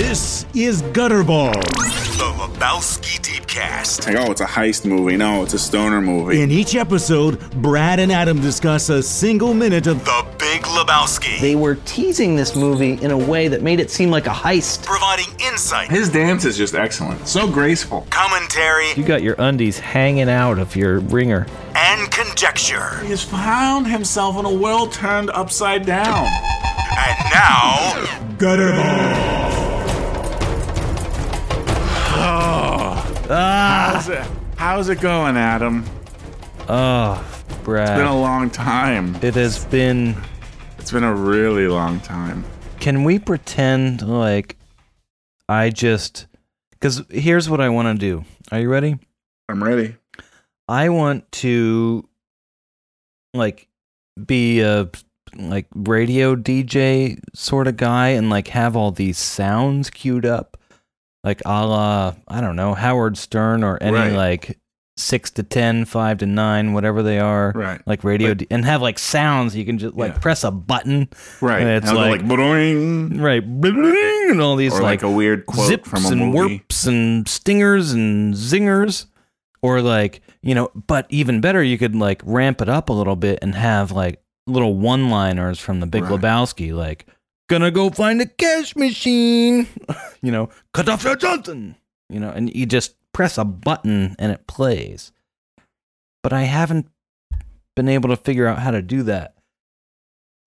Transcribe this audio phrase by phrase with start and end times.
[0.00, 1.52] This is Gutterball.
[1.52, 4.06] The Lebowski Deepcast.
[4.06, 5.14] Like, oh, it's a heist movie.
[5.18, 6.40] No, it's a stoner movie.
[6.40, 11.38] In each episode, Brad and Adam discuss a single minute of The Big Lebowski.
[11.42, 14.86] They were teasing this movie in a way that made it seem like a heist.
[14.86, 17.28] providing insight, His dance is just excellent.
[17.28, 18.06] So graceful.
[18.08, 21.46] commentary, You got your undies hanging out of your ringer.
[21.74, 23.00] and conjecture.
[23.02, 26.26] He has found himself in a world turned upside down.
[26.26, 28.06] And now,
[28.38, 29.59] Gutterball.
[33.30, 33.92] Ah.
[33.94, 34.26] How's it,
[34.56, 35.84] how's it going, Adam?
[36.68, 37.96] Oh, It's Brad.
[37.96, 39.16] been a long time.
[39.22, 40.16] it has been.
[40.78, 42.44] It's been a really long time.
[42.80, 44.56] Can we pretend like
[45.48, 46.26] I just.
[46.72, 48.24] Because here's what I want to do.
[48.50, 48.98] Are you ready?
[49.48, 49.96] I'm ready.
[50.66, 52.08] I want to
[53.34, 53.68] like
[54.26, 54.88] be a
[55.36, 60.56] like radio DJ sort of guy and like have all these sounds queued up,
[61.24, 64.12] like a la I don't know Howard Stern or any Right.
[64.12, 64.58] like
[64.96, 67.80] six to ten, five to nine, whatever they are, Right.
[67.86, 70.18] like radio, Like- and have like sounds you can just like Yeah.
[70.18, 71.08] press a button,
[71.40, 71.60] Right.
[71.62, 75.68] And it's like- like, boing, right, boing, and all these or like, a weird quote
[75.68, 79.06] zips from a and warps and stingers and zingers
[79.62, 83.16] or like you know but even better you could like ramp it up a little
[83.16, 86.20] bit and have like little one liners from the big Right.
[86.20, 87.06] lebowski like
[87.50, 89.66] gonna go find a cash machine.
[90.22, 91.76] You know cut off your johnson.
[92.10, 95.12] You know and you just press a button and it plays.
[96.22, 96.90] But i haven't
[97.74, 99.34] been able to figure out how to do that.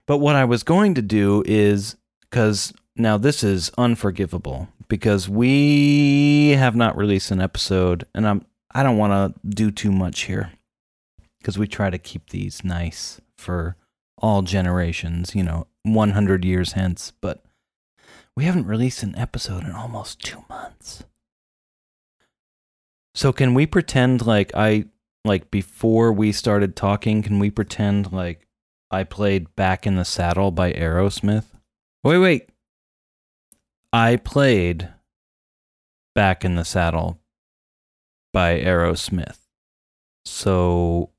[0.05, 6.51] But what i was going to do is because now this is unforgivable because we
[6.51, 10.51] have not released an episode and i'm i don't want to do too much here
[11.39, 13.75] because we try to keep these nice for
[14.19, 17.43] all generations you know 100 years hence but
[18.35, 21.03] we haven't released an episode in almost two months
[23.13, 24.85] so can we pretend like i
[25.25, 28.47] like before we started talking can we pretend like
[28.91, 31.45] i played back in the saddle by aerosmith
[32.03, 32.49] Wait, wait.
[33.93, 34.89] I played
[36.13, 37.19] Back in the Saddle
[38.33, 39.39] by Aerosmith.
[40.25, 41.11] So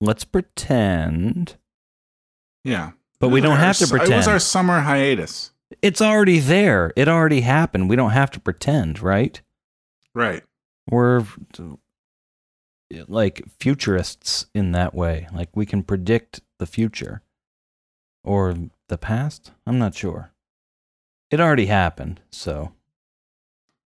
[0.00, 1.56] let's pretend,
[2.64, 2.92] Yeah.
[3.22, 4.12] But we don't have to pretend.
[4.12, 5.52] It was our summer hiatus.
[5.80, 6.92] It's already there.
[6.96, 7.88] It already happened.
[7.88, 9.40] We don't have to pretend, right?
[10.14, 10.42] Right.
[10.90, 11.24] We're
[13.08, 15.28] like futurists in that way.
[15.32, 17.22] Like we can predict the future
[18.22, 18.54] or
[18.88, 19.52] the past.
[19.66, 20.32] I'm not sure.
[21.30, 22.72] It already happened, so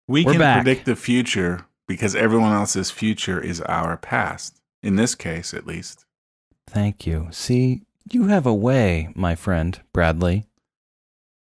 [0.08, 0.64] We We're can back.
[0.64, 4.62] predict the future because everyone else's future is our past.
[4.82, 6.06] In this case, at least.
[6.68, 7.28] Thank you.
[7.32, 10.46] See, you have a way, my friend Bradley,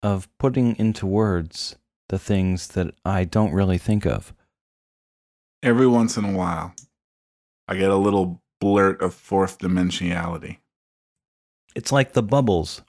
[0.02, 1.76] of putting into words
[2.08, 4.32] the things that I don't really think of.
[5.62, 6.74] Every once in a while,
[7.66, 10.58] I get a little blurt of fourth dimensionality.
[11.74, 12.82] It's like the bubbles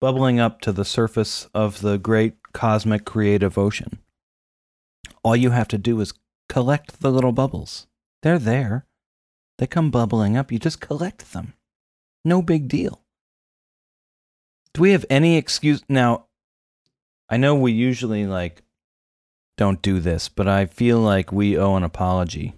[0.00, 3.98] bubbling up to the surface of the great cosmic creative ocean.
[5.22, 6.14] All you have to do is
[6.48, 7.86] collect the little bubbles.
[8.22, 8.86] They're there.
[9.58, 10.50] They come bubbling up.
[10.52, 11.54] You just collect them.
[12.28, 13.00] No big deal.
[14.74, 15.82] Do we have any excuse?
[15.88, 16.26] Now,
[17.30, 18.60] I know we usually like
[19.56, 22.54] don't do this, but I feel like we owe an apology.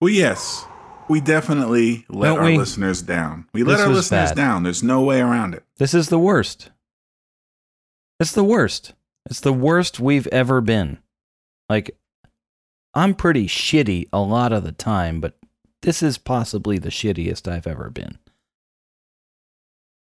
[0.00, 0.66] Well, yes,
[1.08, 2.58] we definitely let Don't our we?
[2.58, 3.46] listeners down.
[3.54, 4.36] We let This our listeners bad.
[4.36, 4.62] down.
[4.64, 5.62] There's no way around it.
[5.76, 6.70] This is the worst.
[8.18, 8.92] It's the worst.
[9.30, 10.98] It's the worst we've ever been.
[11.70, 11.96] Like,
[12.92, 15.38] I'm pretty shitty a lot of the time, but
[15.84, 18.18] this is possibly the shittiest I've ever been.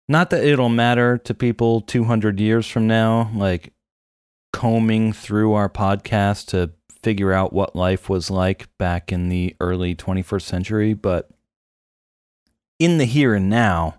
[0.07, 3.73] Not that it'll matter to people 200 years from now, like
[4.53, 6.71] combing through our podcast to
[7.03, 11.29] figure out what life was like back in the early 21st century, but
[12.79, 13.95] in the here and now,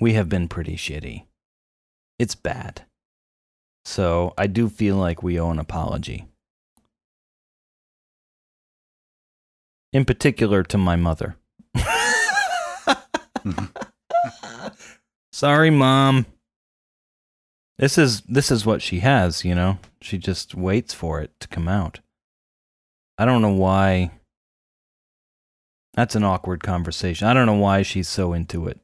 [0.00, 1.26] we have been pretty shitty.
[2.18, 2.86] It's bad.
[3.84, 6.31] So I do feel like we owe an apology.
[9.92, 11.36] In particular to my mother.
[15.32, 16.26] Sorry, mom.
[17.78, 19.78] This is this is what she has, you know.
[20.00, 22.00] She just waits for it to come out.
[23.18, 24.12] I don't know why.
[25.94, 27.26] That's an awkward conversation.
[27.28, 28.78] I don't know why she's so into it.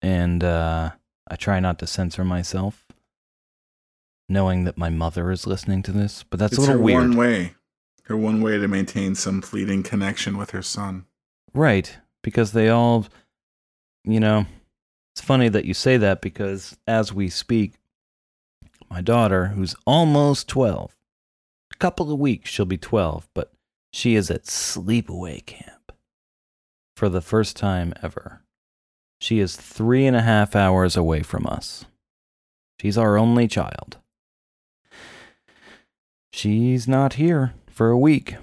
[0.00, 0.92] And uh
[1.28, 2.84] I try not to censor myself
[4.28, 7.08] knowing that my mother is listening to this, but that's it's a little her weird.
[7.08, 7.54] one way.
[8.04, 11.06] Her one way to maintain some fleeting connection with her son.
[11.54, 13.06] Right, because they all,
[14.04, 14.46] you know,
[15.14, 17.74] it's funny that you say that because as we speak,
[18.90, 20.96] my daughter, who's almost 12.
[21.72, 23.52] A couple of weeks, she'll be 12, but
[23.92, 25.92] she is at sleepaway camp
[26.96, 28.42] for the first time ever.
[29.20, 31.84] She is three and a half hours away from us.
[32.80, 33.98] She's our only child.
[36.32, 38.36] She's not here for a week.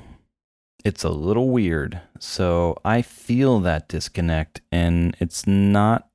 [0.85, 2.01] It's a little weird.
[2.19, 6.07] So I feel that disconnect, and it's not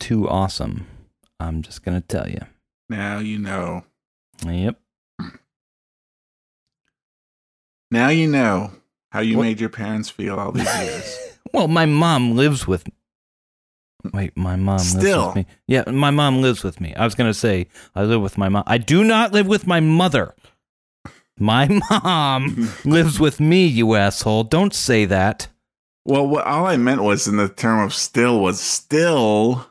[0.00, 0.86] too awesome.
[1.38, 2.40] I'm just going to tell you.
[2.88, 3.84] Now you know.
[4.46, 4.78] Yep.
[7.90, 8.72] Now you know
[9.12, 11.18] how you What- made your parents feel all these years.
[11.52, 12.84] Well, my mom lives with.
[14.12, 15.26] Wait, my mom lives Still.
[15.28, 15.46] with me.
[15.66, 16.94] Yeah, my mom lives with me.
[16.94, 18.62] I was gonna say I live with my mom.
[18.66, 20.34] I do not live with my mother.
[21.38, 23.66] My mom lives with me.
[23.66, 24.44] You asshole!
[24.44, 25.48] Don't say that.
[26.04, 29.66] well, what all I meant was in the term of still was still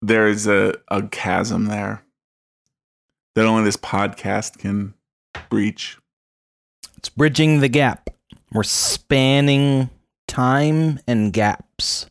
[0.00, 2.02] there is a, a chasm there
[3.36, 4.94] that only this podcast can
[5.48, 5.98] breach.
[6.96, 8.10] It's bridging the gap.
[8.52, 9.88] We're spanning
[10.26, 12.06] time and gaps.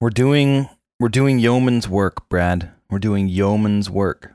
[0.00, 0.68] We're doing
[0.98, 2.72] we're doing yeoman's work, Brad.
[2.90, 4.34] We're doing yeoman's work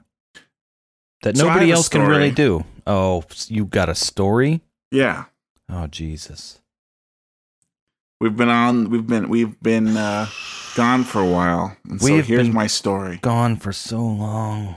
[1.28, 2.64] that So nobody else can really do.
[2.86, 4.62] Oh, you got a story?
[4.92, 5.26] Yeah.
[5.70, 6.62] Oh Jesus.
[8.20, 10.28] We've been on we've been we've been uh
[10.76, 11.76] gone for a while.
[11.90, 13.18] And so We've here's been- my story.
[13.22, 14.76] Gone for so long.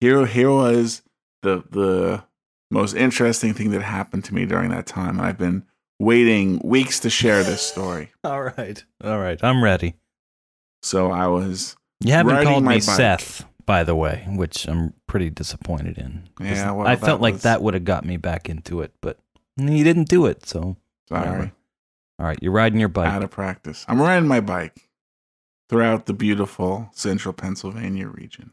[0.00, 1.02] Here here was
[1.42, 2.22] the the
[2.70, 5.18] most interesting thing that happened to me during that time.
[5.18, 5.64] And I've been
[5.98, 8.10] waiting weeks to share this story.
[8.24, 8.84] All right.
[9.02, 9.38] All right.
[9.42, 9.94] I'm ready.
[10.82, 12.82] So I was You haven't called me bike.
[12.82, 16.28] Seth, by the way, which I'm pretty disappointed in.
[16.40, 19.20] Yeah, well, I felt like was- that would have got me back into it, but
[19.56, 20.44] he didn't do it.
[20.44, 20.76] So,
[21.08, 21.20] sorry.
[21.28, 21.52] Whatever.
[22.18, 23.06] all right, you're riding your bike.
[23.06, 23.84] out of practice.
[23.86, 24.88] I'm riding my bike
[25.68, 28.50] throughout the beautiful central Pennsylvania region.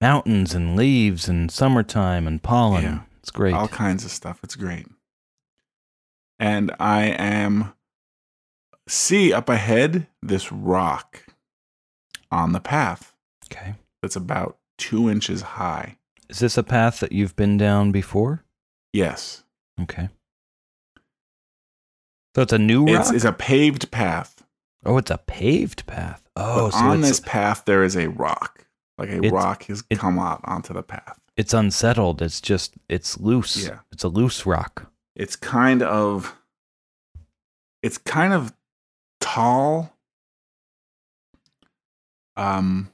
[0.00, 2.82] Mountains and leaves and summertime and pollen.
[2.82, 3.00] Yeah.
[3.20, 3.54] It's great.
[3.54, 4.40] All kinds of stuff.
[4.42, 4.88] It's great.
[6.40, 7.72] And I am
[8.88, 11.24] see up ahead this rock
[12.32, 13.14] on the path
[13.46, 13.74] okay.
[14.02, 15.96] That's about two inches high.
[16.28, 18.44] Is this a path that you've been down before?
[18.92, 19.42] Yes.
[19.80, 20.08] Okay.
[22.36, 23.00] So it's a new rock.
[23.00, 24.42] It's, it's a paved path.
[24.84, 26.22] oh, it's a paved path.
[26.36, 28.66] Oh, so on this path there is a rock.
[28.98, 31.18] Like a rock has it- come out onto the path.
[31.36, 32.22] it's unsettled.
[32.22, 33.66] It's just it's loose.
[33.66, 33.80] Yeah.
[33.92, 34.90] It's a loose rock.
[35.16, 36.36] it's kind of
[37.82, 38.52] it's kind of
[39.20, 39.96] tall
[42.36, 42.90] um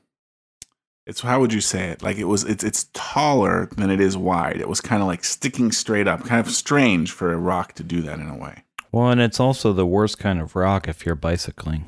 [1.06, 4.16] it's how would you say it like it was it's it's taller than it is
[4.16, 7.72] wide it was kind of like sticking straight up kind of strange for a rock
[7.74, 10.88] to do that in a way Well, and it's also the worst kind of rock
[10.88, 11.84] if you're bicycling.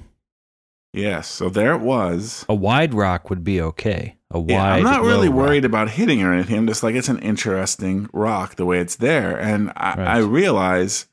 [0.92, 4.16] yes so there it was A wide rock would be okay.
[4.30, 4.50] A wide.
[4.50, 5.36] yeah, i'm not really rock.
[5.38, 8.96] worried about hitting or anything i'm just like it's an interesting rock the way it's
[8.96, 10.06] there and i, Right.
[10.06, 11.06] I realize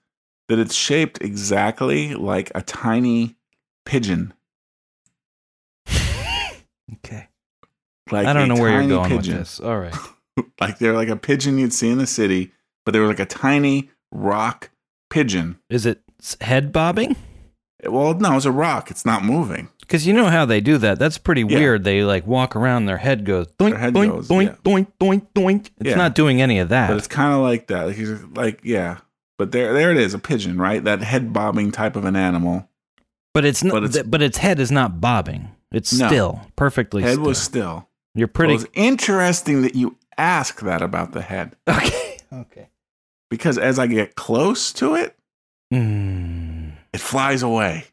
[0.48, 3.36] that it's shaped exactly like a tiny
[3.86, 4.34] pigeon
[6.94, 7.28] Okay.
[8.12, 9.34] Like I don't a know where you're going pigeon.
[9.38, 9.60] with this.
[9.60, 9.96] All right.
[10.62, 12.52] like they're like a pigeon you'd see in the city,
[12.86, 14.70] but they were like a tiny rock
[15.10, 15.58] pigeon.
[15.70, 16.02] Is it
[16.42, 17.16] head bobbing?
[17.86, 18.90] Well, no, it's a rock.
[18.90, 19.70] It's not moving.
[19.82, 20.98] Because you know how they do that.
[20.98, 21.60] That's pretty Yeah.
[21.60, 21.84] weird.
[21.84, 24.56] They like walk around, their head goes doink, Their head doink, goes, doink, yeah.
[24.64, 25.70] doink, doink, doink.
[25.80, 25.96] It's Yeah.
[25.96, 26.88] not doing any of that.
[26.90, 27.88] But it's kind of like that.
[27.88, 28.98] Like, like yeah.
[29.38, 30.84] But there, there it is, a pigeon, right?
[30.84, 32.68] That head bobbing type of an animal.
[33.34, 33.74] But it's not.
[33.74, 35.50] But But, it's- its head is not bobbing.
[35.72, 36.08] It's No.
[36.08, 37.02] still perfectly.
[37.04, 37.10] Still.
[37.10, 37.26] Head still.
[37.28, 37.88] was still.
[38.16, 38.54] You're Pretty.
[38.54, 38.64] pretty.
[38.64, 42.18] Well, it's interesting that you ask that about the head okay.
[42.34, 42.70] Okay.
[43.30, 45.16] because as I get close to it,
[45.74, 46.74] Mm.
[46.94, 47.86] it flies away.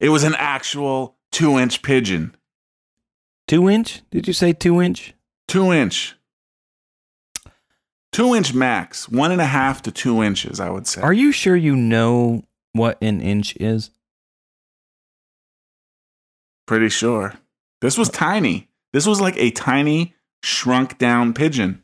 [0.00, 2.36] It was an actual two-inch pigeon.
[3.48, 4.02] Two inch?
[4.10, 5.14] Did you say two inch?
[5.48, 6.16] Two inch.
[8.12, 9.08] Two inch max.
[9.08, 11.00] One and a half to two inches, I would say.
[11.00, 12.42] Are you sure you know
[12.72, 13.90] what an inch is?
[16.66, 17.34] Pretty sure.
[17.80, 18.68] This was tiny.
[18.92, 21.82] This was like a tiny, shrunk down pigeon.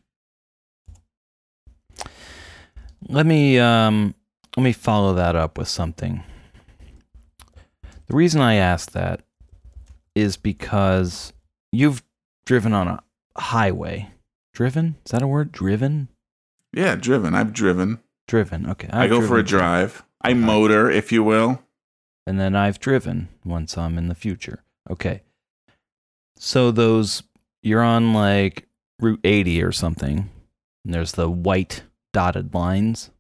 [3.09, 4.15] Let me um
[4.57, 6.23] let me follow that up with something.
[8.07, 9.23] The reason I asked that
[10.15, 11.33] is because
[11.73, 12.03] you've
[12.45, 13.03] driven on a
[13.37, 14.11] highway.
[14.53, 14.97] Driven?
[15.07, 15.53] Is that a word?
[15.53, 16.09] Driven?
[16.73, 17.35] Yeah, driven.
[17.35, 18.01] I've driven.
[18.29, 18.69] Driven.
[18.69, 18.89] Okay.
[18.93, 20.05] i I've go for a drive.
[20.21, 21.63] I motor, if you will.
[22.27, 24.63] And then I've driven once I'm in the future.
[24.91, 25.23] Okay.
[26.45, 27.23] So those
[27.63, 28.67] you're on like
[28.99, 30.29] Route 80 or something,
[30.85, 33.11] and there's the white dotted lines.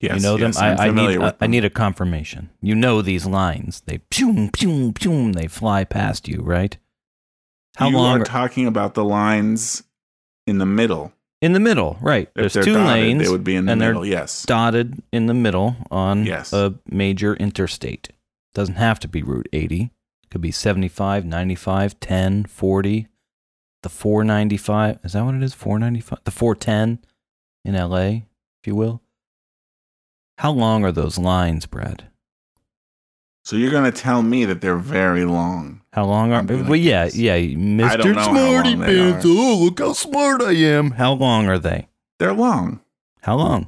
[0.00, 0.78] Yes, you know yes, them.
[0.78, 1.18] I, I need.
[1.18, 1.50] with I them.
[1.50, 2.50] need a confirmation.
[2.62, 3.82] You know these lines.
[3.84, 5.32] They pew pew pew.
[5.32, 6.76] They fly past you, right?
[7.76, 7.92] How long?
[7.92, 8.20] you long?
[8.20, 9.82] are talking about the lines
[10.46, 11.12] in the middle?
[11.42, 12.28] in the middle, right?
[12.36, 13.24] If There's two dotted, lanes.
[13.24, 14.06] They would be in the and middle.
[14.06, 14.44] Yes.
[14.44, 16.52] dotted in the middle on Yes.
[16.52, 18.10] a major interstate.
[18.54, 19.90] Doesn't have to be Route 80.
[20.30, 23.08] Could be 75, 95, 10, 40,
[23.82, 24.98] the 495.
[25.02, 25.54] Is that what it is?
[25.54, 26.20] 495?
[26.24, 26.98] The 410
[27.64, 27.96] in LA,
[28.60, 29.02] if you will.
[30.38, 32.04] How long are those lines, Brad?
[33.44, 35.80] So you're going to tell me that they're very long.
[35.92, 38.02] How long are Well, yeah, yeah, I Mr.
[38.02, 39.26] don't know how Smarty Pants.
[39.26, 40.92] Oh, look how smart I am.
[40.92, 41.88] How long are they?
[42.18, 42.80] They're long.
[43.22, 43.66] How long?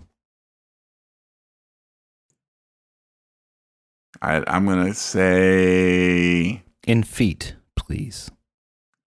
[4.23, 6.63] I, I'm going to say.
[6.87, 8.31] In feet, please.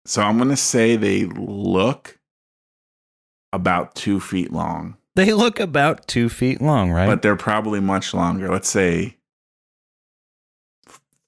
[0.05, 2.17] So I'm going to say they look
[3.51, 7.05] about two feet long, They look about two feet long, right?
[7.05, 8.49] but they're probably much longer.
[8.49, 9.17] Let's say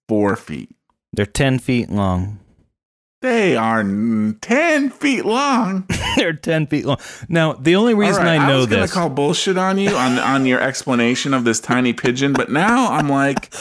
[0.07, 0.75] four feet.
[1.13, 2.39] They're 10 feet long.
[3.25, 5.87] They are 10 feet long.
[6.15, 6.97] They're 10 feet long.
[7.27, 10.19] Now, the only reason right, I know I was gonna call bullshit on you on
[10.19, 13.51] on your explanation of this tiny pigeon, but now I'm like,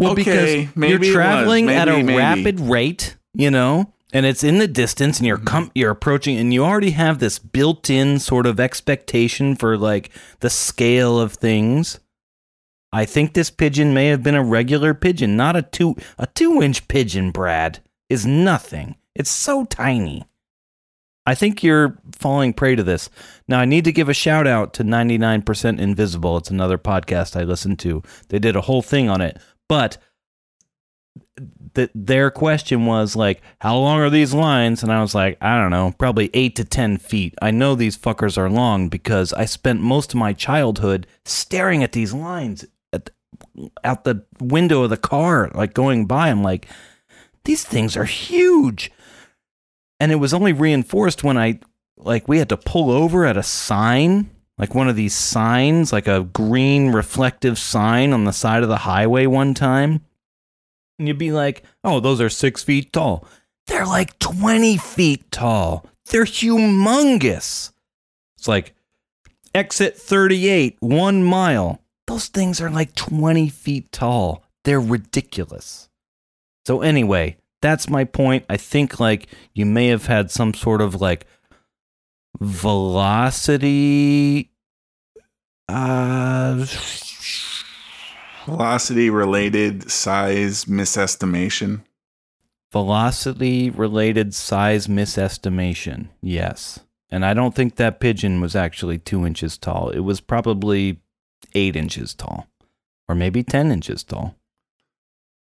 [0.00, 2.18] well, okay, because maybe you're traveling at a Maybe, maybe.
[2.18, 5.46] rapid rate, you know, and it's in the distance and you're Mm-hmm.
[5.46, 10.10] com- you're approaching and you already have this built-in sort of expectation for like
[10.40, 12.00] the scale of things.
[12.92, 16.88] I think this pigeon may have been a regular pigeon, not a 2 a 2-inch
[16.88, 17.80] pigeon, Brad.
[18.12, 18.96] Is nothing.
[19.14, 20.24] It's so tiny.
[21.24, 23.08] I think you're falling prey to this.
[23.48, 26.36] Now, I need to give a shout out to 99% Invisible.
[26.36, 28.02] It's another podcast I listened to.
[28.28, 29.38] They did a whole thing on it.
[29.66, 29.96] But
[31.74, 34.82] th- their question was like, how long are these lines?
[34.82, 37.34] And I was like, I don't know, probably eight to 10 feet.
[37.40, 41.92] I know these fuckers are long because I spent most of my childhood staring at
[41.92, 43.08] these lines at
[43.84, 46.28] out the window of the car, like going by.
[46.28, 46.68] I'm like,
[47.44, 48.90] these things are huge
[50.02, 51.60] and it was only reinforced when I
[51.96, 56.08] like we had to pull over at a sign, like one of these signs, like
[56.08, 60.00] a green reflective sign on the side of the highway one time.
[60.98, 63.24] And you'd be like, oh, those are six feet tall.
[63.68, 65.86] They're like 20 feet tall.
[66.06, 67.70] They're humongous.
[68.36, 68.74] It's like
[69.54, 71.80] exit 38, one mile.
[72.08, 74.44] Those things are like 20 feet tall.
[74.64, 75.88] They're ridiculous.
[76.64, 78.44] So anyway, that's my point.
[78.48, 81.26] I think like you may have had some sort of like
[82.40, 84.50] velocity
[85.68, 86.64] uh
[88.46, 91.82] velocity related size misestimation.
[92.72, 96.08] velocity related size misestimation.
[96.20, 96.80] Yes.
[97.10, 99.90] And I don't think that pigeon was actually two inches tall.
[99.90, 101.00] It was probably
[101.54, 102.48] eight inches tall.
[103.08, 104.36] Or maybe 10 inches tall.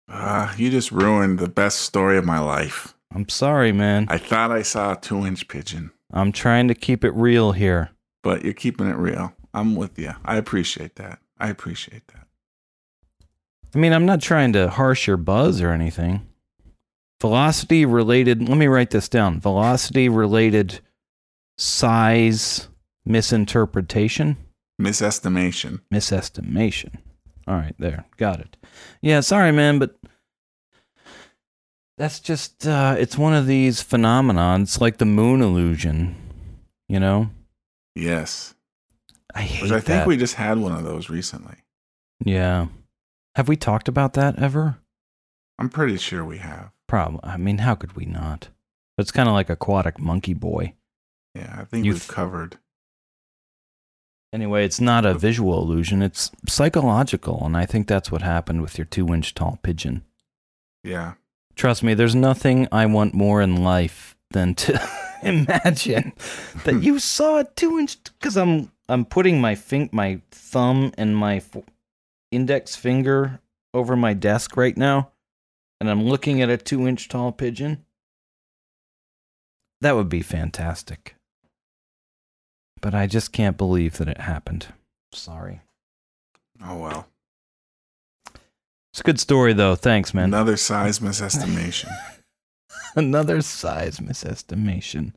[0.10, 2.94] Ah, you just ruined the best story of my life.
[3.14, 4.06] I'm sorry, man.
[4.10, 7.90] I thought I saw a two inch pigeon, I'm trying to keep it real here.
[8.24, 9.34] but you're keeping it real.
[9.54, 10.14] I'm with you.
[10.26, 11.20] I appreciate that.
[11.40, 12.28] I appreciate that.
[13.76, 16.26] I mean, I'm not trying to harsh your buzz or anything.
[17.22, 19.40] Velocity related, let me write this down.
[19.40, 20.80] Velocity related
[21.58, 22.68] size
[23.06, 24.38] misinterpretation,
[24.82, 25.80] Misestimation.
[25.94, 26.96] misestimation.
[27.48, 28.06] All right, there.
[28.18, 28.58] Got it.
[29.02, 29.96] Yeah, sorry man, but
[31.98, 34.58] that's just uh it's one of these phenomena.
[34.62, 36.16] It's like the moon illusion,
[36.88, 37.30] you know?
[37.96, 38.54] Yes.
[39.34, 40.08] I hate Which I think that.
[40.08, 41.56] we just had one of those recently.
[42.24, 42.68] Yeah.
[43.36, 44.78] Have we talked about that ever?
[45.60, 46.72] I'm pretty sure we have.
[46.88, 47.20] Problem.
[47.24, 48.50] I mean, how could we not?
[48.98, 50.74] It's kind of like aquatic monkey boy.
[51.36, 52.58] Yeah, I think You we've th- covered.
[54.34, 58.78] Anyway, it's not a visual illusion, it's psychological, and I think that's what happened with
[58.78, 60.04] your two inch tall pigeon.
[60.84, 61.14] Yeah.
[61.56, 64.82] Trust me, there's nothing I want more in life than to
[65.24, 66.14] imagine
[66.66, 71.16] that you saw a two inch because I'm I'm putting my fin- my thumb and
[71.16, 71.58] my f-
[72.32, 73.40] index finger
[73.74, 75.12] over my desk right now,
[75.80, 77.86] and I'm looking at a two inch tall pigeon.
[79.82, 81.17] That would be fantastic.
[82.88, 84.68] But I just can't believe that it happened.
[85.12, 85.60] Sorry.
[86.64, 87.10] Oh well.
[88.94, 89.76] It's a good story though.
[89.76, 90.24] Thanks, man.
[90.24, 91.90] Another size misestimation.
[92.96, 95.12] Another size misestimation.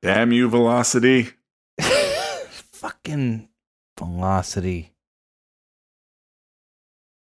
[0.00, 1.30] Damn you, velocity.
[1.80, 3.48] Fucking
[3.98, 4.92] velocity.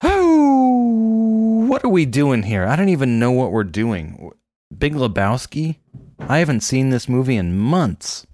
[0.03, 2.65] Oh, what are we doing here?
[2.65, 4.33] I don't even know what we're doing.
[4.75, 5.77] Big Lebowski?
[6.19, 8.27] I haven't seen this movie in months.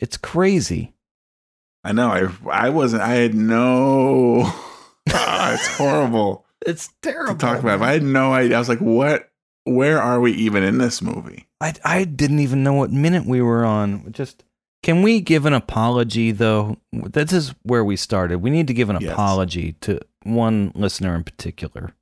[0.00, 0.94] It's crazy.
[1.84, 2.08] I know.
[2.10, 3.02] I I wasn't.
[3.02, 4.42] I had no.
[5.12, 7.34] Ah, it's horrible It's terrible.
[7.34, 7.80] to talk about.
[7.82, 8.56] I had no idea.
[8.56, 9.30] I was like, what?
[9.64, 11.46] Where are we even in this movie?
[11.60, 14.10] I I didn't even know what minute we were on.
[14.12, 14.42] Just
[14.82, 16.76] can we give an apology though?
[16.92, 18.38] This is where we started.
[18.40, 19.12] We need to give an Yes.
[19.12, 21.94] apology to one listener in particular.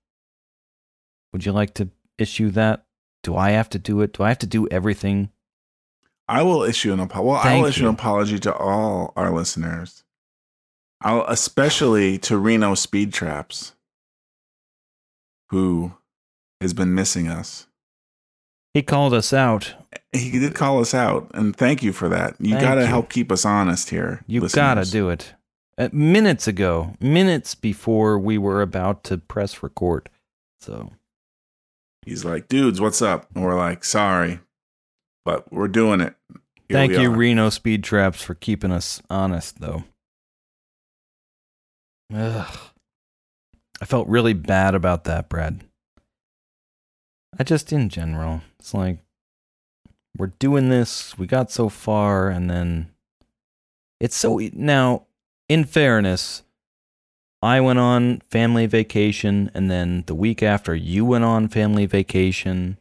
[1.33, 2.85] Would you like to issue that?
[3.25, 4.13] Do I have to do it?
[4.13, 5.31] Do I have to do everything?
[6.29, 7.29] I will issue an apology.
[7.29, 7.89] Well, I will issue you.
[7.89, 10.05] an apology to all our listeners.
[11.01, 13.75] I'll especially to Reno Speed Traps,
[15.51, 15.93] who
[16.61, 17.67] has been missing us.
[18.75, 19.75] He called us out.
[20.13, 22.35] He did call us out, and thank you for that.
[22.39, 24.23] You got to help keep us honest here.
[24.27, 25.35] You gotta do it.
[25.79, 30.11] Uh, minutes ago, minutes before we were about to press record.
[30.61, 30.91] So
[32.09, 33.27] He's like, dudes, what's up?
[33.35, 34.41] And we're like, sorry,
[35.29, 36.15] but we're doing it.
[36.31, 36.41] Here
[36.79, 37.15] thank you, are.
[37.15, 39.85] Reno Speed Traps, for keeping us honest, though.
[42.15, 42.59] Ugh.
[43.79, 45.61] I felt really bad about that, Brad.
[47.39, 49.01] I just, in general, it's like
[50.17, 52.89] we're doing this, we got so far, and then
[54.01, 54.41] it's so.
[54.55, 55.09] Now,
[55.47, 56.43] in fairness,
[57.43, 62.79] I went on family vacation, and then the week after, you went on family vacation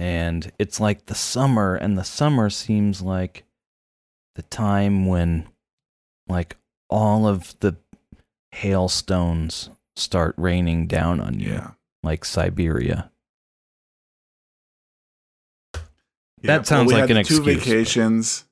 [0.00, 3.44] and it's like the summer and the summer seems like
[4.34, 5.46] the time when
[6.26, 6.56] like
[6.88, 7.76] all of the
[8.52, 11.70] hailstones start raining down on you Yeah.
[12.02, 13.10] like siberia
[16.42, 18.44] Yeah, That sounds we like an two excuse, but- vacations.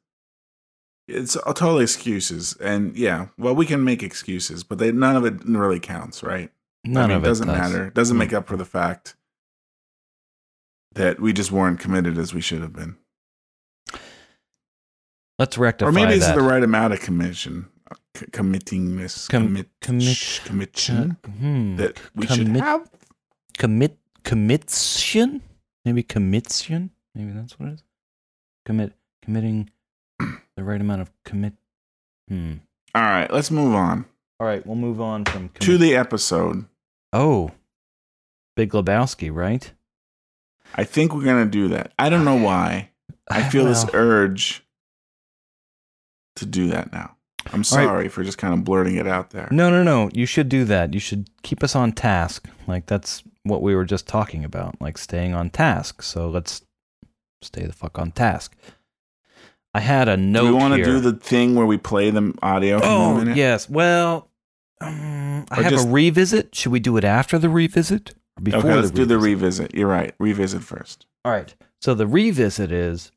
[1.09, 5.25] It's uh, totally excuses, and yeah, well, we can make excuses, but they, none of
[5.25, 6.51] it really counts, right?
[6.85, 7.57] none I mean, of it doesn't does.
[7.59, 7.87] matter.
[7.87, 8.19] It doesn't Mm.
[8.19, 9.17] make up for the fact
[10.93, 12.97] that we just weren't committed as we should have been,
[15.39, 16.37] let's rectify or maybe this that.
[16.37, 21.77] is the right amount of commission, uh, c- committingness, Com- commit, commit- commission Hmm.
[21.77, 22.91] that we should commit- have.
[23.59, 25.43] commit commission
[25.85, 26.91] maybe commission?
[27.15, 27.83] Maybe that's what it is?
[28.67, 29.71] Commit committing
[30.19, 31.55] the right amount of commit
[32.29, 32.55] hmm.
[32.95, 34.07] All right, let's move on.
[34.41, 36.67] All right we'll move on from to the episode.
[37.13, 37.53] oh.
[38.57, 39.73] Big lebowski right
[40.75, 41.93] I think we're gonna do that.
[41.99, 42.91] I don't know why.
[43.31, 44.65] I feel this urge
[46.37, 47.15] to do that now.
[47.47, 47.67] I'm All right.
[47.67, 49.49] sorry for just kind of blurting it out there.
[49.51, 53.23] no no no you should do that you should keep us on task like that's
[53.45, 56.61] what we were just talking about like staying on task so let's
[57.41, 58.55] stay the fuck on task
[59.73, 62.35] i had a note do we want to do the thing where we play the
[62.43, 63.71] audio Oh yes.
[63.71, 64.29] Well,
[64.83, 66.55] um, I Or have just- a revisit.
[66.55, 69.75] Should we do it after the revisit before okay, let's the do the revisit?
[69.75, 70.15] You're right.
[70.19, 71.07] Revisit first.
[71.25, 71.55] All right.
[71.81, 73.13] So the revisit is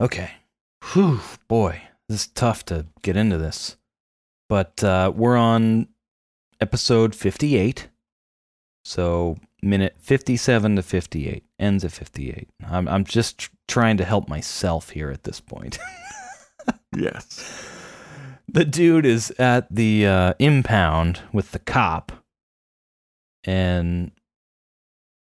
[0.00, 0.30] okay.
[0.92, 3.76] Whew, boy, this is tough to get into this,
[4.48, 5.88] but uh, we're on
[6.60, 7.88] episode fifty-eight.
[8.84, 12.48] So minute fifty-seven to fifty-eight ends at fifty-eight.
[12.66, 15.78] I'm I'm just tr- trying to help myself here at this point.
[16.96, 17.68] Yes.
[18.54, 22.12] The dude is at the uh, impound with the cop.
[23.42, 24.12] And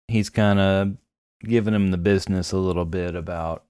[0.07, 0.97] he's kind of
[1.43, 3.65] giving him the business a little bit about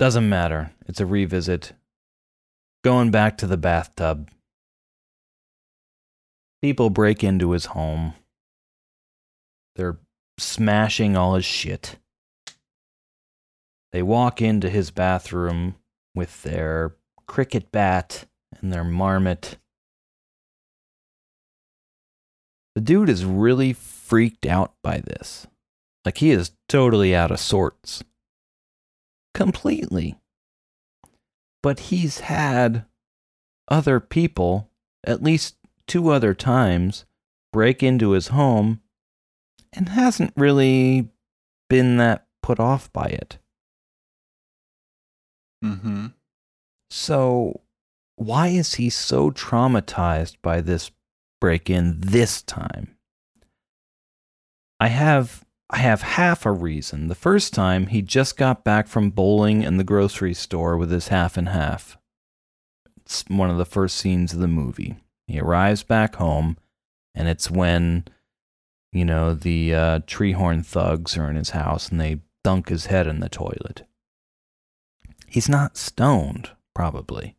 [0.00, 0.72] doesn't matter.
[0.86, 1.72] It's a revisit.
[2.84, 4.30] Going back to the bathtub.
[6.60, 8.14] People break into his home.
[9.76, 9.98] They're
[10.38, 11.96] smashing all his shit
[13.92, 15.76] they walk into his bathroom
[16.14, 16.94] with their
[17.26, 18.26] cricket bat
[18.60, 19.56] and their marmot.
[22.74, 25.46] The dude is really freaked out by this.
[26.04, 28.02] Like he is totally out of sorts.
[29.34, 30.16] Completely.
[31.62, 32.84] But he's had
[33.68, 34.70] other people,
[35.04, 37.04] at least two other times,
[37.52, 38.80] break into his home
[39.72, 41.08] and hasn't really
[41.68, 43.38] been that put off by it.
[45.64, 46.06] Mm-hmm.
[46.90, 47.60] So,
[48.16, 50.90] why is he so traumatized by this
[51.40, 52.96] break in this time?
[54.80, 57.08] I have I have half a reason.
[57.08, 61.08] The first time he just got back from bowling in the grocery store with his
[61.08, 61.98] half and half.
[62.96, 64.96] It's one of the first scenes of the movie.
[65.26, 66.56] He arrives back home
[67.14, 68.06] and it's when
[68.92, 73.06] you know the uh, treehorn thugs are in his house and they dunk his head
[73.06, 73.82] in the toilet.
[75.28, 77.36] He's not stoned, probably.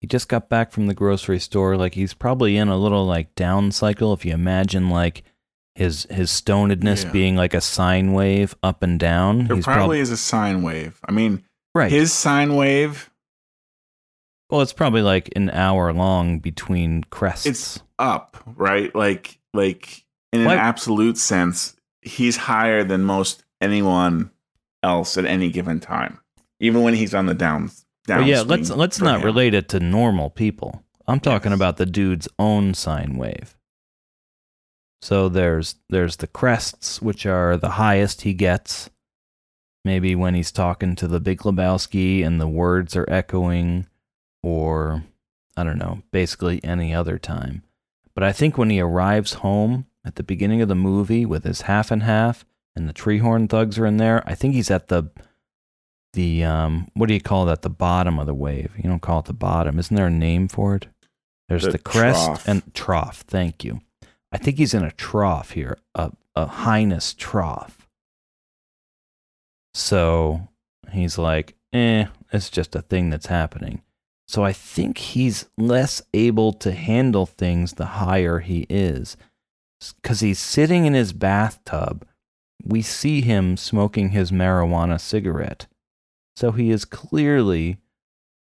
[0.00, 1.76] He just got back from the grocery store.
[1.76, 4.12] Like, he's probably in a little, like, down cycle.
[4.12, 5.22] If you imagine, like,
[5.74, 7.10] his his stonedness Yeah.
[7.10, 9.46] being like a sine wave up and down.
[9.48, 11.00] There He's probably prob- is a sine wave.
[11.08, 11.42] I mean,
[11.74, 11.90] right.
[11.90, 13.10] his sine wave,
[14.50, 17.46] well, it's probably like an hour long between crests.
[17.46, 18.94] it's up, right?
[18.94, 24.30] Like, like in Why- an absolute sense, he's higher than most anyone
[24.84, 26.20] else at any given time,
[26.60, 27.84] even when he's on the downs.
[28.06, 30.82] Down yeah, let's let's not relate it to normal people.
[31.06, 31.56] I'm talking Yes.
[31.58, 33.56] about the dude's own sine wave.
[35.02, 38.90] So there's there's the crests, which are the highest he gets.
[39.84, 43.86] Maybe when he's talking to the Big Lebowski and the words are echoing,
[44.42, 45.04] or
[45.56, 47.62] I don't know, basically any other time.
[48.14, 51.62] But I think when he arrives home at the beginning of the movie with his
[51.62, 55.04] half and half, and the Treehorn Thugs are in there, I think he's at the
[56.14, 57.62] the um what do you call that?
[57.62, 58.72] The bottom of the wave.
[58.76, 59.78] You don't call it the bottom.
[59.78, 60.88] Isn't there a name for it?
[61.48, 62.48] There's The the, crest trough.
[62.48, 63.20] and trough.
[63.22, 63.80] Thank you.
[64.32, 67.86] I think he's in a trough here a, a highness trough.
[69.74, 70.48] So
[70.92, 73.82] he's like eh it's just a thing that's happening.
[74.26, 79.16] So i think he's less able to handle things the higher he is.
[80.02, 82.06] Because he's sitting in his bathtub.
[82.64, 85.66] We see him smoking his marijuana cigarette
[86.36, 87.78] so he is clearly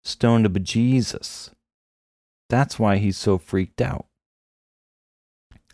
[0.05, 1.51] stoned to bejesus.
[2.49, 4.07] That's why he's so freaked out.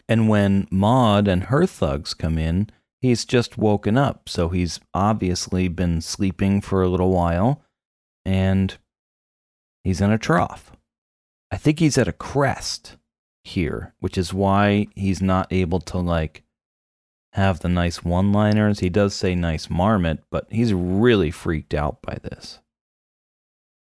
[0.08, 4.28] And when Maud and her thugs come in, he's just woken up.
[4.28, 7.62] So he's obviously been sleeping for a little while
[8.24, 8.76] and
[9.84, 10.72] he's in a trough.
[11.50, 12.96] I think he's at a crest
[13.44, 16.42] here, which is why he's not able to like
[17.34, 18.80] have the nice one liners.
[18.80, 22.58] He does say nice marmot, but he's really freaked out by this.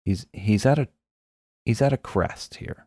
[0.04, 0.88] He's he's at a
[1.64, 2.86] he's at a crest here.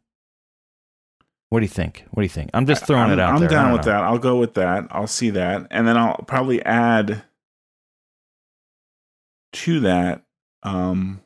[1.50, 2.06] What do you think?
[2.12, 2.52] What do you think?
[2.54, 3.50] I'm just throwing I'm, it out I'm there.
[3.50, 3.92] I down with know.
[3.92, 4.04] that.
[4.04, 4.88] I'll go with that.
[4.92, 7.24] I'll see that, and then I'll probably add
[9.52, 10.24] to that
[10.64, 11.22] um,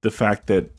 [0.00, 0.70] the fact that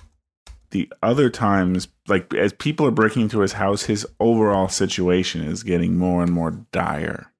[0.72, 5.64] the other times, like as people are breaking into his house, his overall situation is
[5.64, 7.32] getting more and more dire.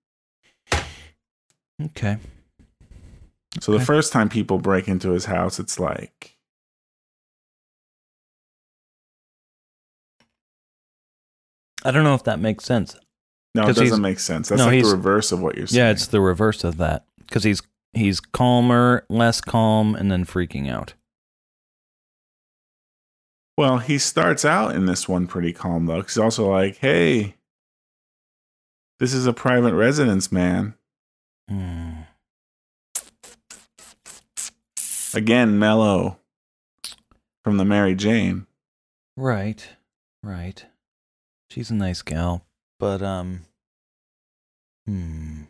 [1.82, 2.18] Okay.
[3.62, 6.38] So the first time people break into his house, it's like
[11.84, 12.96] I don't know if that makes sense.
[13.56, 14.50] no, it doesn't make sense.
[14.50, 15.86] That's no, like the reverse of what you're saying.
[15.86, 17.62] Yeah, it's the reverse of that because he's
[17.94, 20.94] he's calmer, less calm, and then freaking out.
[23.60, 26.02] Well, he starts out in this one pretty calm though.
[26.02, 27.36] He's also like, "Hey,
[29.00, 30.76] this is a private residence, man."
[31.50, 32.04] Hmm.
[35.14, 36.20] Again, mellow
[37.44, 38.48] from the Mary Jane.
[39.18, 39.68] Right,
[40.24, 40.64] right.
[41.50, 42.46] She's a nice gal,
[42.80, 43.42] but um,
[44.86, 45.42] hmm.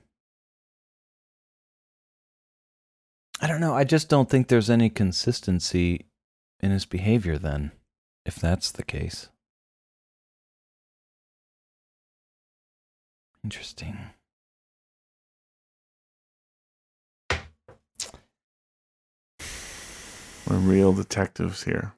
[3.39, 3.75] I don't know.
[3.75, 6.07] I just don't think there's any consistency
[6.59, 7.37] in his behavior.
[7.37, 7.71] Then,
[8.29, 9.27] if that's the case,
[13.43, 13.97] interesting.
[20.47, 21.93] We're real detectives here.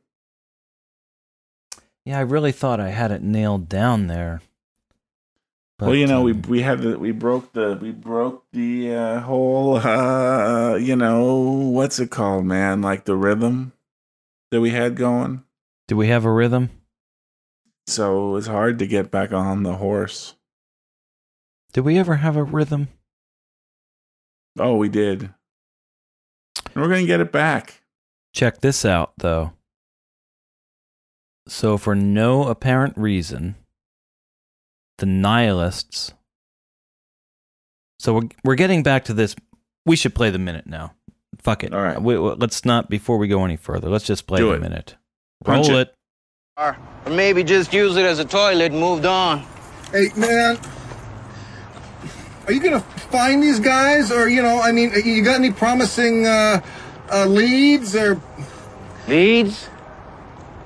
[2.06, 4.42] Yeah, I really thought I had it nailed down there.
[5.82, 9.20] well, you know, we um, we had the we broke the we broke the uh,
[9.20, 12.82] whole uh, you know what's it called, man?
[12.82, 13.74] Like the rhythm
[14.50, 15.44] that we had going.
[15.92, 16.70] Do we have a rhythm?
[17.86, 20.36] So it was hard to get back on the horse.
[21.74, 22.88] Did we ever have a rhythm?
[24.58, 25.24] Oh, we did.
[25.24, 27.82] And we're gonna get it back.
[28.34, 29.52] Check this out, though.
[31.50, 33.56] So, for no apparent reason,
[34.98, 36.14] the nihilists.
[38.00, 39.36] So we're we're getting back to this.
[39.86, 40.94] We should play the minute now.
[41.40, 41.74] Fuck it.
[41.74, 42.02] All right.
[42.02, 43.90] We, we- let's not before we go any further.
[43.90, 44.62] Let's just play Do the it.
[44.62, 44.96] minute.
[45.44, 45.88] Punch Roll it.
[45.90, 45.96] it.
[46.58, 46.78] Or
[47.10, 49.44] maybe just use it as a toilet and moved on.
[49.92, 50.58] Hey, man.
[52.48, 56.26] Are you gonna find these guys, or you know, I mean, you got any promising
[56.26, 56.62] uh,
[57.12, 58.20] uh, leads, or
[59.08, 59.70] Leads?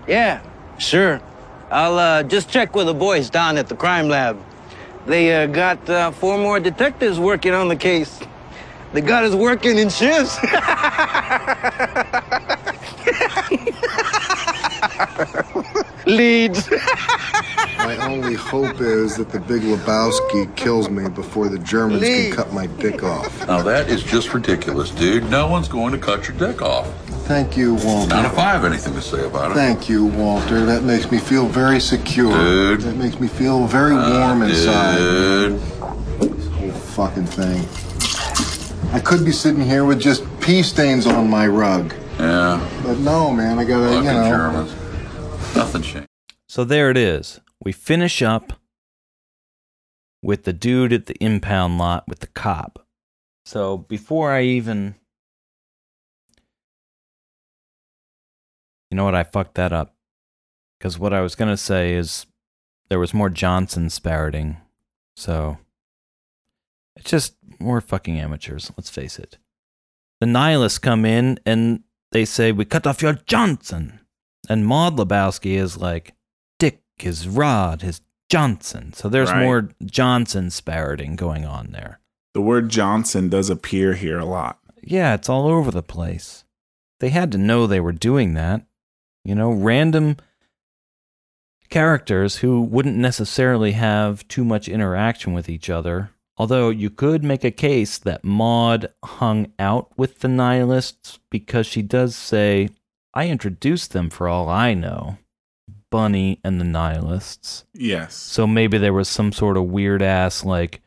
[0.08, 0.42] Yeah,
[0.78, 1.22] sure.
[1.72, 4.40] I'll uh, just check with the boys down at the crime lab.
[5.06, 8.20] They uh, got uh, four more detectives working on the case.
[8.94, 10.38] They got us working in shifts.
[16.06, 16.70] Leads.
[17.78, 22.28] My only hope is that the Big Lebowski kills me before the Germans Lee.
[22.28, 23.48] can cut my dick off.
[23.48, 25.30] Now that is just ridiculous, dude.
[25.30, 26.88] No one's going to cut your dick off.
[27.26, 28.14] Thank you, Walter.
[28.16, 29.56] Not if I have anything to say about it.
[29.56, 30.64] Thank you, Walter.
[30.66, 32.32] That makes me feel very secure.
[32.32, 32.82] Dude.
[32.82, 34.98] That makes me feel very warm ah, inside.
[34.98, 35.60] Dude.
[36.20, 37.66] This whole fucking thing.
[38.94, 41.94] I could be sitting here with just pee stains on my rug.
[42.20, 42.82] Yeah.
[42.84, 44.30] But no, man, I gotta, Fucking you know.
[44.30, 45.56] Germans.
[45.56, 46.08] Nothing changed.
[46.48, 47.40] So there it is.
[47.64, 48.54] We finish up
[50.22, 52.86] with the dude at the impound lot with the cop.
[53.46, 54.96] So before I even.
[58.92, 59.16] You know what?
[59.16, 59.96] I fucked that up.
[60.80, 62.26] Because what I was going to say is
[62.90, 64.58] there was more Johnson spouting.
[65.16, 65.58] So.
[66.98, 69.38] It's just more fucking amateurs, let's face it.
[70.22, 71.84] The nihilists come in and
[72.16, 74.00] they say, We cut off your Johnson.
[74.48, 76.14] And Maud Lebowski is like,
[76.60, 78.00] Dick, his Rod, his
[78.30, 78.94] Johnson.
[78.94, 79.44] So there's Right.
[79.44, 82.00] more Johnson spouting going on there.
[82.34, 84.60] The word Johnson does appear here a lot.
[84.82, 86.46] Yeah, it's all over the place.
[87.02, 88.66] They had to know they were doing that.
[89.26, 90.16] You know, random
[91.70, 96.12] characters who wouldn't necessarily have too much interaction with each other.
[96.38, 101.82] Although you could make a case that Maud hung out with the nihilists because she
[101.82, 102.70] does say,
[103.14, 105.18] I introduced them for all I know.
[105.90, 107.64] Bunny and the nihilists.
[107.74, 108.16] Yes.
[108.16, 110.82] So maybe there was some sort of weird ass like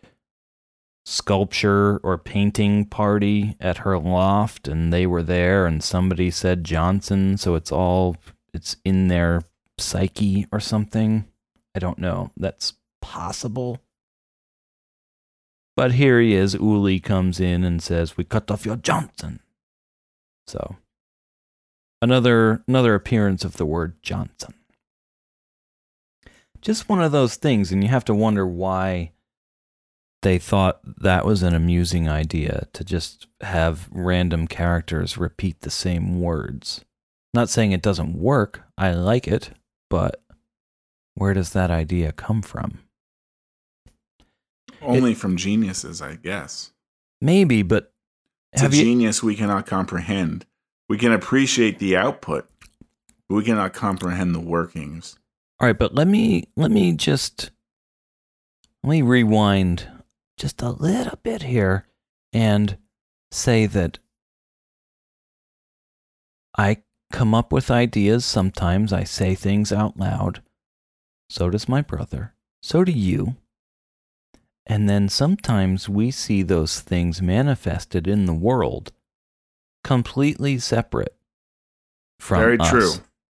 [1.07, 7.39] sculpture or painting party at her loft and they were there and somebody said Johnson,
[7.39, 8.19] so it's all
[8.53, 9.41] it's in their
[9.79, 11.27] psyche or something.
[11.75, 12.31] I don't know.
[12.37, 13.81] That's possible.
[15.79, 16.55] But here he is.
[16.55, 19.39] Uli comes in and says, "We cut off your Johnson."
[20.49, 20.79] So,
[22.03, 24.55] another another appearance of the word Johnson.
[26.61, 29.13] Just one of those things, and you have to wonder why
[30.23, 36.21] they thought that was an amusing idea to just have random characters repeat the same
[36.21, 36.85] words.
[37.33, 38.63] Not saying it doesn't work.
[38.77, 39.53] I like it,
[39.89, 40.25] but
[41.15, 42.81] where does that idea come from?
[44.81, 46.73] Only from geniuses, I guess.
[47.21, 47.93] Maybe, but
[48.53, 50.47] It's a you genius we cannot comprehend.
[50.89, 52.49] We can appreciate the output,
[53.29, 55.19] but we cannot comprehend the workings.
[55.61, 57.51] All right, but let me let me just
[58.83, 59.89] let me rewind
[60.39, 61.87] just a little bit here
[62.33, 62.79] and
[63.31, 63.99] say that
[66.57, 70.43] I come up with ideas sometimes I say things out loud.
[71.29, 72.35] So does my brother.
[72.63, 73.37] So do you.
[74.69, 78.93] And then sometimes we see those things manifested in the world
[79.83, 81.17] completely separate
[82.21, 82.45] from us.
[82.45, 82.71] Very us.
[82.71, 82.93] true.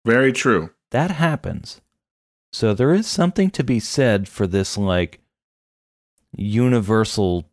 [0.05, 0.71] Very true.
[0.91, 1.81] That happens.
[2.53, 5.21] So there is something to be said for this like
[6.37, 7.45] universal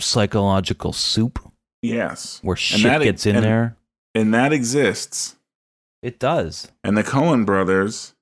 [0.00, 1.40] psychological soup
[1.82, 2.38] Yes.
[2.42, 3.76] where shit that- gets in and- there.
[4.14, 5.36] And that exists.
[6.02, 6.70] It does.
[6.84, 8.14] And the Coen brothers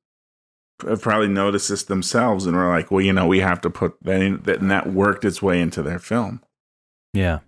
[0.88, 3.96] have probably noticed this themselves and were like, well, you know, we have to put
[4.02, 6.42] that in, that, and that worked its way into their film.
[7.12, 7.40] Yeah.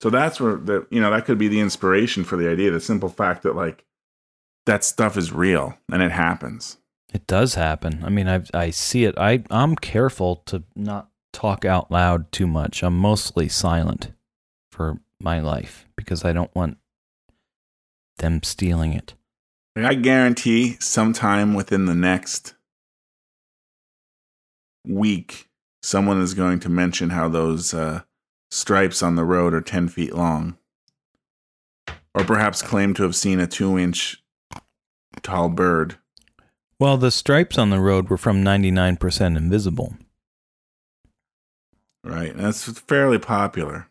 [0.00, 2.80] So that's where the, you know, that could be the inspiration for the idea, the
[2.80, 3.84] simple fact that like
[4.66, 6.78] that stuff is real and it happens.
[7.12, 8.02] It does happen.
[8.04, 9.18] I mean, I I see it.
[9.18, 12.82] I I'm careful to not talk out loud too much.
[12.82, 14.12] I'm mostly silent
[14.70, 16.78] for my life because I don't want
[18.18, 19.14] them stealing it.
[19.76, 22.54] I guarantee sometime within the next
[24.90, 25.48] week,
[25.82, 28.02] someone is going to mention how those uh,
[28.50, 30.56] stripes on the road are 10 feet long.
[32.14, 34.22] Or perhaps claim to have seen a two inch
[35.22, 35.96] tall bird.
[36.78, 39.96] Well, the stripes on the road were from 99% invisible.
[42.02, 42.36] Right.
[42.36, 43.88] That's fairly popular.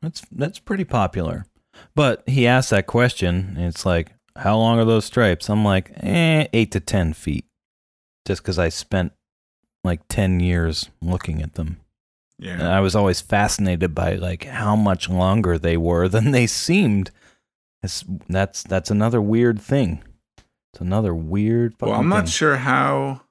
[0.00, 1.46] That's that's pretty popular.
[1.94, 5.48] But he asked that question, and it's like, how long are those stripes?
[5.48, 7.46] I'm like, eh, eight to ten feet.
[8.26, 9.12] Just because I spent
[9.84, 11.78] like ten years looking at them.
[12.40, 12.76] And Yeah.
[12.76, 17.10] I was always fascinated by like how much longer they were than they seemed.
[17.82, 20.02] It's, that's that's another weird thing.
[20.72, 21.74] It's another weird.
[21.80, 22.30] Well, I'm not thing.
[22.30, 23.22] sure how.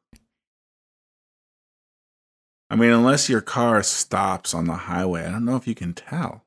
[2.69, 5.93] I mean, unless your car stops on the highway, I don't know if you can
[5.93, 6.45] tell.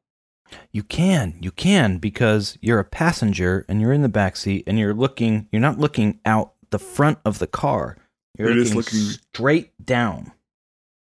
[0.70, 4.78] You can, you can, because you're a passenger and you're in the back seat and
[4.78, 5.48] you're looking.
[5.50, 7.96] You're not looking out the front of the car.
[8.38, 10.32] You're, You're just looking, looking- straight down,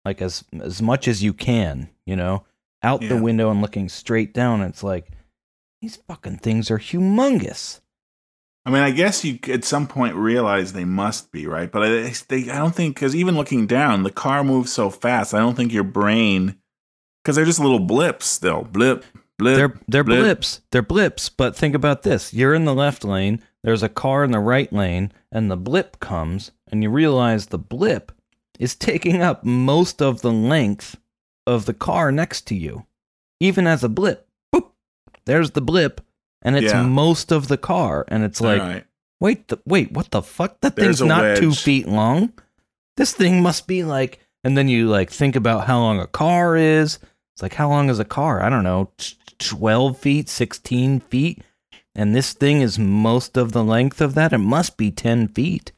[0.06, 1.90] like as as much as you can.
[2.06, 2.46] You know,
[2.84, 4.62] out the window and looking straight down.
[4.62, 5.10] It's like
[5.82, 7.82] these fucking things are humongous.
[8.66, 12.13] I mean, I guess you at some point realize they must be right, but I,
[12.28, 15.34] they, I don't think because even looking down, the car moves so fast.
[15.34, 16.58] I don't think your brain,
[17.24, 19.06] because they're just little blips still, blip,
[19.40, 20.20] blip, they're they're blip.
[20.20, 20.62] blips.
[20.72, 21.30] They're blips.
[21.30, 23.42] But think about this: you're in the left lane.
[23.63, 27.58] There's a car in the right lane, and the blip comes, and you realize the
[27.58, 28.12] blip
[28.60, 30.98] is taking up most of the length
[31.46, 32.86] of the car next to you,
[33.39, 34.28] even as a blip.
[34.54, 34.72] Boop.
[35.26, 36.02] There's the blip,
[36.41, 36.84] and it's Yeah.
[36.84, 38.86] most of the car, and it's like, right.
[39.20, 40.62] wait, the, wait, what the fuck?
[40.62, 42.34] That There's thing's not two feet long.
[42.96, 46.56] This thing must be like, and then you like think about how long a car
[46.56, 47.00] is.
[47.36, 48.41] It's like, how long is a car?
[48.41, 48.89] I don't know,
[49.39, 51.43] 12 feet, 16 feet.
[51.98, 54.32] And this thing is most of the length of that.
[54.32, 55.72] It must be 10 feet.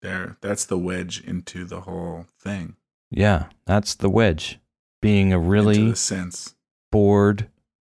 [0.00, 2.76] There, that's the wedge into the whole thing.
[3.10, 4.60] Yeah, that's the wedge.
[5.00, 6.54] Being a really sense.
[6.92, 7.48] bored,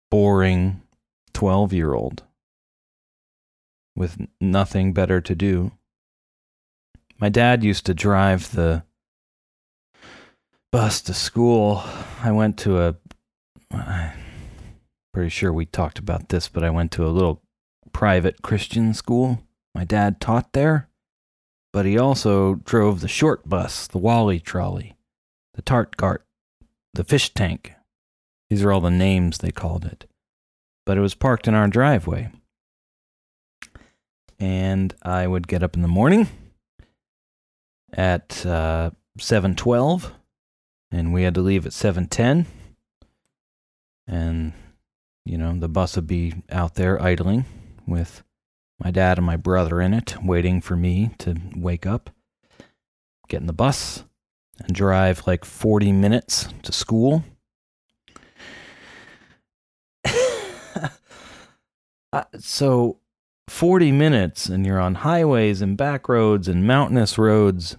[0.10, 0.82] boring
[1.34, 2.24] 12 year old
[3.96, 5.74] with nothing better to do.
[7.20, 8.84] My dad used to drive the
[10.72, 11.84] bus to school.
[12.24, 12.96] I went to a,
[15.14, 17.42] pretty sure we talked about this, but I went to a little
[17.92, 19.44] private Christian school.
[19.76, 20.90] My dad taught there,
[21.74, 24.96] but he also drove the short bus, the Wally trolley,
[25.54, 26.26] the tart cart,
[26.94, 27.74] the fish tank.
[28.50, 30.06] These are all the names they called it.
[30.86, 32.32] But it was parked in our driveway.
[34.40, 36.28] And I would get up in the morning
[37.94, 40.12] at uh, 7:12
[40.92, 42.46] and we had to leave at 7:10.
[44.08, 44.54] And
[45.26, 47.46] you know, the bus would be out there idling
[47.88, 48.24] with
[48.80, 52.10] my dad and my brother in it waiting for me to wake up,
[53.28, 54.04] get in the bus
[54.64, 57.24] and drive like 40 minutes to school.
[62.14, 63.00] Uh, so
[63.48, 67.78] 40 minutes and you're on highways and back roads and mountainous roads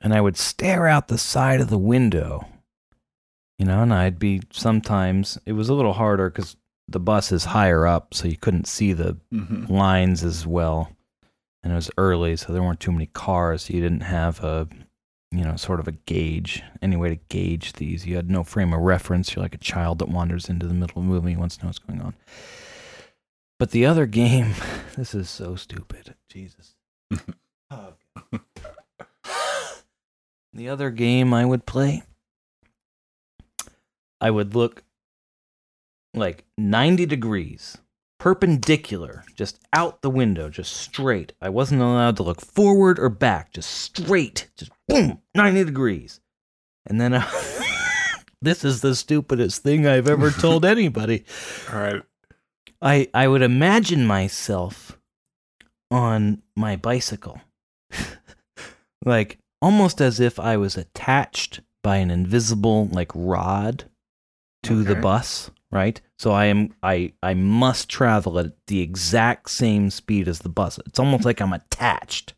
[0.00, 2.48] and i would stare out the side of the window
[3.58, 6.56] you know and i'd be sometimes it was a little harder because
[6.88, 9.68] the bus is higher up so you couldn't see the Mhm.
[9.68, 10.92] lines as well.
[11.64, 14.68] And it was early so there weren't too many cars so you didn't have a
[15.32, 18.06] you know sort of a gauge any way to gauge these.
[18.06, 19.34] You had no frame of reference.
[19.34, 21.64] You're like a child that wanders into the middle of a movie and wants to
[21.64, 22.14] know what's going on.
[23.58, 24.54] But the other game
[24.96, 26.14] this is so stupid.
[26.30, 26.76] Jesus.
[27.68, 27.94] Oh,
[30.52, 32.04] the other game i would play
[34.26, 34.82] i would look
[36.14, 37.78] like 90 degrees
[38.18, 41.32] perpendicular, just out the window, just straight.
[41.40, 46.20] I wasn't allowed to look forward or back, just straight, just boom, 90 degrees.
[46.86, 47.30] And then uh,
[48.42, 51.24] this is the stupidest thing I've ever told anybody.
[51.72, 52.02] All right.
[52.82, 54.98] I I would imagine myself
[55.90, 57.40] on my bicycle.
[59.04, 63.84] like almost as if I was attached by an invisible like rod
[64.66, 66.00] to the bus, right?
[66.18, 70.78] So I am I I must travel at the exact same speed as the bus.
[70.86, 72.34] It's almost like I'm attached.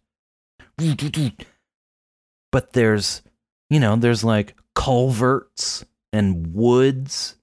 [2.53, 3.23] But there's
[3.71, 7.37] you know, there's like culverts and woods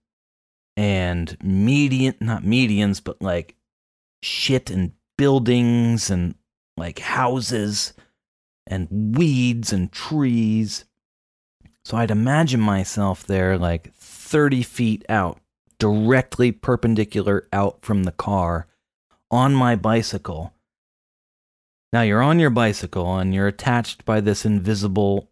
[0.78, 3.56] and median not medians but like
[4.21, 6.36] shit and buildings and
[6.78, 7.93] like houses
[8.67, 10.86] and weeds and trees
[11.86, 13.93] so i'd imagine myself there like
[14.26, 15.40] 30 feet out
[15.78, 18.66] directly perpendicular out from the car
[19.30, 20.52] on my bicycle
[21.94, 25.30] now you're on your bicycle and you're attached by this invisible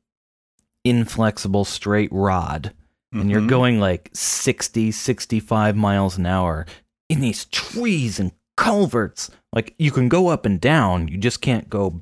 [0.85, 2.73] inflexible straight rod
[3.11, 3.49] and you're Mhm.
[3.49, 6.65] going like 60, 65 miles an hour
[7.09, 9.29] in these trees and culverts.
[9.53, 12.01] Like you can go up and down, you just can't go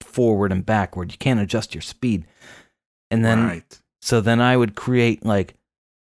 [0.00, 1.10] forward and backward.
[1.10, 2.26] You can't adjust your speed.
[3.10, 3.80] And then right.
[4.00, 5.54] so then I would create like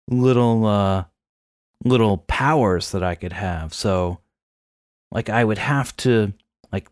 [0.07, 1.05] little uh
[1.83, 3.73] little powers that I could have.
[3.73, 4.19] So
[5.11, 6.33] like I would have to
[6.71, 6.89] like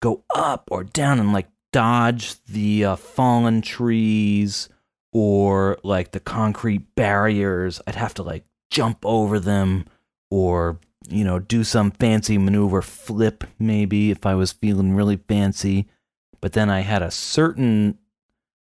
[0.00, 4.68] go up or down and like dodge the uh, fallen trees
[5.12, 7.80] or like the concrete barriers.
[7.86, 9.86] I'd have to like jump over them
[10.30, 15.86] or you know do some fancy maneuver flip maybe if I was feeling really fancy.
[16.40, 17.98] But then I had a certain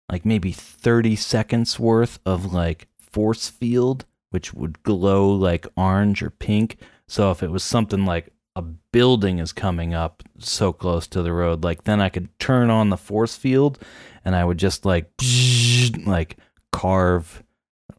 [0.10, 6.30] like maybe 30 seconds worth of like force field which would glow like orange or
[6.32, 6.78] pink
[7.08, 8.62] so if it was something like a
[8.92, 12.90] building is coming up so close to the road like then i could turn on
[12.90, 13.78] the force field
[14.26, 15.12] and i would just like
[16.06, 16.38] like
[16.72, 17.44] carve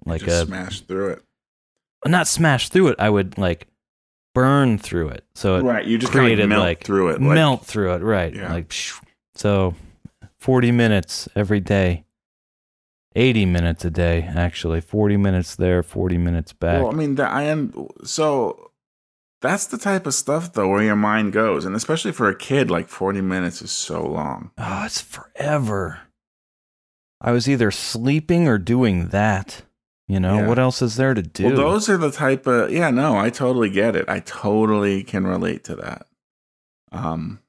[0.05, 1.23] like Just a smash through it.
[2.07, 3.69] not smash through it i would like
[4.35, 5.87] burn through it so it Right.
[5.87, 7.21] You just kind created of melt like through it.
[7.21, 8.53] like- melt through it right Yeah.
[8.53, 8.73] like
[9.37, 9.75] so
[10.41, 12.04] 40 minutes every day
[13.15, 14.81] 80 minutes a day, actually.
[14.81, 16.83] 40 minutes there, 40 minutes back.
[16.83, 18.71] Well, I mean, that I am so.
[19.41, 22.71] That's the type of stuff though where your mind goes, and especially for a kid,
[22.71, 24.51] like forty minutes is so long.
[24.57, 26.01] oh, it's forever.
[27.21, 29.63] I was either sleeping or doing that.
[30.09, 30.47] You know, Yeah.
[30.49, 31.45] what else is there to do?
[31.47, 32.89] Well, those are the type of yeah.
[32.91, 34.09] No, I totally get it.
[34.09, 36.07] I totally can relate to that.
[36.91, 37.41] Um.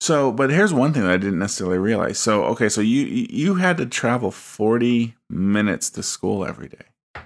[0.00, 2.18] So, but here's one thing that I didn't necessarily realize.
[2.18, 7.22] So, okay, so you you had to travel forty minutes to school every day,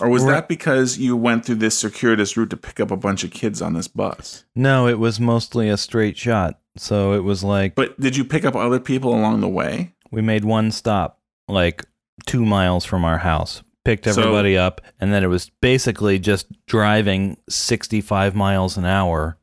[0.00, 0.34] or was Right.
[0.34, 3.60] that because you went through this circuitous route to pick up a bunch of kids
[3.60, 4.44] on this bus?
[4.54, 6.60] no, it was mostly a straight shot.
[6.76, 9.94] So it was like But did you pick up other people along the way?
[10.12, 11.84] we made one stop, like
[12.24, 16.46] two miles from our house, picked So- everybody up, and then it was basically just
[16.66, 19.37] driving 65 miles an hour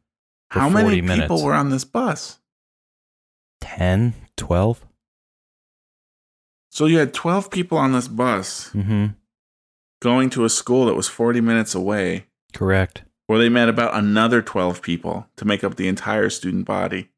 [0.56, 1.22] for How 40 many minutes.
[1.28, 2.40] people were on this bus?
[3.62, 4.86] 10, 12?
[6.72, 9.08] So you had twelve people on this bus Mm-hmm.
[10.02, 12.26] going to a school that was forty minutes away.
[12.54, 13.04] Correct.
[13.28, 17.10] where they met about another 12 people to make up the entire student body.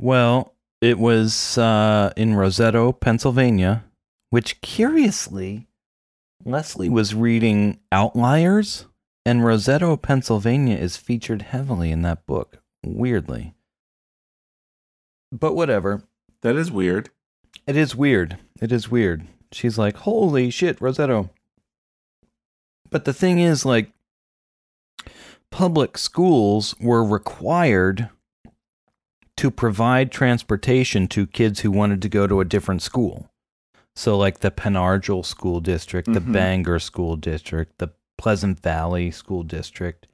[0.00, 3.84] Well, it was uh, in Roseto, Pennsylvania,
[4.30, 5.68] which curiously,
[6.44, 8.86] Leslie was reading Outliers,
[9.24, 12.58] and Roseto, Pennsylvania is featured heavily in that book.
[12.84, 13.54] Weirdly.
[15.32, 16.02] But whatever.
[16.42, 17.10] That is weird.
[17.66, 18.38] It is weird.
[18.60, 19.26] It is weird.
[19.52, 21.30] She's like, holy shit, Roseto.
[22.90, 23.92] But the thing is, like,
[25.50, 28.10] public schools were required
[29.36, 33.30] to provide transportation to kids who wanted to go to a different school.
[33.96, 36.32] So, like the Pen Argyl School District, the Mhm.
[36.32, 40.06] Bangor School District, the Pleasant Valley School District.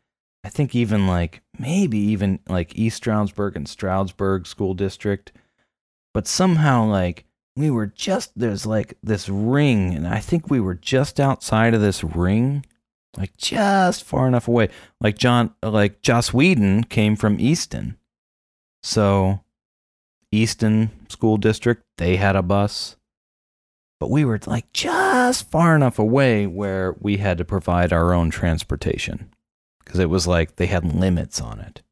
[0.44, 5.30] I think even like maybe even like East Stroudsburg and Stroudsburg School District.
[6.12, 10.74] But somehow, like, we were just, there's like this ring, and I think we were
[10.74, 12.64] just outside of this ring,
[13.16, 14.70] like just far enough away.
[15.00, 17.96] Like, John, like, Joss Whedon came from Easton.
[18.82, 19.40] So,
[20.32, 22.96] Easton School District, they had a bus.
[23.98, 28.30] But we were like just far enough away where we had to provide our own
[28.30, 29.30] transportation
[29.90, 31.82] because it was like they had limits on it.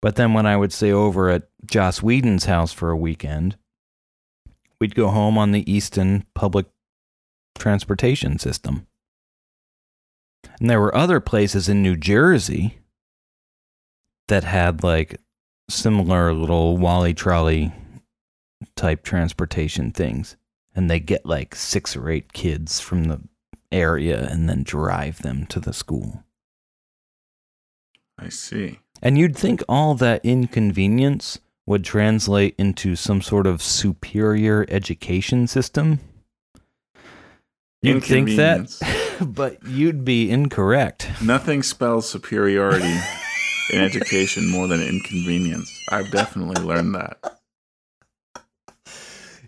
[0.00, 3.56] But then when I would stay over at Joss Whedon's house for a weekend,
[4.80, 6.66] we'd go home on the Easton public
[7.58, 8.86] transportation system.
[10.60, 12.78] And there were other places in New Jersey
[14.28, 15.20] that had like
[15.68, 17.72] similar little Wally trolley
[18.76, 20.36] type transportation things.
[20.76, 23.20] And they get like six or eight kids from the
[23.72, 26.22] area and then drive them to the school.
[28.20, 28.78] I see.
[29.02, 36.00] And you'd think all that inconvenience would translate into some sort of superior education system.
[37.82, 38.68] You'd think that,
[39.20, 41.08] but you'd be incorrect.
[41.22, 42.94] Nothing spells superiority
[43.72, 45.72] in education more than inconvenience.
[45.90, 47.40] I've definitely learned that.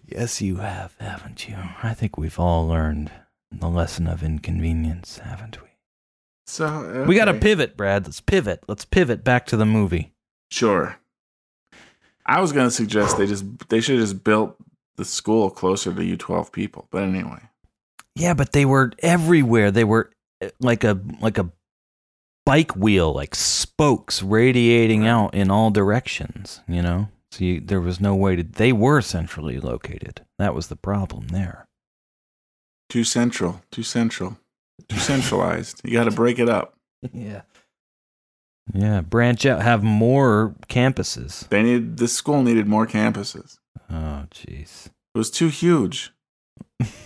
[0.06, 1.56] Yes, you have, haven't you?
[1.82, 3.10] I think we've all learned
[3.50, 5.68] the lesson of inconvenience, haven't we?
[6.46, 8.04] So We got to pivot, Brad.
[8.06, 8.64] Let's pivot.
[8.68, 10.12] Let's pivot back to the movie.
[10.50, 10.96] Sure.
[12.26, 14.56] I was going to suggest they just they should have just built
[14.96, 16.86] the school closer to you 12 people.
[16.90, 17.40] But anyway,
[18.14, 19.70] Yeah, but they were everywhere.
[19.70, 21.50] They were eh, like a like a
[22.44, 26.60] bike wheel, like spokes radiating out in all directions.
[26.68, 28.42] You know, so you, there was no way to.
[28.42, 30.22] They were centrally located.
[30.38, 31.66] That was the problem there.
[32.88, 34.38] too central, too central,
[34.88, 35.80] too centralized.
[35.84, 36.74] You got to break it up.
[37.12, 37.42] Yeah.
[38.72, 39.60] Yeah, branch out.
[39.62, 41.48] Have more campuses.
[41.48, 43.58] They need this school needed more campuses.
[43.90, 46.12] Oh, jeez, It was too huge.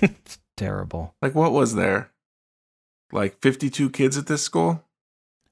[0.03, 1.15] it's terrible.
[1.23, 2.11] Like what was there?
[3.11, 4.85] Like 52 kids at this school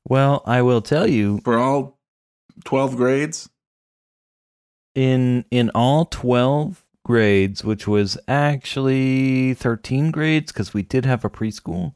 [0.06, 1.98] Well, I will tell you, for all
[2.64, 3.48] 12 grades?
[4.94, 11.30] in in all 12 grades which was actually 13 grades because we did have a
[11.30, 11.94] preschool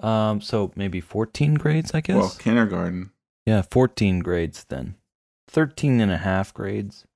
[0.00, 2.16] um, so maybe 14 grades, I guess.
[2.16, 3.10] Well, kindergarten.
[3.46, 4.96] Yeah, 14 grades then.
[5.48, 7.06] 13 and a half grades.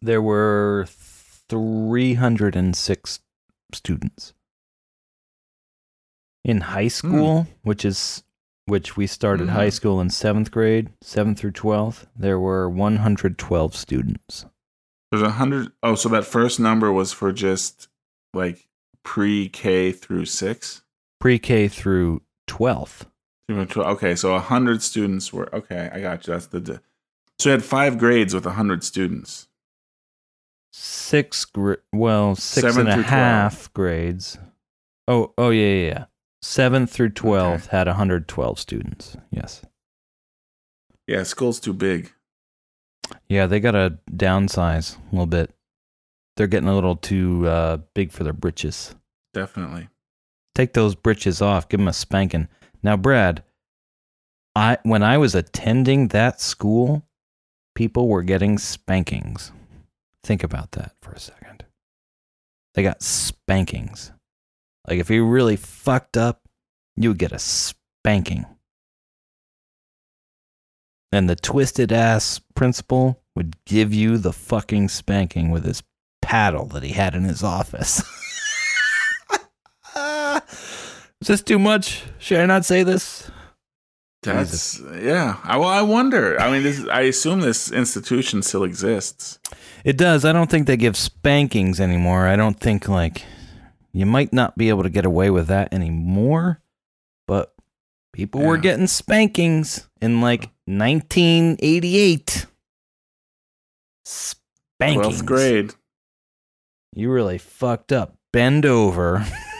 [0.00, 3.20] There were 306
[3.72, 4.34] students.
[6.44, 6.88] In high hmm.
[6.88, 7.46] school, mm.
[7.62, 8.24] which is
[8.66, 9.56] which we started mm-hmm.
[9.56, 9.70] high hmm.
[9.70, 14.46] school in 7th grade, 7th through 12th, there were 112 students.
[15.10, 17.88] There's a 100 Oh, so that first number was for just
[18.32, 18.66] like
[19.02, 20.81] pre-K through 6?
[21.22, 23.06] pre-K through 12th.
[23.48, 26.32] Okay, so 100 students were okay, I got you.
[26.32, 26.80] That's the
[27.38, 29.46] So you had 5 grades with 100 students.
[30.72, 33.72] 6 gr- well, six 12.
[33.72, 34.38] grades.
[35.06, 36.86] Oh, oh yeah, yeah, yeah.
[36.86, 37.76] through 12 okay.
[37.76, 39.16] had 112 students.
[39.30, 39.62] Yes.
[41.06, 42.10] Yeah, school's too big.
[43.28, 45.54] Yeah, they got to downsize a little bit.
[46.36, 48.96] They're getting a little too uh, big for their britches.
[49.32, 49.88] Definitely
[50.54, 52.48] take those britches off give them a spanking.
[52.82, 53.42] Now brad
[54.54, 57.02] i when i was attending that school
[57.74, 59.52] people were getting spankings.
[60.24, 61.64] Think about that for a second.
[62.74, 64.12] They got spankings.
[64.88, 66.42] Like if you really fucked up
[66.96, 68.46] you would get a spanking.
[71.10, 75.82] And the twisted ass principal would give you the fucking spanking with his
[76.20, 78.02] paddle that he had in his office
[81.22, 82.02] Is this too much?
[82.18, 83.30] Should I not say this?
[84.24, 85.36] That's yeah.
[85.44, 86.36] I, well, I wonder.
[86.40, 89.38] I mean, this, I assume this institution still exists.
[89.84, 90.24] It does.
[90.24, 92.26] I don't think they give spankings anymore.
[92.26, 93.24] I don't think like
[93.92, 96.60] you might not be able to get away with that anymore.
[97.28, 97.54] But
[98.12, 102.46] people were getting spankings in like 1988.
[104.04, 105.06] Spankings.
[105.06, 105.74] Twelfth grade.
[106.92, 108.16] You really fucked up.
[108.32, 109.24] Bend over.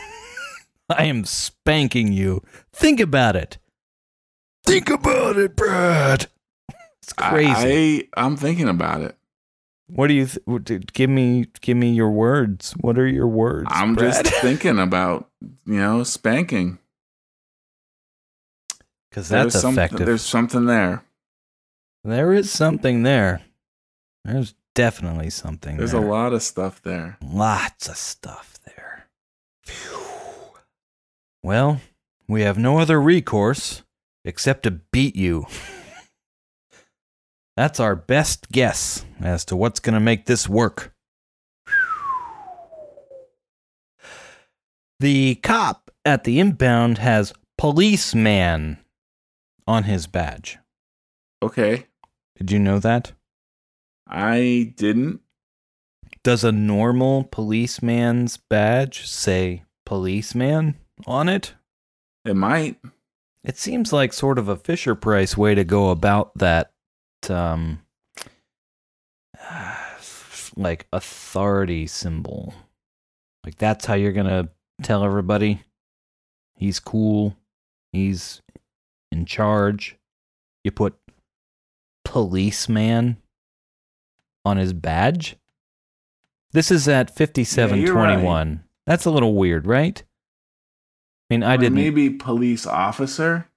[0.90, 2.42] I am spanking you.
[2.72, 3.58] Think about it.
[4.64, 6.26] Think about it, Brad.
[7.02, 8.08] It's crazy.
[8.14, 9.16] I, I I'm thinking about it.
[9.88, 10.26] what do you
[10.60, 11.46] th- give me?
[11.60, 12.74] Give me your words.
[12.80, 13.66] What are your words?
[13.72, 14.24] I'm Brad?
[14.24, 16.78] just thinking about you know spanking.
[19.10, 20.06] because that's There's some- effective.
[20.06, 21.02] There's something there.
[22.04, 23.42] there is something there.
[24.24, 25.72] There's definitely something.
[25.72, 25.78] There.
[25.78, 26.02] There's there.
[26.04, 27.18] a lot of stuff there.
[27.20, 29.08] Lots of stuff there.
[29.64, 29.98] Phew.
[31.42, 31.80] Well,
[32.28, 33.82] we have no other recourse
[34.24, 35.46] except to beat you.
[37.56, 40.94] That's our best guess as to what's going to make this work.
[45.00, 48.78] The cop at the impound has policeman
[49.66, 50.58] on his badge.
[51.42, 51.86] Okay,
[52.38, 53.12] Did you know that?
[54.06, 55.20] I didn't.
[56.22, 60.76] Does a normal policeman's badge say policeman
[61.06, 61.54] on it?
[62.24, 62.76] It might.
[63.44, 66.72] It seems like sort of a Fisher Price way to go about that
[67.28, 67.80] um
[70.56, 72.54] like authority symbol.
[73.44, 74.48] Like that's how you're to
[74.82, 75.62] tell everybody
[76.56, 77.36] he's cool,
[77.92, 78.40] he's
[79.10, 79.96] in charge.
[80.64, 80.94] You put
[82.04, 83.16] policeman
[84.44, 85.36] on his badge?
[86.52, 88.62] This is at 5721.
[88.86, 90.02] That's a little weird, right?
[91.32, 93.48] I mean, I didn't Maybe police officer.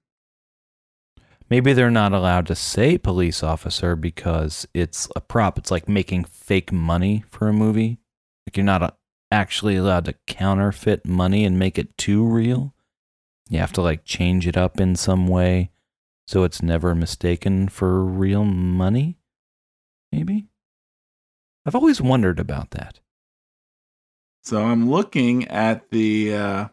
[1.50, 5.58] Maybe they're not allowed to say police officer because it's a prop.
[5.58, 7.98] It's like making fake money for a movie.
[8.46, 8.92] Like you're not uh
[9.30, 12.74] actually allowed to counterfeit money and make it too real.
[13.50, 15.70] You have to like change it up in some way
[16.26, 19.18] so it's never mistaken for real money.
[20.10, 20.46] Maybe.
[21.66, 23.00] I've always wondered about that.
[24.42, 26.68] So I'm looking at the uh,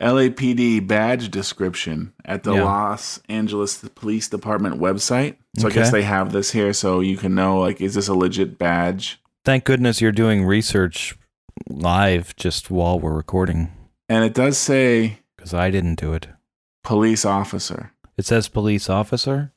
[0.00, 2.64] LAPD badge description at the Yeah.
[2.64, 5.36] Los Angeles Police Department website.
[5.58, 8.14] So I guess they have this here so you can know like is this a
[8.14, 9.20] legit badge?
[9.44, 11.16] Thank goodness you're doing research
[11.68, 13.70] live just while we're recording
[14.08, 16.26] And it does say because I didn't do it.
[16.82, 19.52] police officer, It says police officer.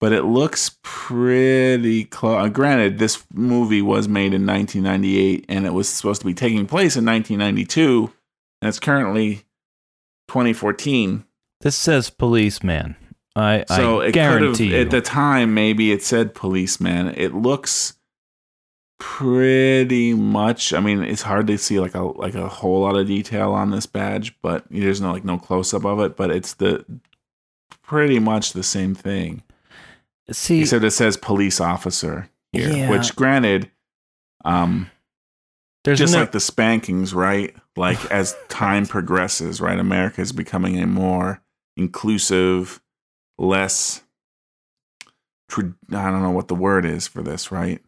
[0.00, 2.44] but it looks pretty close.
[2.46, 6.66] Uh, granted, this movie was made in 1998 and it was supposed to be taking
[6.66, 8.10] place in 1992
[8.62, 9.44] and it's currently
[10.28, 11.24] 2014.
[11.60, 12.96] This says policeman.
[13.36, 17.14] I, So I it could guarantee have at the time maybe it said policeman.
[17.16, 17.94] It looks
[19.00, 20.72] pretty much.
[20.72, 23.70] I mean, it's hard to see like a like a whole lot of detail on
[23.70, 26.16] this badge, but there's no like no close up of it.
[26.16, 26.84] But it's the
[27.82, 29.42] pretty much the same thing.
[30.30, 32.90] See, Except it says police officer here, Yeah.
[32.90, 33.70] which granted,
[34.44, 34.90] um,
[35.82, 37.54] there's just no, like the spankings, right?
[37.76, 39.78] Like as time progresses, right?
[39.78, 41.42] America is becoming a more
[41.76, 42.80] inclusive,
[43.38, 44.02] less.
[45.56, 47.80] I don't know what the word is for this, right?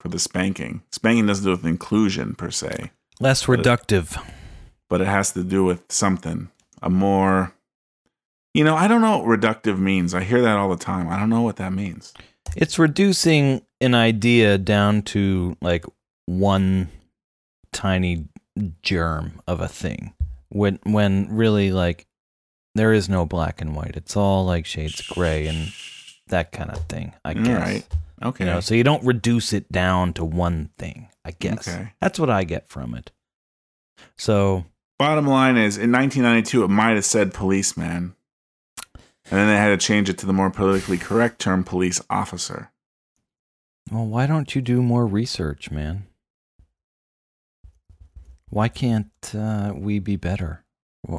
[0.00, 2.90] For the spanking, spanking doesn't do with inclusion per se,
[3.20, 4.20] less reductive.
[4.88, 6.50] but it has to do with something,
[6.82, 7.52] a more.
[8.54, 10.12] You know, I don't know what reductive means.
[10.14, 11.08] I hear that all the time.
[11.08, 12.12] I don't know what that means.
[12.56, 15.84] It's reducing an idea down to like
[16.26, 16.88] one
[17.72, 18.26] tiny
[18.82, 20.14] germ of a thing.
[20.48, 22.06] When when really like
[22.74, 23.96] there is no black and white.
[23.96, 25.72] It's all like shades of gray and
[26.28, 27.14] that kind of thing.
[27.24, 27.46] I guess.
[27.48, 27.86] right.
[28.22, 28.44] Okay.
[28.44, 31.66] You know, so you don't reduce it down to one thing, I guess.
[31.66, 31.92] Okay.
[32.00, 33.10] That's what I get from it.
[34.16, 34.66] So,
[34.98, 38.14] Bottom line is, in 1992, it might have said policeman,
[38.94, 42.70] and then they had to change it to the more politically correct term, police officer.
[43.90, 46.06] well, why don't you do more research, man?
[48.50, 50.64] Why can't uh, we be better?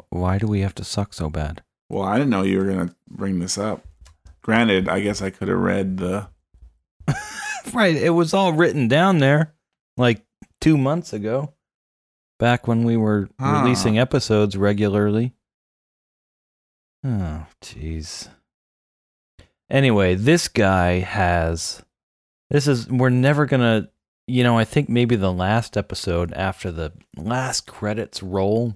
[0.10, 1.64] Why do we have to suck so bad?
[1.90, 3.84] Well, I didn't know you were gonna bring this up.
[4.42, 6.28] Granted, I guess I could have read the.
[7.74, 9.54] Right, it was all written down there
[9.96, 10.26] like
[10.60, 11.54] two months ago,
[12.40, 13.62] back when we were Ah.
[13.62, 15.34] releasing episodes regularly.
[17.04, 18.30] Oh, jeez.
[19.70, 21.84] Anyway, this guy has.
[22.50, 22.90] This is.
[22.90, 23.90] We're never gonna.
[24.28, 28.76] You know, I think maybe the last episode after the last credits roll,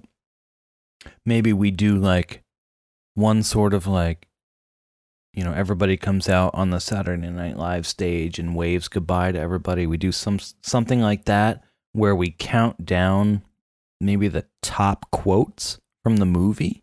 [1.24, 2.42] maybe we do like
[3.14, 4.28] one sort of like
[5.32, 9.38] you know everybody comes out on the Saturday Night Live stage and waves goodbye to
[9.38, 9.86] everybody.
[9.86, 13.42] We do some something like that where we count down
[14.00, 16.82] maybe the top quotes from the movie.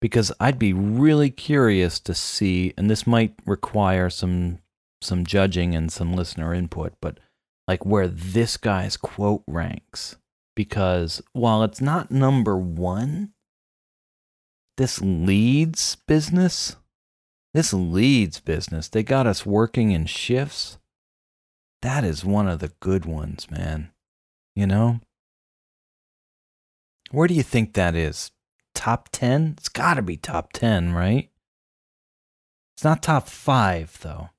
[0.00, 4.58] Because I'd be really curious to see and this might require some
[5.00, 7.18] some judging and some listener input, but
[7.66, 10.16] like where this guy's quote ranks
[10.56, 13.32] because while it's not number 1,
[14.76, 16.76] this leads business
[17.54, 18.88] this leads business.
[18.88, 20.78] They got us working in shifts.
[21.82, 23.90] That is one of the good ones, man.
[24.54, 25.00] You know?
[27.10, 28.30] Where do you think that is?
[28.74, 29.54] Top 10?
[29.58, 31.30] It's got to be top 10, right?
[32.76, 34.30] It's not top 5 though.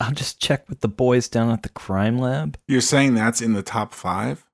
[0.00, 2.58] I'll just check with the boys down at the crime lab.
[2.68, 4.44] You're saying that's in the top five?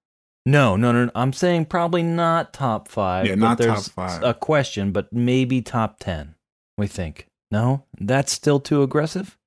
[0.44, 1.06] No, no, no.
[1.06, 1.10] no.
[1.14, 3.26] I'm saying probably not top 5.
[3.26, 4.22] Yeah, not top five.
[4.24, 6.34] A question, but maybe top 10.
[6.76, 7.28] We think.
[7.50, 7.84] No?
[8.00, 9.38] That's still too aggressive?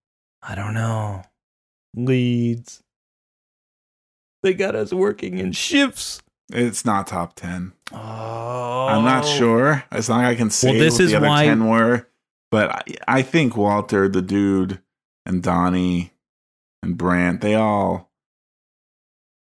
[0.41, 1.23] I don't know.
[1.95, 2.81] Leads.
[4.43, 6.21] They got us working in shifts.
[6.53, 7.73] It's not top ten.
[7.91, 7.97] Oh.
[8.87, 9.83] I'm not sure.
[9.91, 12.07] It's not like I can say Well, this is the other why- ten were,
[12.51, 14.79] but I, I think Walter, the dude,
[15.25, 16.13] and Donnie,
[16.83, 18.11] and Brandt, they all.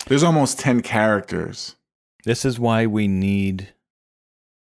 [0.07, 1.77] There's almost ten characters.
[2.25, 3.69] This is why we need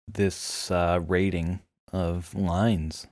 [0.08, 1.60] this uh, rating
[1.91, 3.08] of lines.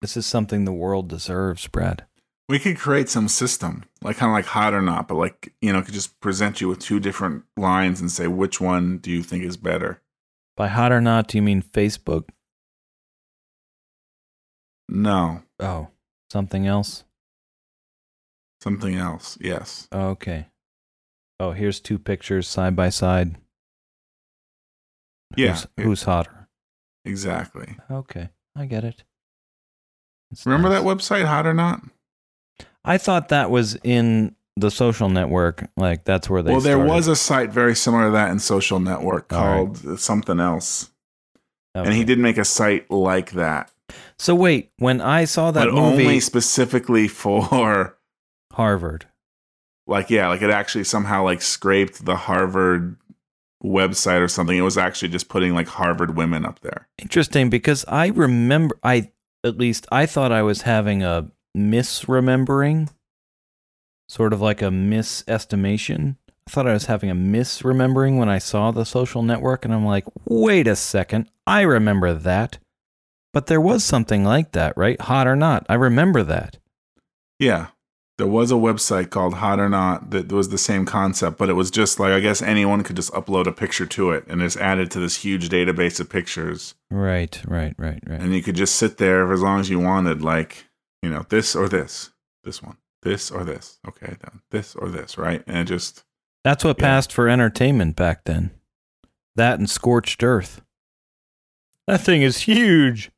[0.00, 2.04] This is something the world deserves, Brad.
[2.48, 5.72] We could create some system, like kind of like hot or not, but like you
[5.72, 9.22] know, could just present you with two different lines and say which one do you
[9.22, 10.00] think is better.
[10.56, 12.28] By hot or not, do you mean Facebook?
[14.88, 15.88] No, Oh,
[16.30, 17.04] something else?
[18.62, 19.38] something else.
[19.40, 19.88] Yes.
[19.92, 20.46] Okay.
[21.38, 23.36] Oh, here's two pictures side by side.
[25.36, 25.52] Yeah.
[25.52, 26.48] Who's, who's hotter?
[27.04, 27.76] Exactly.
[27.90, 29.04] Okay, I get it.
[30.30, 30.82] It's Remember nice.
[30.82, 31.80] that website, hot or not?
[32.84, 35.68] I thought that was in the social network.
[35.76, 36.52] Like that's where they.
[36.52, 36.92] well, there started.
[36.92, 39.56] was a site very similar to that in Social Network All right.
[39.56, 40.90] called something else,
[41.74, 43.72] and he did make a site like that,
[44.18, 47.96] So wait, when I saw that but movie, only specifically for
[48.52, 49.06] Harvard.
[49.86, 52.96] like yeah, like it actually somehow like scraped the Harvard
[53.62, 54.56] website or something.
[54.56, 56.88] It was actually just putting like Harvard women up there.
[56.98, 59.10] Interesting because I remember I
[59.44, 62.90] at least I thought I was having a misremembering,
[64.08, 66.16] sort of like a misestimation.
[66.46, 69.84] I thought I was having a misremembering when I saw the social network, and I'm
[69.84, 72.58] like, wait a second, I remember that.
[73.32, 75.00] But there was something like that, right?
[75.00, 76.58] Hot or not, I remember that.
[77.38, 77.68] Yeah.
[78.18, 81.54] There was a website called Hot or Not that was the same concept, but it
[81.54, 84.58] was just like I guess anyone could just upload a picture to it and it's
[84.58, 86.74] added to this huge database of pictures.
[86.90, 88.20] Right, right, right, right.
[88.20, 90.66] And you could just sit there for as long as you wanted, like,
[91.02, 92.10] you know, this or this,
[92.44, 93.78] this one, this or this.
[93.88, 95.42] Okay, then this or this, right?
[95.46, 96.04] And it just
[96.44, 96.84] That's what Yeah.
[96.88, 98.50] passed for entertainment back then.
[99.34, 100.60] That and Scorched Earth.
[101.86, 103.10] That thing is huge.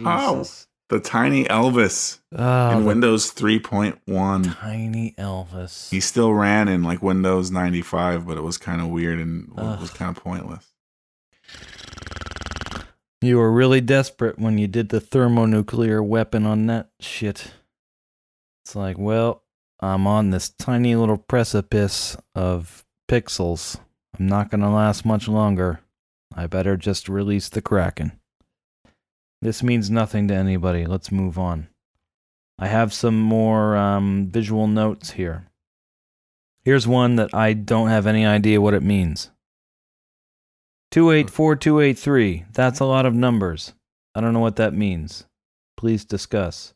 [0.00, 0.44] Oh,
[0.88, 4.56] the tiny Elvis Oh, in Windows 3.1.
[4.60, 5.90] tiny Elvis.
[5.90, 9.80] He still ran in like Windows 95, but it was kind of weird and it
[9.80, 10.72] was kind of pointless.
[13.20, 17.52] You were really desperate when you did the thermonuclear weapon on that shit.
[18.64, 19.42] It's like, well,
[19.80, 23.78] I'm on this tiny little precipice of pixels.
[24.18, 25.80] I'm not going to last much longer.
[26.34, 28.12] I better just release the Kraken.
[29.42, 30.86] This means nothing to anybody.
[30.86, 31.68] Let's move on.
[32.58, 35.48] I have some more um, visual notes here.
[36.64, 39.30] Here's one that I don't have any idea what it means.
[40.92, 42.44] 284283.
[42.52, 43.74] That's a lot of numbers.
[44.14, 45.26] I don't know what that means.
[45.76, 46.72] Please discuss.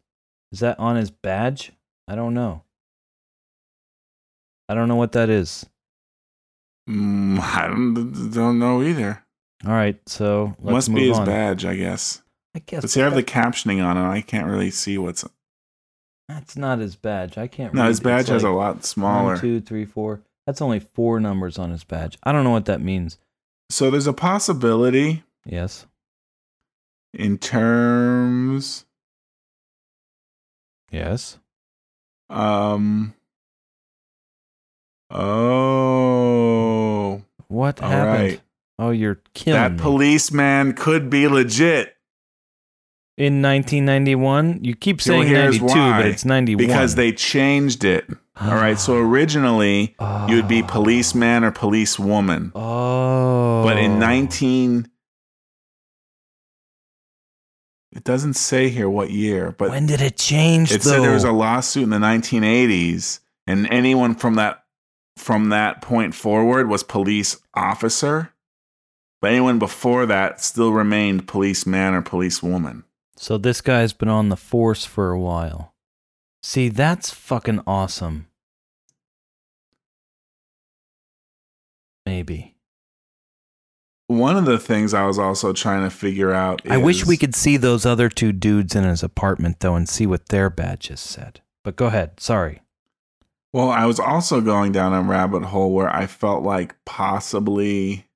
[0.53, 1.73] Is that on his badge?
[2.09, 2.65] I don't know.
[4.69, 5.65] I don't know what that is.
[6.89, 9.25] Mm, I don't, don't know either.
[9.65, 11.27] All right, so let's Must move be his on.
[11.27, 12.23] badge, I guess.
[12.59, 15.25] I guess But see, I have the captioning on, and I can't really see what's.
[16.29, 17.39] that's not his badge.
[17.39, 17.73] I can't.
[17.73, 17.89] No, read.
[17.89, 19.35] his badge It's has a lot smaller.
[19.35, 20.23] One, two, three, four.
[20.45, 22.19] That's only four numbers on his badge.
[22.25, 23.19] I don't know what that means.
[23.71, 25.87] So there's a possibility Yes.
[27.15, 28.87] in terms.
[30.91, 31.39] Yes.
[32.29, 33.15] Um.
[35.89, 37.23] Oh.
[37.49, 38.13] What All happened?
[38.31, 38.41] right.
[38.79, 39.79] Oh, you're killing That me.
[39.79, 41.95] policeman could be legit.
[43.19, 46.03] In 1991, you keep saying here's 92, why.
[46.03, 46.65] but it's 91.
[46.65, 48.09] Because they changed it.
[48.41, 48.79] All right.
[48.79, 49.97] So originally,
[50.29, 50.67] you would be ah.
[50.69, 52.53] policeman or policewoman.
[52.55, 53.65] Oh.
[53.65, 54.89] But in 19.
[57.91, 60.71] It doesn't say here what year, but when did it change?
[60.71, 60.91] it though?
[60.91, 64.63] said there was a lawsuit in the 1980s, and anyone from that
[65.17, 68.33] from that point forward was police officer.
[69.21, 72.85] But anyone before that still remained policeman or policewoman.
[73.19, 75.75] So this guy's been on the force for a while.
[76.43, 78.29] See, that's fucking awesome.
[82.07, 82.55] Maybe.
[84.07, 87.19] One of the things I was also trying to figure out is I wish we
[87.19, 91.01] could see those other two dudes in his apartment though and see what their badges
[91.01, 91.43] said.
[91.65, 92.21] But go ahead.
[92.21, 92.63] Sorry.
[93.53, 98.08] Well, I was also going down a rabbit hole where I felt like possibly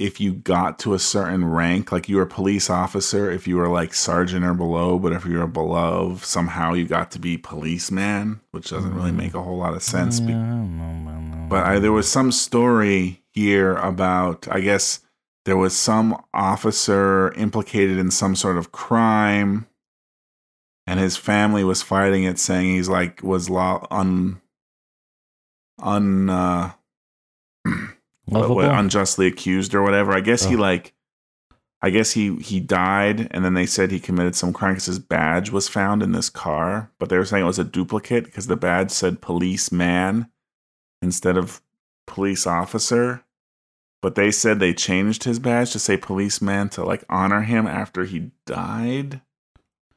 [0.00, 3.56] if you got to a certain rank, like you were a police officer, if you
[3.56, 7.36] were like sergeant or below, but if you were below, somehow you got to be
[7.36, 10.18] policeman, which doesn't really make a whole lot of sense.
[10.18, 10.32] be-
[11.50, 15.00] But I, there was some story here about, I guess
[15.44, 19.66] there was some officer implicated in some sort of crime,
[20.86, 24.40] and his family was fighting it, saying he's like was law un
[25.82, 26.72] un uh,
[28.30, 28.60] what, Lovable?
[28.70, 30.12] unjustly accused or whatever.
[30.12, 30.58] I guess he Oh.
[30.58, 30.92] like.
[31.82, 34.98] I guess he he died, and then they said he committed some crime because his
[34.98, 36.90] badge was found in this car.
[36.98, 40.26] But they were saying it was a duplicate because the badge said policeman
[41.00, 41.62] instead of
[42.06, 43.24] police officer.
[44.02, 48.04] But they said they changed his badge to say policeman to like honor him after
[48.04, 49.22] he died.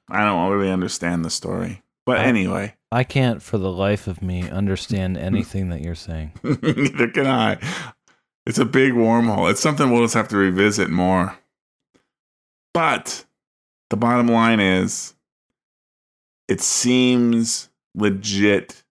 [0.10, 1.82] I don't really understand the story.
[2.06, 6.32] But I- anyway, I can't for the life of me understand anything that you're saying.
[6.44, 7.58] neither can I.
[8.46, 9.50] It's a big wormhole.
[9.50, 11.38] It's something we'll just have to revisit more.
[12.74, 13.26] But
[13.90, 15.14] the bottom line is
[16.48, 18.84] it seems legit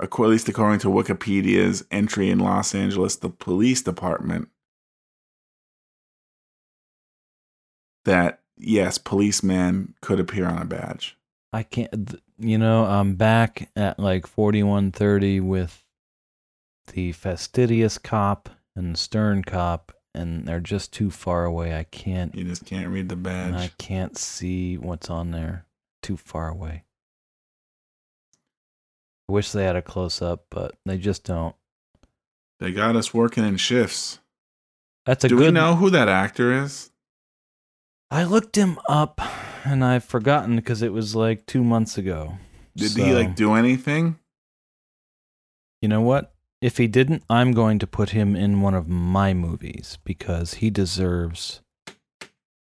[0.00, 4.48] at least according to Wikipedia's entry in Los Angeles, the police department,
[8.04, 11.16] that yes, policeman could appear on a badge.
[11.52, 12.20] I can't.
[12.38, 15.83] You know, I'm back at like 4130 with
[16.88, 21.76] the fastidious cop and the stern cop, and they're just too far away.
[21.76, 22.34] I can't.
[22.34, 25.66] You just can't read the and I can't see what's on there.
[26.02, 26.84] Too far away.
[29.28, 31.56] I wish they had a close up, but they just don't.
[32.60, 34.18] They got us working in shifts.
[35.06, 35.40] That's a Do good.
[35.40, 36.90] Do we know who that actor is?
[38.10, 39.20] I looked him up,
[39.64, 42.34] and I've forgotten because it was like two months ago.
[42.76, 44.18] Did he like do anything?
[45.80, 46.33] You know what?
[46.64, 50.70] If he didn't, I'm going to put him in one of my movies because he
[50.70, 51.60] deserves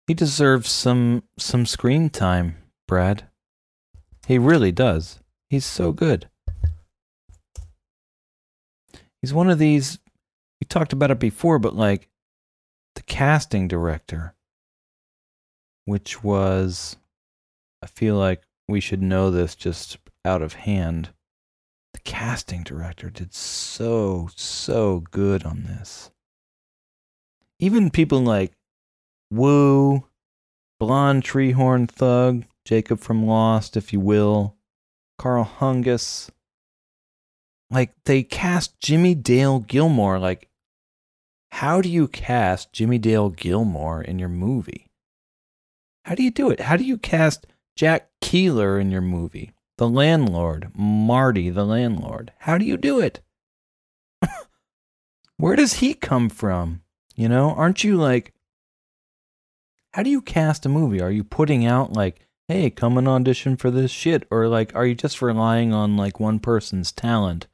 [0.09, 2.57] he deserves some some screen time,
[2.88, 3.28] Brad.
[4.26, 5.20] He really does.
[5.49, 6.28] He's so good.
[9.22, 10.01] He's one of these
[10.61, 12.09] we talked about it before, but like
[12.97, 14.34] the casting director
[15.84, 16.97] which was
[17.80, 21.11] I feel like we should know this just out of hand
[22.05, 26.11] casting director did so so good on this.
[27.59, 28.52] Even people like
[29.30, 30.05] woo
[30.78, 34.55] blonde treehorn thug jacob from lost if you will
[35.18, 36.30] karl hungus
[37.70, 40.48] like they cast jimmie dale gilmore like
[41.55, 44.88] how do you cast jimmie dale gilmore in your movie?
[46.05, 46.59] How do you do it?
[46.59, 47.46] How do you cast
[47.76, 52.33] jack kehler in your movie the landlord, Marty the landlord.
[52.41, 53.20] How do you do it?
[55.37, 56.83] Where does he come from?
[57.16, 58.33] You know, aren't you like
[59.95, 61.01] How do you cast a movie?
[61.01, 64.87] Are you putting out like, "Hey, come and audition for this shit," or like are
[64.87, 67.47] you just relying on like one person's talent?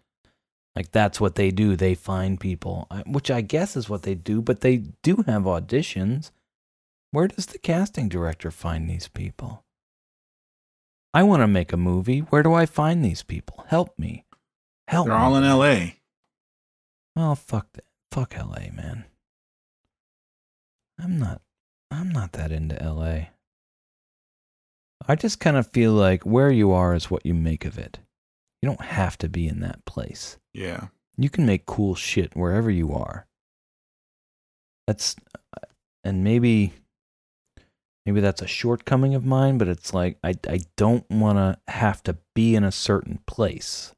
[0.76, 1.76] Like that's what they do.
[1.76, 6.30] They find people, which I guess is what they do, but they do have auditions.
[7.12, 9.64] Where does the casting director find these people?
[11.12, 12.20] I want to make a movie.
[12.20, 13.64] Where do I find these people?
[13.68, 14.24] Help me.
[14.88, 15.20] Help They're me.
[15.22, 15.96] all in L.A.
[17.16, 17.84] Oh fuck that.
[18.12, 19.04] Fuck LA, man.
[20.98, 21.40] I'm not
[21.90, 23.26] I'm not that into LA.
[25.08, 27.98] I just kind of feel like where you are is what you make of it.
[28.60, 30.38] You don't have to be in that place.
[30.52, 30.88] Yeah.
[31.16, 33.26] You can make cool shit wherever you are.
[34.86, 35.16] That's
[35.56, 35.66] uh,
[36.04, 36.72] and maybe
[38.04, 42.02] maybe that's a shortcoming of mine, but it's like I I don't want to have
[42.04, 43.94] to be in a certain place.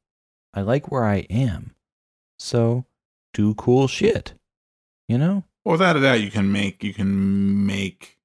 [0.54, 1.74] I like where I am.
[2.38, 2.84] So,
[3.32, 4.34] do cool shit.
[5.08, 5.44] You know?
[5.64, 8.18] Well, without a doubt, you can make you can make.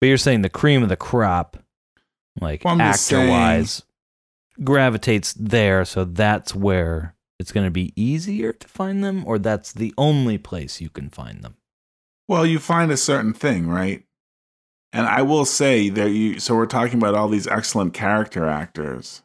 [0.00, 1.56] But you're saying the cream of the crop,
[2.40, 3.82] like Well, actor wise,
[4.62, 9.72] gravitates there, so that's where it's going to be easier to find them, or that's
[9.72, 11.56] the only place you can find them.
[12.28, 14.04] Well, you find a certain thing, right?
[14.92, 16.38] And I will say that you.
[16.40, 19.22] So we're talking about all these excellent character actors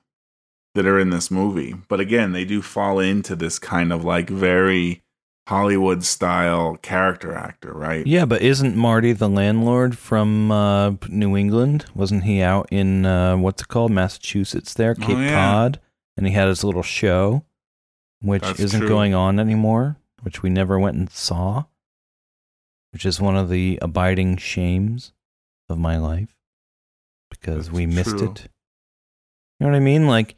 [0.75, 4.29] that are in this movie, but again, they do fall into this kind of like
[4.29, 5.01] very
[5.47, 8.05] Hollywood style character actor, right?
[8.05, 11.85] Yeah, but isn't Marty the landlord from uh, New England?
[11.95, 14.73] Wasn't he out in uh, what's it called, Massachusetts?
[14.75, 15.31] There, Cape Oh, yeah.
[15.33, 15.79] Cod,
[16.17, 17.43] and he had his little show,
[18.21, 18.89] which That's isn't true.
[18.89, 21.63] going on anymore, which we never went and saw,
[22.91, 25.13] which is one of the abiding shames
[25.69, 26.35] of my life
[27.29, 28.31] because That's we missed true.
[28.31, 28.47] it.
[29.59, 30.07] You know what I mean?
[30.07, 30.35] Like,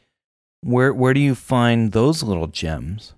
[0.62, 3.14] where where do you find those little gems,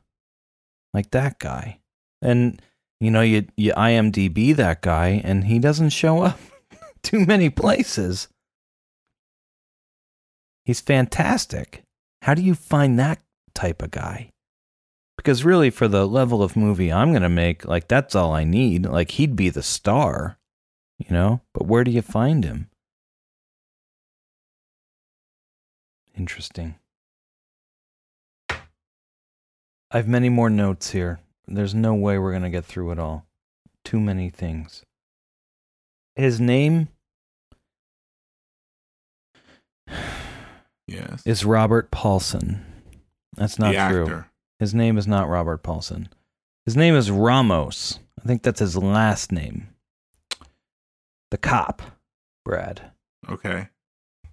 [0.93, 1.81] like that guy?
[2.23, 2.61] And
[3.01, 6.39] you know, you you IMDb that guy, and he doesn't show up
[7.03, 8.29] too many places.
[10.65, 11.83] He's fantastic.
[12.23, 13.21] How do you find that
[13.55, 14.31] type of guy?
[15.17, 18.87] Because really, for the level of movie I'm gonna make, like that's all I need.
[18.87, 20.39] Like he'd be the star,
[20.99, 21.41] you know.
[21.53, 22.69] But where do you find him?
[26.17, 26.77] Interesting.
[28.51, 31.21] I have many more notes here.
[31.47, 33.27] There's no way we're going to get through it all.
[33.85, 34.83] Too many things.
[36.17, 36.89] His name
[40.87, 41.23] Yes.
[41.25, 42.65] is Robert Paulson.
[43.37, 44.03] That's not the true.
[44.05, 44.27] actor.
[44.65, 46.09] His name is not Robert Paulson.
[46.65, 47.99] His name is Ramos.
[48.19, 49.69] I think that's his last name.
[51.31, 51.83] The cop,
[52.47, 52.93] Brad.
[53.29, 53.69] Okay.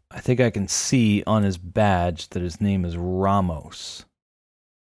[0.10, 4.06] I think I can see on his badge that his name is Ramos.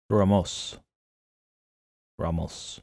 [0.08, 0.78] Ramos.
[2.18, 2.80] Ramos.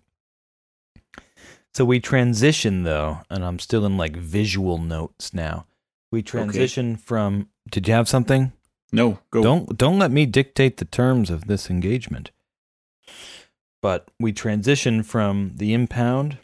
[1.74, 5.66] So we transition though, and I'm still in like visual notes now.
[6.12, 8.52] We transition from Did you have something?
[8.92, 9.44] No, go.
[9.44, 12.32] Don't don't let me dictate the terms of this engagement.
[13.82, 16.38] But we transition from the impound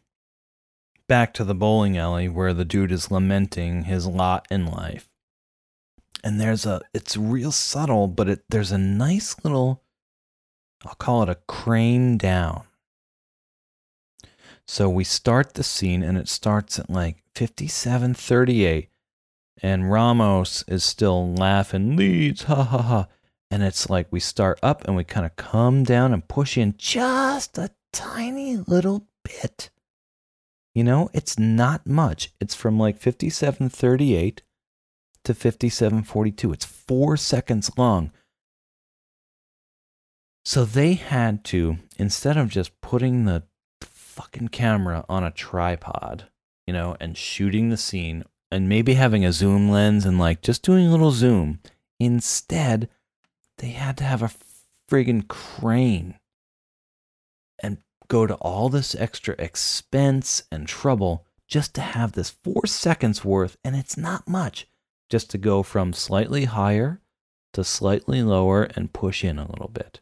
[1.07, 5.09] back to the bowling alley where the dude is lamenting his lot in life.
[6.23, 9.81] And there's a it's real subtle, but it there's a nice little
[10.85, 12.63] I'll call it a crane down.
[14.67, 18.89] So we start the scene and it starts at like 5738
[19.65, 23.07] and Ramos is still laughing, leads, ha ha ha.
[23.49, 26.75] And it's like we start up and we kind of come down and push in
[26.77, 29.71] just a tiny little bit.
[30.75, 32.31] You know, it's not much.
[32.39, 34.43] It's from like 5738
[35.23, 36.53] to 5742.
[36.53, 38.11] It's four seconds long.
[40.43, 43.41] So they had to, instead of just putting the
[43.81, 46.25] fucking camera on a tripod,
[46.67, 50.63] you know, and shooting the scene and maybe having a zoom lens and like just
[50.63, 51.59] doing a little zoom,
[51.99, 52.89] instead,
[53.57, 54.31] they had to have a
[54.89, 56.19] friggin' crane
[57.61, 57.77] and
[58.07, 63.57] go to all this extra expense and trouble just to have this four seconds worth,
[63.63, 64.67] and it's not much,
[65.09, 67.01] just to go from slightly higher
[67.53, 70.01] to slightly lower and push in a little bit.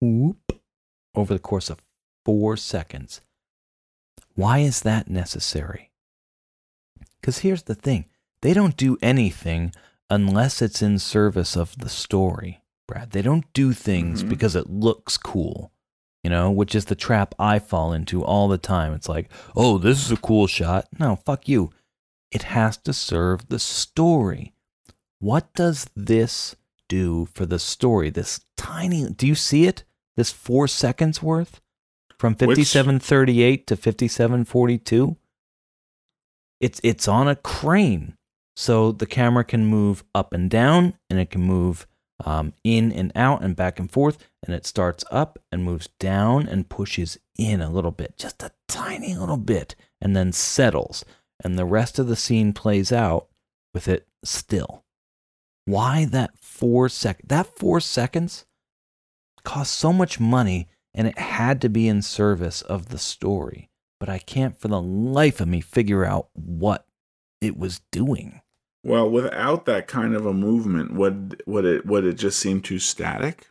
[0.00, 0.60] Whoop,
[1.14, 1.80] over the course of
[2.24, 3.20] four seconds.
[4.34, 5.90] Why is that necessary?
[7.24, 8.04] Because here's the thing
[8.42, 9.72] they don't do anything
[10.10, 13.12] unless it's in service of the story, Brad.
[13.12, 14.28] They don't do things Mhm.
[14.28, 15.72] because it looks cool.
[16.22, 18.94] you know, which is the trap I fall into all the time.
[18.94, 20.88] It's like, oh, this is a cool shot.
[20.98, 21.70] No, fuck you.
[22.30, 24.54] It has to serve the story.
[25.18, 26.56] What does this
[26.88, 28.08] do for the story?
[28.08, 29.84] This tiny, do you see it?
[30.16, 31.60] This four seconds worth
[32.18, 35.16] from 5738 to 5742?
[36.64, 38.16] It's, it's on a crane.
[38.56, 41.86] So the camera can move up and down and it can move
[42.24, 44.16] um, in and out and back and forth.
[44.42, 48.52] And it starts up and moves down and pushes in a little bit, just a
[48.66, 51.04] tiny little bit, and then settles.
[51.44, 53.28] And the rest of the scene plays out
[53.74, 54.84] with it still.
[55.66, 57.20] Why that four sec?
[57.26, 58.46] That four seconds
[59.44, 63.68] cost so much money, and it had to be in service of the story.
[64.04, 66.84] But I can't, for the life of me, figure out what
[67.40, 68.42] it was doing.
[68.84, 72.78] Well, without that kind of a movement, would would it would it just seem too
[72.78, 73.48] static?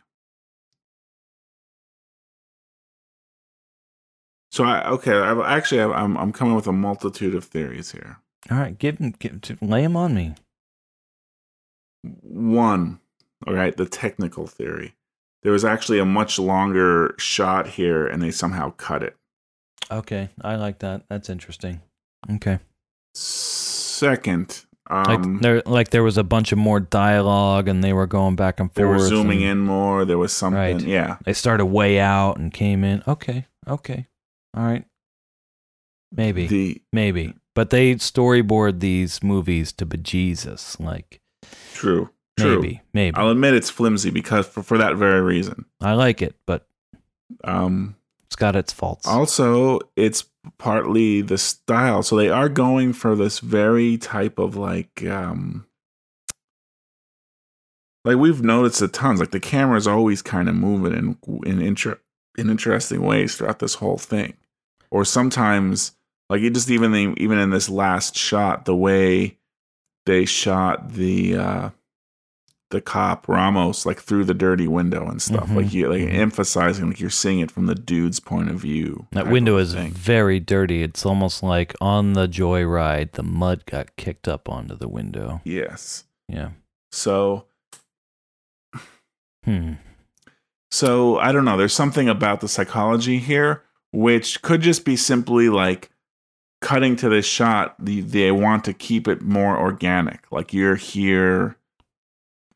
[4.52, 8.20] So I okay, I've, actually I've, I'm I'm coming with a multitude of theories here.
[8.48, 10.36] All right, give give, lay them on me.
[12.04, 13.00] One,
[13.44, 14.94] all right, the technical theory.
[15.42, 19.16] There was actually a much longer shot here, and they somehow cut it.
[19.90, 21.02] Okay, I like that.
[21.08, 21.80] That's interesting.
[22.30, 22.58] Okay.
[23.14, 28.06] Second, Like um, there, like there was a bunch of more dialogue, and they were
[28.06, 28.74] going back and forth.
[28.74, 30.04] they were zooming and in more.
[30.04, 30.80] There was something, Right.
[30.80, 31.16] yeah.
[31.24, 33.02] They started way out and came in.
[33.06, 34.08] Okay, okay,
[34.56, 34.84] all right.
[36.12, 40.78] Maybe, The maybe, but they storyboard these movies to bejesus.
[40.78, 41.20] Like
[41.72, 42.60] true, true.
[42.60, 43.16] maybe, maybe.
[43.16, 45.64] I'll admit it's flimsy because for, for that very reason.
[45.80, 46.66] I like it, but
[47.42, 47.96] Um,
[48.34, 49.06] it's got its faults.
[49.06, 50.24] Also, it's
[50.58, 52.02] partly the style.
[52.02, 55.66] So they are going for this very type of like um
[58.04, 59.20] like we've noticed a tons.
[59.20, 62.00] Like the camera's always kind of moving in in inter-
[62.36, 64.34] in interesting ways throughout this whole thing.
[64.90, 65.92] Or sometimes
[66.28, 69.38] like it just even even in this last shot, the way
[70.06, 71.70] they shot the uh
[72.74, 75.48] the cop Ramos like through the dirty window and stuff.
[75.48, 76.12] Mhm, Like you like mhm.
[76.14, 79.06] emphasizing like you're seeing it from the dude's point of view.
[79.12, 79.92] that window is thing.
[79.92, 80.82] very dirty.
[80.82, 85.40] It's almost like on the joyride, the mud got kicked up onto the window.
[85.44, 86.04] yes.
[86.28, 86.50] Yeah.
[86.92, 87.46] So
[89.44, 89.74] Hmm.
[90.70, 91.56] so I don't know.
[91.56, 93.62] There's something about the psychology here
[93.92, 95.90] which could just be simply like
[96.60, 97.76] cutting to this shot.
[97.78, 100.24] The, they want to keep it more organic.
[100.32, 101.56] Like you're here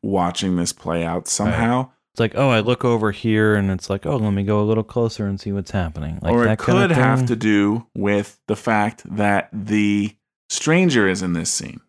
[0.01, 1.91] watching this play out somehow.
[2.13, 4.65] It's like, oh, I look over here, and it's like, oh, let me go a
[4.65, 6.19] little closer and see what's happening.
[6.21, 10.15] Like or that it kind could of have to do with the fact that the
[10.49, 11.81] stranger is in this scene.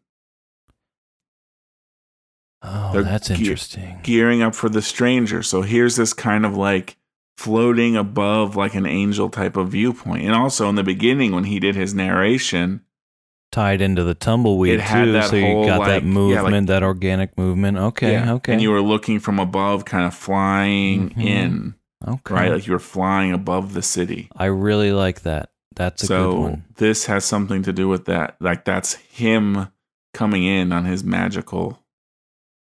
[2.63, 4.01] Oh, They're that's ge- interesting.
[4.03, 5.43] gearing up for the stranger.
[5.43, 6.97] So here's this kind of like
[7.39, 10.25] floating above like an angel type of viewpoint.
[10.25, 12.83] And also in the beginning when he did his narration,
[13.53, 16.09] Tied into the tumbleweed It had too, that so you whole, got that like- yeah,
[16.09, 17.79] movement, like- that organic movement.
[17.79, 21.25] Okay, yeah, okay, and you were looking from above, kind of flying Mhm.
[21.25, 21.75] in,
[22.07, 22.35] okay.
[22.35, 22.53] right?
[22.53, 24.29] Like you were flying above the city.
[24.37, 25.51] I really like that.
[25.75, 26.65] That's a so good one.
[26.77, 28.37] this has something to do with that.
[28.41, 29.67] Like that's him
[30.15, 31.81] coming in on his magical.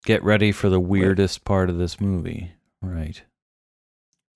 [0.06, 2.52] Get ready for the weirdest part of this movie.
[2.82, 3.22] Right.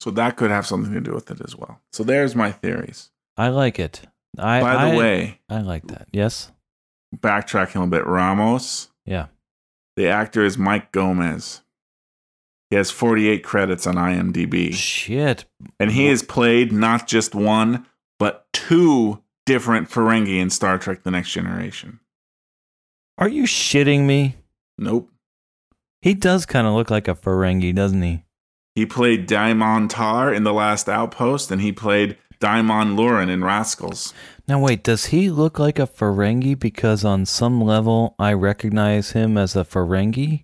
[0.01, 1.79] So that could have something to do with it as well.
[1.91, 3.09] So there's my theories.
[3.37, 4.01] I like it.
[4.37, 6.07] I By the I- way, I like that.
[6.11, 6.51] Yes.
[7.15, 8.89] backtracking a little bit, Ramos.
[9.05, 9.27] Yeah.
[9.95, 11.61] The actor is Mike Gomez.
[12.71, 14.73] He has 48 credits on IMDb.
[14.73, 15.45] Shit.
[15.79, 17.85] And he has played not just one,
[18.17, 21.99] but two different Ferengi in Star Trek The Next Generation.
[23.19, 24.37] Are you shitting me?
[24.79, 25.11] Nope.
[26.01, 28.23] He does kind of look like a Ferengi, doesn't he?
[28.73, 34.13] He played Daimon Tarr in The Last Outpost, and he played Daimon Lurin in Rascals.
[34.47, 39.37] Now wait, does he look like a Ferengi because on some level I recognize him
[39.37, 40.43] as a Ferengi?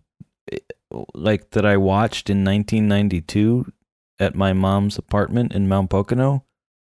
[1.14, 3.72] Like that I watched in 1992
[4.20, 6.46] at my mom's apartment in Mount Pocono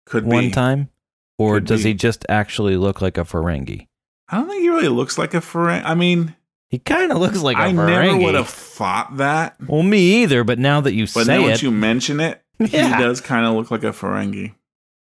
[0.06, 0.50] Could one be.
[0.50, 0.90] time?
[1.38, 1.90] Or Could does be.
[1.90, 3.86] he just actually look like a Ferengi?
[4.28, 5.82] I don't think he really looks like a Ferengi.
[5.84, 6.34] I mean,
[6.68, 7.96] He kind of looks like a I Ferengi.
[7.98, 9.56] I never would have thought that.
[9.66, 12.42] Well, me either, but now that you But say now it, that you mention it,
[12.59, 12.96] Yeah.
[12.96, 14.54] he does kind of look like a Ferengi.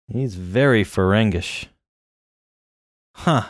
[0.08, 1.66] He's very Ferengish.
[3.14, 3.44] Huh.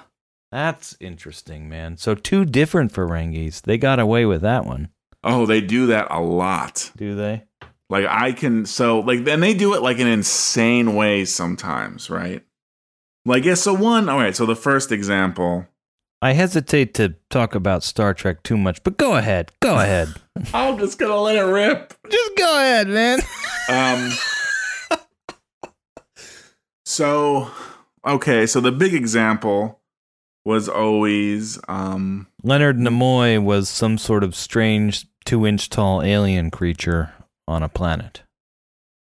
[0.53, 1.97] That's interesting, man.
[1.97, 3.61] So two different Ferengis.
[3.63, 4.91] They got away with that one.
[5.25, 6.93] Oh, they do that a lot.
[6.97, 7.45] Do they?
[7.91, 12.43] Like I can so like then they do it like in insane ways sometimes, right?
[13.25, 15.67] Like yeah, so one all right, so the first example.
[16.23, 19.53] I hesitate to talk about Star Trek too much, but go ahead.
[19.61, 20.15] Go ahead.
[20.55, 21.95] I'm just gonna let it rip.
[22.09, 23.21] Just go ahead, man.
[23.69, 24.11] Um
[26.95, 27.51] So,
[28.07, 29.81] okay, so the big example
[30.45, 37.13] was always um Leonard Nimoy was some sort of strange two inch tall alien creature
[37.49, 38.23] on a planet.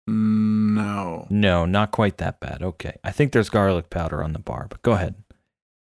[0.06, 1.26] no.
[1.30, 2.62] No, not quite that bad.
[2.62, 2.98] Okay.
[3.02, 5.14] I think there's garlic powder on the bar, but go ahead.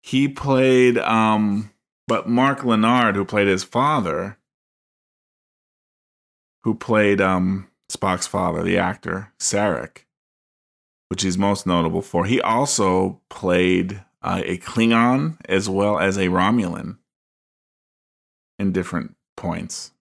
[0.02, 1.70] He played um
[2.08, 4.40] but Mark Lenard who played his father
[6.64, 10.05] who played um Spock's father, the actor, Sarek,
[11.10, 12.26] which he's most notable for.
[12.26, 16.97] He also played uh, a Klingon as well as a Romulan
[18.58, 19.91] in different points.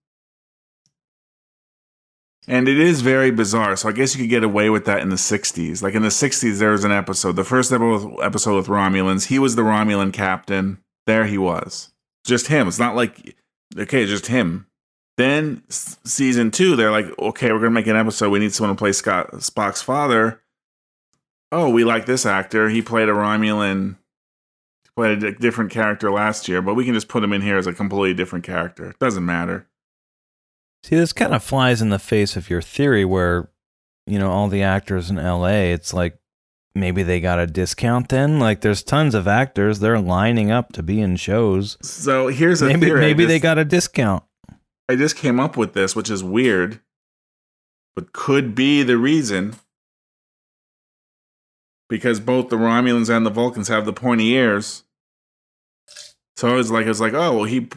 [2.46, 3.76] And it is very bizarre.
[3.76, 5.82] So I guess you could get away with that in the 60s.
[5.82, 9.26] Like in the 60s, there was an episode, the first episode with Romulans.
[9.26, 10.78] He was the Romulan captain.
[11.06, 11.92] There he was.
[12.26, 12.68] Just him.
[12.68, 13.36] It's not like,
[13.78, 14.66] okay, just him.
[15.16, 18.30] Then season two, they're like, okay, we're going to make an episode.
[18.30, 20.40] We need someone to play Scott, Spock's father.
[21.54, 22.68] Oh, we like this actor.
[22.68, 23.94] He played a Romulan,
[24.96, 27.68] played a different character last year, but we can just put him in here as
[27.68, 28.92] a completely different character.
[28.98, 29.68] Doesn't matter.
[30.82, 33.50] See, this kind of flies in the face of your theory where,
[34.04, 36.18] you know, all the actors in LA, it's like
[36.74, 38.40] maybe they got a discount then.
[38.40, 41.78] Like there's tons of actors, they're lining up to be in shows.
[41.82, 43.00] So here's a Maybe theory.
[43.00, 44.24] Maybe they got a discount.
[44.88, 46.80] I just came up with this, which is weird,
[47.94, 49.54] but could be the reason
[51.88, 54.84] because both the Romulans and the Vulcans have the pointy ears.
[56.36, 57.68] So I was like, I was like, oh, well, he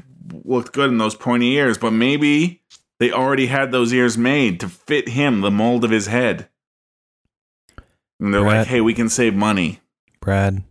[0.44, 2.62] looked good in those pointy ears, but maybe
[3.00, 6.50] they already had those ears made to fit him, the mold of his head.
[8.20, 9.80] And they're Brad- like, hey, we can save money.
[10.20, 10.64] Brad,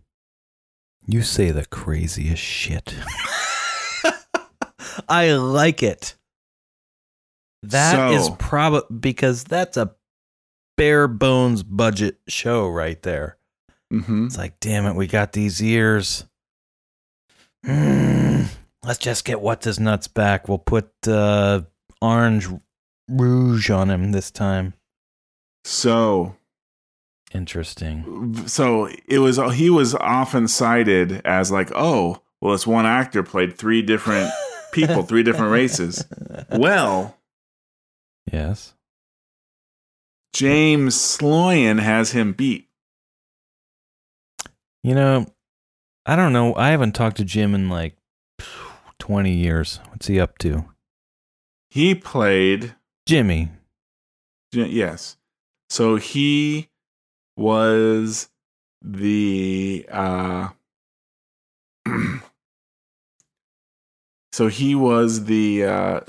[1.05, 2.93] you say the craziest shit.
[5.07, 6.15] I like it.
[7.63, 9.95] That is So- probably because that's a
[10.77, 13.37] bare bones budget show right there.
[13.91, 16.25] hmm It's like, damn it, we got these ears.
[17.65, 18.43] Hmm,
[18.83, 20.47] let's just get what's his nuts back.
[20.47, 21.61] We'll put uh,
[22.01, 22.47] orange
[23.09, 24.73] rouge on him this time.
[25.65, 26.35] So
[27.33, 28.45] Interesting.
[28.47, 33.57] so it was he was often cited as like oh well this one actor played
[33.57, 34.31] three different
[34.71, 36.05] people three different races
[36.51, 37.17] well
[38.31, 38.73] Yes.
[40.37, 42.67] James sloyan has him beat
[44.83, 45.25] You know,
[46.05, 46.55] I don't know.
[46.55, 47.97] I haven't talked to Jim in like
[48.99, 49.81] 20 years.
[49.89, 50.65] What's he up to?
[51.69, 52.73] he played
[53.05, 53.49] Jimmy.
[54.53, 55.17] yes
[55.69, 56.69] so he
[57.35, 58.29] was
[58.81, 60.49] the uh
[64.31, 65.99] so he was the uh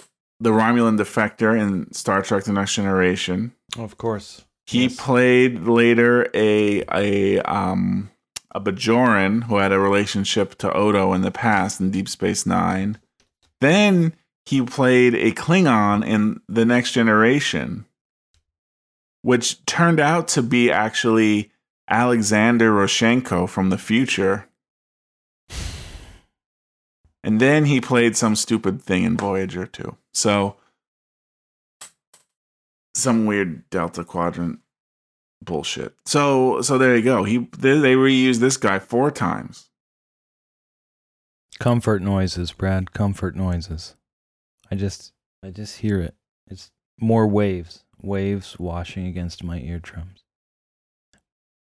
[0.41, 4.45] the romulan defector in star trek the next generation Of course.
[4.67, 8.11] He played later a a um
[8.51, 12.99] a Bajoran who had a relationship to Odo in the past in Deep Space Nine.
[13.61, 14.15] Then
[14.45, 17.87] he played a Klingon in The Next Generation,
[19.23, 21.51] which turned out to be actually
[21.89, 24.49] Alexander Rozhenko from the future.
[27.25, 29.97] And then he played some stupid thing in Voyager too.
[30.13, 30.57] So
[32.95, 34.61] some weird Delta Quadrant
[35.43, 35.95] bullshit.
[36.07, 37.25] So so there you go.
[37.25, 39.71] He they, they reused this guy four times.
[41.59, 42.93] Comfort noises, Brad.
[42.93, 43.97] Comfort noises.
[44.71, 45.13] I just
[45.43, 46.15] I just hear it.
[46.47, 46.71] It's
[47.01, 47.85] more waves.
[48.01, 50.25] Waves washing against my eardrums.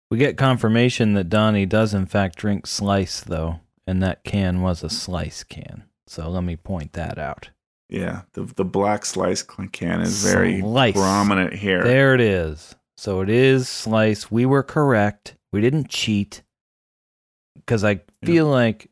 [0.10, 4.84] We get confirmation that Donnie does in fact drink slice though, and that can was
[4.84, 5.84] a slice can.
[6.08, 7.50] So let me point that out.
[7.90, 10.94] Yeah, the the black slice can is very Slice.
[10.94, 11.84] prominent here.
[11.84, 12.76] There it is.
[12.98, 14.30] So it is slice.
[14.32, 15.36] We were correct.
[15.54, 16.42] We didn't cheat.
[17.56, 18.90] Because I feel like,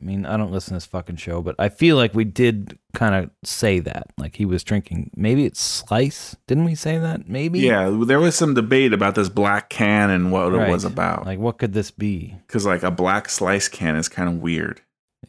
[0.00, 2.78] I mean, I don't listen to this fucking show, but I feel like we did
[2.94, 4.06] kind of say that.
[4.18, 5.10] Like he was drinking.
[5.16, 6.36] Maybe it's slice.
[6.46, 7.28] Didn't we say that?
[7.28, 7.60] Maybe?
[7.60, 11.26] Yeah, there was some debate about this black can and what it was about.
[11.26, 12.36] Like, what could this be?
[12.46, 14.80] Because like a black slice can is kind of weird.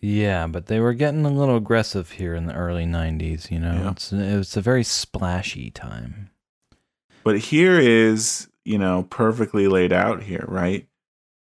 [0.01, 3.73] Yeah, but they were getting a little aggressive here in the early 90s, you know?
[3.73, 3.91] Yeah.
[3.91, 6.29] It's, it was a very splashy time.
[7.23, 10.87] But here is, you know, perfectly laid out here, right?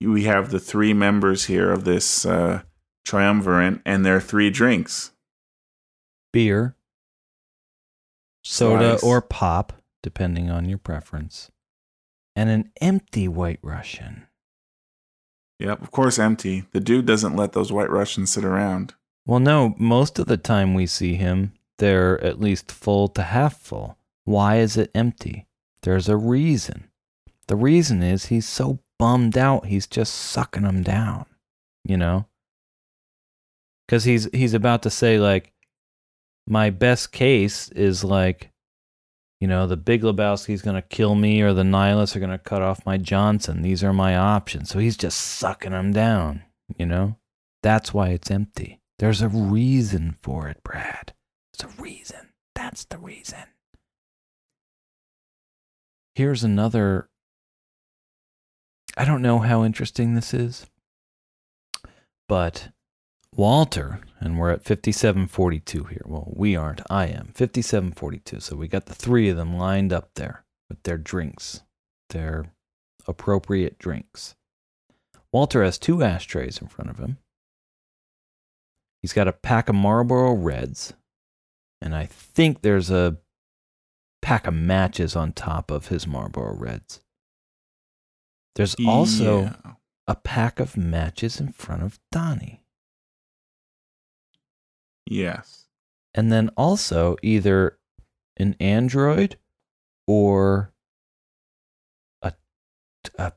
[0.01, 2.61] We have the three members here of this uh,
[3.05, 5.11] triumvirate and their three drinks.
[6.31, 6.75] beer,
[8.43, 9.03] soda, Slice.
[9.03, 11.51] or pop, depending on your preference,
[12.35, 14.27] and an empty White Russian.
[15.59, 16.63] Yep, of course, empty.
[16.71, 18.93] The dude doesn't let those white Russians sit around.
[19.25, 23.59] Well, no, most of the time we see him, they're at least full to half
[23.59, 23.97] full.
[24.23, 25.47] Why is it empty?
[25.81, 26.89] There's a reason.
[27.47, 29.65] The reason is he's so bummed out.
[29.65, 31.25] He's just sucking him down,
[31.83, 32.27] you know?
[33.87, 35.51] Cuz he's he's about to say like
[36.47, 38.51] my best case is like
[39.39, 42.37] you know, the Big Lebowski's going to kill me or the Nihilists are going to
[42.37, 43.61] cut off my Johnson.
[43.61, 44.69] These are my options.
[44.69, 46.43] So he's just sucking them down,
[46.77, 47.15] you know?
[47.63, 48.79] That's why it's empty.
[48.99, 51.13] There's a reason for it, Brad.
[51.57, 52.29] There's a reason.
[52.53, 53.39] That's the reason.
[56.15, 57.09] Here's another.
[58.97, 60.65] I don't know how interesting this is,
[62.27, 62.69] but
[63.39, 66.01] Walter, and we're at 5742 here.
[66.05, 66.81] Well, we aren't.
[66.89, 67.31] I am.
[67.33, 68.41] 5742.
[68.41, 71.61] So we got the three of them lined up there with their drinks,
[72.09, 72.51] their
[73.07, 74.35] appropriate drinks.
[75.31, 77.17] Walter has two ashtrays in front of him.
[79.01, 80.91] He's got a pack of Marlboro Reds,
[81.81, 83.19] and I think there's a
[84.21, 86.99] pack of matches on top of his Marlboro Reds.
[88.55, 89.73] There's also Yeah.
[90.09, 92.58] a pack of matches in front of Donnie.
[95.09, 95.65] Yes.
[96.13, 97.79] And then also either
[98.37, 99.37] an Android
[100.05, 100.71] or
[102.21, 102.33] a,
[103.17, 103.33] a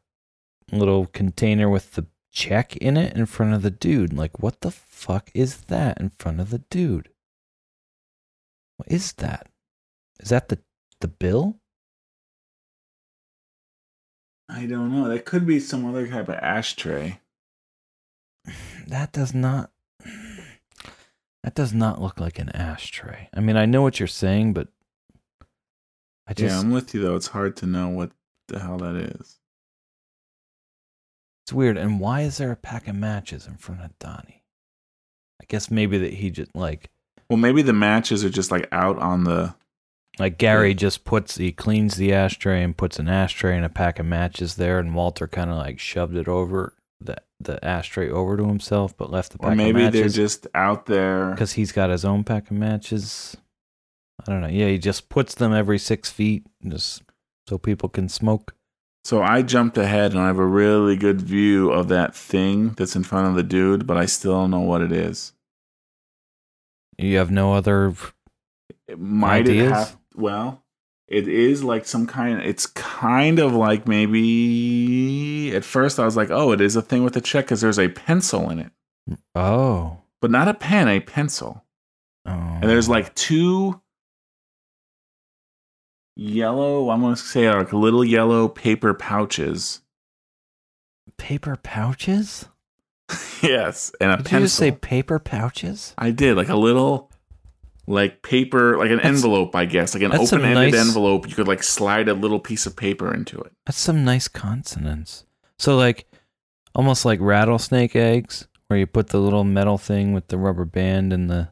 [0.71, 4.13] little container with the check in it in front of the dude.
[4.13, 7.09] Like, what the fuck is that in front of the dude?
[8.77, 9.49] What is that?
[10.21, 10.59] Is that the
[11.01, 11.57] the bill?
[14.49, 15.09] I don't know.
[15.09, 17.21] That could be some other type of ashtray.
[18.89, 19.72] That does not.
[21.43, 23.29] That does not look like an ashtray.
[23.35, 24.69] I mean, I know what you're saying, but
[26.27, 27.17] I just yeah, I'm with you though.
[27.17, 28.13] It's hard to know what
[28.49, 29.39] the hell that is.
[31.45, 31.77] It's weird.
[31.77, 34.45] And why is there a pack of matches in front of Donnie?
[35.41, 36.91] I guess maybe that he just like
[37.29, 39.57] Well, maybe the matches are just like out on the.
[40.21, 43.99] like Gary just puts he cleans the ashtray and puts an ashtray and a pack
[43.99, 48.37] of matches there, and Walter kind of like shoved it over the the ashtray over
[48.37, 49.71] to himself, but left the pack of matches.
[49.71, 51.31] Or maybe they're just out there.
[51.31, 53.37] because he's got his own pack of matches.
[54.27, 54.49] I don't know.
[54.49, 57.03] Yeah, he just puts them every six feet just
[57.49, 58.55] so people can smoke.
[59.05, 62.95] So I jumped ahead and I have a really good view of that thing that's
[62.95, 65.33] in front of the dude, but I still don't know what it is.
[66.99, 67.95] You have no other.
[68.87, 69.73] It might it Ideas?
[69.73, 70.62] have well,
[71.13, 76.31] it is like some kind it's kind of like maybe at first I was like,
[76.31, 78.73] "Oh, it is a thing with a check cuz there's a pencil in it."
[79.35, 79.99] Oh.
[80.23, 81.65] But not a pen, a pencil.
[82.27, 82.31] Oh.
[82.31, 82.93] And there's oh.
[82.93, 83.81] like two
[86.17, 89.83] yellow, I'm going to say like little yellow paper pouches.
[91.19, 92.49] paper pouches.
[93.43, 94.39] yes, and a Did pencil.
[94.39, 95.95] you just say paper pouches?
[95.99, 97.12] I did like a little
[97.93, 101.29] like paper, like an That's- envelope, I guess, like an open-ended nice- envelope.
[101.29, 103.53] You could like slide a little piece of paper into it.
[103.67, 105.25] That's some nice consonants.
[105.59, 106.07] So like
[106.75, 111.13] almost like rattlesnake eggs, where you put the little metal thing with the rubber band
[111.13, 111.51] and the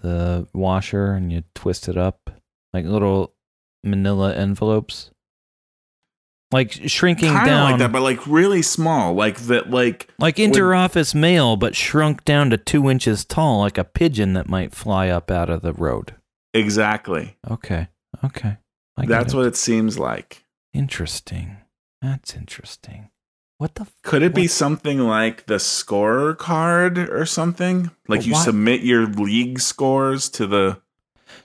[0.00, 2.30] the washer and you twist it up.
[2.72, 3.34] Like little
[3.82, 5.10] manila envelopes.
[6.52, 10.36] Like shrinking Kind of down like that, but like really small, like that, like like
[10.36, 15.08] interoffice mail, but shrunk down to two inches tall, like a pigeon that might fly
[15.08, 16.14] up out of the road.
[16.54, 17.36] exactly.
[17.50, 17.88] Okay.
[18.24, 18.56] Okay.
[18.96, 19.36] I That's it.
[19.36, 20.44] what it seems like.
[20.72, 21.56] interesting.
[22.00, 23.10] That's interesting.
[23.58, 27.90] What the f- Could it be something like the scorer card or something?
[28.06, 30.80] Like you Why- submit your league scores to the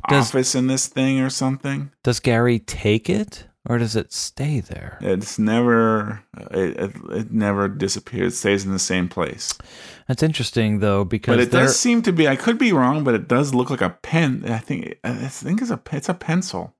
[0.09, 1.91] Does- office in this thing or something?
[2.03, 4.97] Does Gary take it or does it stay there?
[5.01, 8.33] It's never it, it, it never disappears.
[8.33, 9.53] It stays in the same place.
[10.07, 12.27] That's interesting though because But it there- does seem to be.
[12.27, 14.43] I could be wrong, but it does look like a pen.
[14.47, 16.73] I think I think it's a it's a pencil.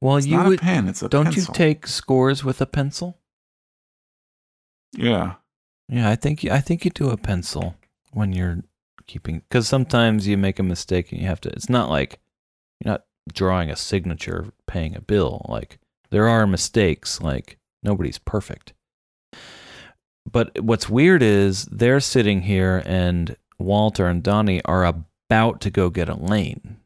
[0.00, 0.88] well It's you not would a pen.
[0.88, 1.42] It's a don't pencil.
[1.42, 3.18] you take scores with a pencil?
[4.96, 5.34] Yeah.
[5.88, 7.74] Yeah, I think I think you do a pencil
[8.12, 8.62] when you're
[9.06, 11.48] keeping because sometimes you make a mistake and you have to.
[11.50, 12.20] It's not like
[12.80, 15.44] you're not drawing a signature, paying a bill.
[15.48, 15.78] Like
[16.10, 17.20] there are mistakes.
[17.20, 18.72] Like nobody's perfect.
[20.30, 25.90] But what's weird is they're sitting here and Walter and Donnie are about to go
[25.90, 26.78] get a lane.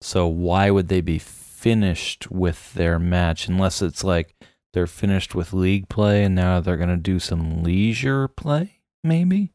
[0.00, 4.34] So why would they be finished with their match unless it's like
[4.72, 9.52] they're finished with league play and now they're going to do some leisure play, maybe?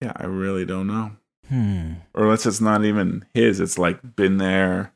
[0.00, 0.12] Yeah.
[0.16, 1.12] I really don't know.
[1.48, 1.94] Hmm.
[2.14, 3.60] Or unless it's not even his.
[3.60, 4.92] It's like been there.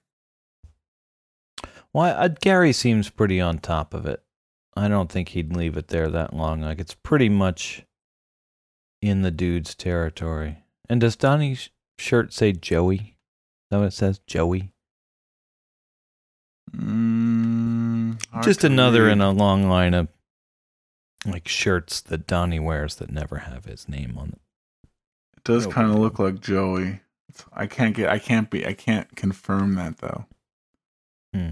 [1.94, 4.22] Well, uh, Gary seems pretty on top of it.
[4.76, 6.60] I don't think he'd leave it there that long.
[6.60, 7.84] Like it's pretty much
[9.00, 10.64] in the dude's territory.
[10.88, 12.96] And does Donnie's shirt say Joey?
[12.96, 14.18] Is that what it says?
[14.26, 14.72] Joey?
[16.76, 19.12] Mm, Just another read.
[19.12, 20.08] in a long line of
[21.24, 24.40] like shirts that Donnie wears that never have his name on them.
[25.36, 27.00] It does kind of look like Joey.
[27.52, 28.08] I can't get.
[28.08, 28.66] I can't be.
[28.66, 30.26] I can't confirm that though.
[31.32, 31.50] Hmm.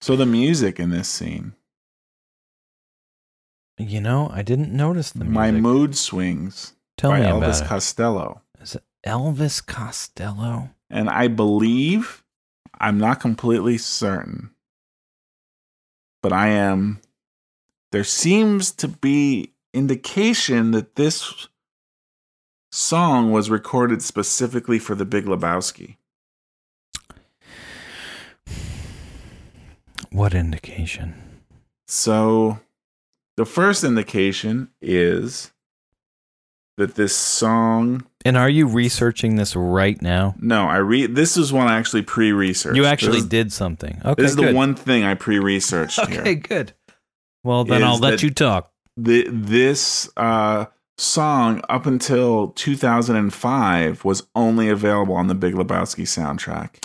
[0.00, 1.54] So the music in this scene,
[3.78, 5.34] You know, I didn't notice the music.
[5.34, 7.68] my mood swings Tell by me Elvis about it.
[7.68, 10.70] Costello, Is it Elvis Costello?
[10.90, 12.22] and I believe
[12.78, 14.50] I'm not completely certain,
[16.22, 17.00] but I am.
[17.92, 21.48] There seems to be indication that this
[22.72, 25.96] song was recorded specifically for The Big Lebowski.
[30.10, 31.14] What indication?
[31.86, 32.58] So
[33.36, 35.52] the first indication is
[36.76, 40.34] that this song And are you researching this right now?
[40.40, 42.76] no, I read this is one I actually pre-researched.
[42.76, 44.00] You actually this did something.
[44.04, 44.48] Okay, This is good.
[44.48, 46.34] the one thing I pre-researched Okay, here.
[46.36, 46.72] good.
[47.44, 48.70] Well, then I'll let you talk.
[48.96, 50.66] The, this uh,
[50.98, 56.76] song up until 2005 was only available on the Big Lebowski soundtrack.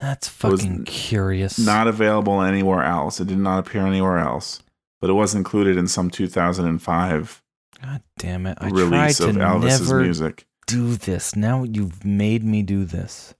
[0.00, 1.58] That's fucking curious.
[1.58, 3.20] Not available anywhere else.
[3.20, 4.62] It did not appear anywhere else.
[5.00, 7.42] But it was included in some 2005
[7.82, 8.58] God damn it!
[8.60, 10.46] I tried release to of Elvis's never music.
[10.66, 11.36] do this.
[11.36, 13.34] Now you've made me do this.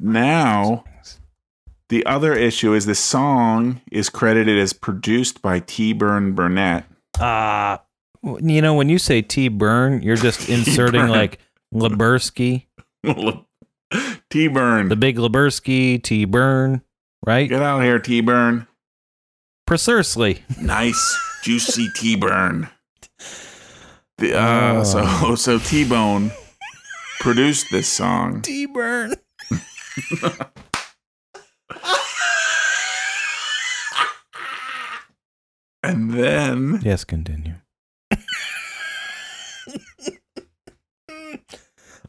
[0.00, 0.84] Now,
[1.88, 5.92] the other issue is this song is credited as produced by T.
[5.92, 6.84] Burn Burnett.
[7.20, 7.82] Ah,
[8.22, 11.38] you know when you say T Burn, you're just inserting like
[11.74, 12.66] Lebersky,
[14.30, 14.48] T.
[14.48, 14.88] Burn.
[14.88, 16.82] the big Lebersky, T Burn,
[17.24, 17.48] right?
[17.48, 18.20] Get out here, T.
[18.20, 18.66] Burn.
[19.66, 20.42] Precisely.
[20.60, 22.16] Nice, juicy T.
[22.16, 22.68] Burn.
[24.18, 24.84] The, uh, Oh.
[24.84, 26.30] So, so T Bone
[27.20, 28.42] produced this song.
[28.42, 29.14] T Burn.
[35.82, 37.54] And then Yes, continue.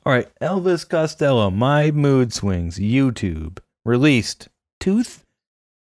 [0.09, 4.47] All right, Elvis Costello, My Mood Swings, YouTube, released
[4.79, 5.03] two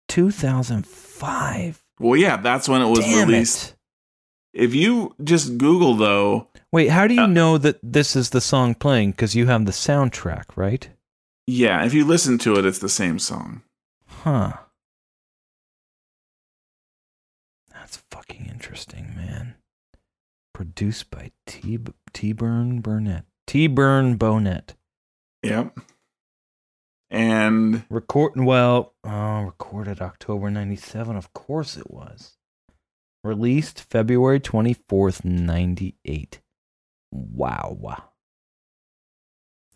[0.08, 1.84] 2005.
[2.00, 3.76] Well, yeah, that's when it was Damn released.
[4.54, 4.64] it.
[4.64, 8.42] If you just Google though, Wait, how do you Uh, know that this is the
[8.42, 9.12] song playing?
[9.12, 10.90] Because you have the soundtrack, right?
[11.46, 13.62] yeah, if you listen to it, it's the same song.
[14.08, 14.54] Huh.
[17.72, 19.58] That's fucking interesting, man.
[20.56, 21.78] Produced by T
[22.14, 23.26] T Burn Burnett.
[23.48, 24.76] T Burn Bonnet.
[25.42, 25.80] Yep.
[27.10, 31.16] And Record well, uh, recorded October 97.
[31.16, 32.34] Of course it was.
[33.24, 36.42] Released February 24th, 98.
[37.12, 38.04] Wow.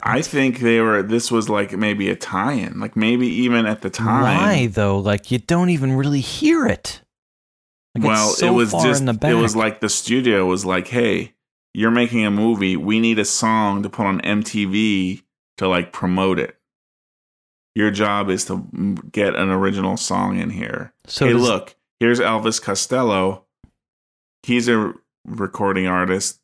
[0.03, 1.03] I think they were.
[1.03, 2.80] This was like maybe a tie-in.
[2.80, 4.23] Like maybe even at the time.
[4.23, 4.98] Why though?
[4.98, 7.02] Like you don't even really hear it.
[7.95, 9.02] Like, well, so it was just.
[9.02, 9.31] in the back.
[9.31, 11.34] It was like the studio was like, "Hey,
[11.73, 12.76] you're making a movie.
[12.76, 15.23] We need a song to put on MTV
[15.57, 16.57] to like promote it.
[17.76, 18.68] Your job is to
[19.11, 20.93] get an original song in here.
[21.06, 23.45] So hey, does- look, here's Elvis Costello.
[24.43, 24.93] He's a
[25.26, 26.39] recording artist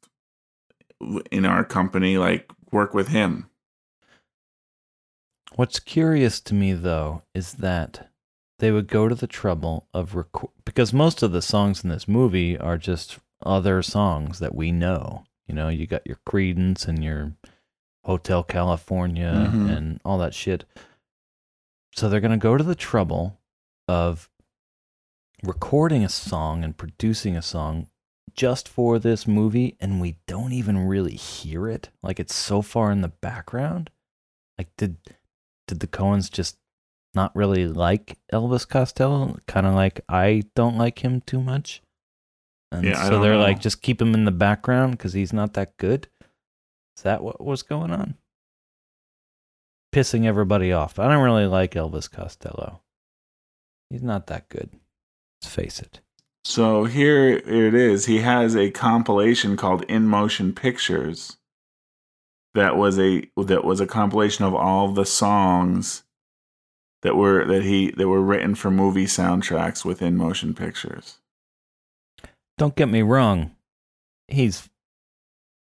[1.32, 2.18] in our company.
[2.18, 3.49] Like, work with him.
[5.56, 8.10] What's curious to me though is that
[8.60, 12.08] they would go to the trouble of record because most of the songs in this
[12.08, 15.26] movie are just other songs that we know.
[15.47, 17.34] You know, you got your Creedence and your
[18.03, 19.69] Hotel California Mhm.
[19.76, 20.65] and all that shit.
[21.93, 23.39] So they're going to go to the trouble
[23.88, 24.30] of
[25.43, 27.88] recording a song and producing a song
[28.34, 31.89] just for this movie and we don't even really hear it.
[32.03, 33.89] Like it's so far in the background.
[34.57, 34.97] Like did
[35.68, 36.57] did the Coens just
[37.14, 39.38] not really like Elvis Costello?
[39.47, 41.81] Kind of like I don't like him too much.
[42.72, 43.39] And Yeah, so they're know.
[43.39, 46.07] like just keep him in the background because he's not that good.
[46.98, 48.15] Is that what was going on?
[49.94, 50.99] Pissing everybody off.
[50.99, 52.81] I don't really like Elvis Costello.
[53.89, 54.69] He's not that good.
[55.41, 56.02] Let's face it.
[56.44, 58.06] So here it is.
[58.06, 61.38] He has a compilation called In Motion Pictures.
[62.53, 66.03] That was a that was a compilation of all the songs
[67.03, 71.19] that were that he that were written for movie soundtracks within Motion Pictures.
[72.57, 73.51] Don't get me wrong.
[74.27, 74.69] He's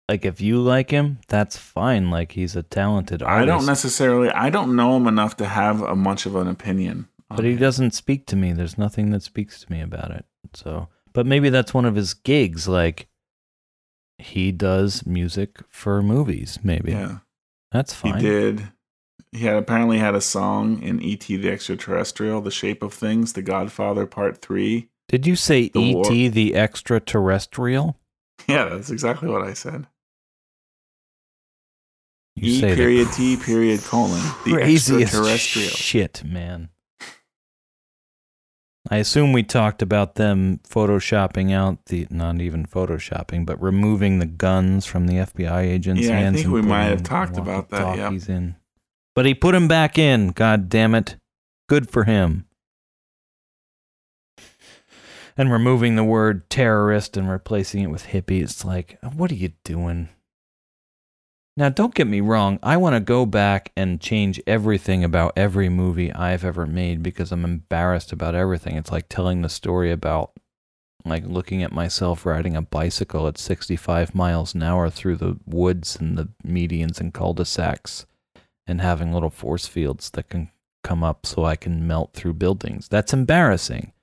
[0.10, 2.10] like if you like him, that's fine.
[2.10, 3.44] Like he's a talented artist.
[3.44, 7.08] I don't necessarily I don't know him enough to have a much of an opinion.
[7.30, 7.60] But he him.
[7.60, 8.52] doesn't speak to me.
[8.52, 10.26] There's nothing that speaks to me about it.
[10.54, 12.68] So, but maybe that's one of his gigs.
[12.68, 13.08] Like
[14.18, 16.60] he does music for movies.
[16.62, 17.20] Maybe Yeah.
[17.72, 18.16] that's fine.
[18.18, 18.64] He did
[19.32, 21.38] He had apparently had a song in E.T.
[21.38, 24.90] the Extraterrestrial, The Shape of Things, The Godfather Part 3.
[25.12, 26.30] Did you say The war- E.T.
[26.30, 28.00] the extraterrestrial?
[28.48, 29.86] Yeah, that's exactly what I said.
[32.36, 34.22] You E say the period T period colon.
[34.46, 35.70] The extraterrestrial.
[35.70, 36.70] shit, man.
[38.90, 44.26] I assume we talked about them photoshopping out the not even photoshopping, but removing the
[44.26, 46.36] guns from the FBI agents' Yeah, I hands.
[46.38, 48.56] think and we might have talked about that, walkie-talkies in.
[49.14, 50.30] But he put him back in.
[50.30, 51.16] God damn it!
[51.70, 52.46] Good for him.
[55.42, 59.54] And removing the word terrorist and replacing it with hippie, it's like, what are you
[59.64, 60.10] doing?
[61.58, 62.60] Now, don't get me wrong.
[62.62, 67.32] I want to go back and change everything about every movie I've ever made because
[67.32, 68.76] I'm embarrassed about everything.
[68.76, 70.34] It's like telling the story about,
[71.06, 75.96] like, looking at myself riding a bicycle at 65 miles an hour through the woods
[75.96, 78.06] and the medians and cul-de-sacs
[78.68, 80.52] and having little force fields that can
[80.84, 82.88] come up so I can melt through buildings.
[82.88, 83.94] That's embarrassing.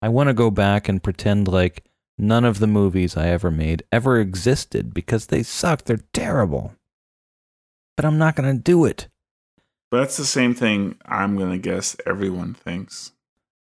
[0.00, 1.84] I want to go back and pretend like
[2.16, 5.84] none of the movies I ever made ever existed because they suck.
[5.84, 6.74] They're terrible.
[7.96, 9.08] But I'm not going to do it.
[9.90, 13.12] But that's the same thing I'm going to guess everyone thinks.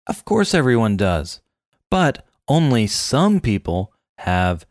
[0.07, 1.41] Of course, everyone does.
[1.91, 4.65] But only some people have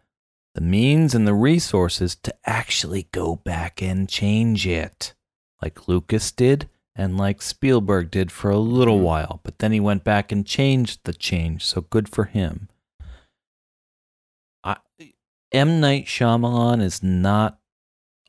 [0.55, 5.15] the means and the resources to actually go back and change it.
[5.61, 9.05] Like Lucas did and like Spielberg did for a little hmm.
[9.05, 9.41] while.
[9.43, 11.65] But then he went back and changed the change.
[11.65, 12.69] So good for him.
[14.63, 14.77] I,
[15.53, 15.81] M.
[15.81, 17.59] Night Shyamalan is not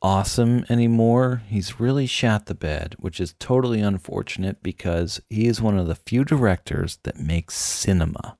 [0.02, 1.42] awesome anymore.
[1.48, 5.94] He's really shot the bed, which is totally unfortunate because he is one of the
[5.94, 8.36] few directors that makes cinema.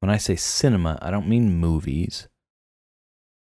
[0.00, 2.28] When I say cinema, I don't mean movies.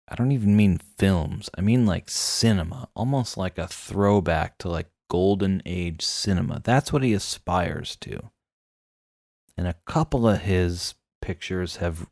[0.08, 1.50] I don't even mean films.
[1.56, 6.60] I mean like cinema, almost like a throwback to like golden age cinema.
[6.64, 8.30] That's what he aspires to.
[9.56, 12.08] And a couple of his pictures have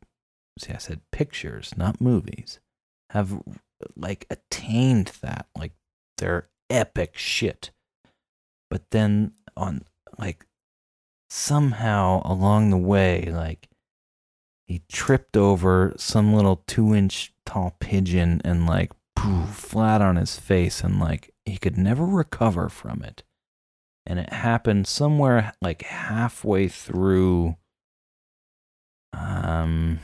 [0.57, 2.61] see I said pictures, not movies,
[3.11, 3.43] have
[3.97, 5.47] like attained that.
[5.59, 5.73] Like
[6.17, 7.73] they're epic shit.
[8.71, 9.83] But then on
[10.17, 10.47] like
[11.29, 13.69] somehow along the way, like
[14.69, 20.39] he tripped over some little two inch tall pigeon and like poof, flat on his
[20.39, 23.23] face and like he could never recover from it.
[24.07, 27.57] And it happened somewhere like halfway through
[29.13, 30.01] um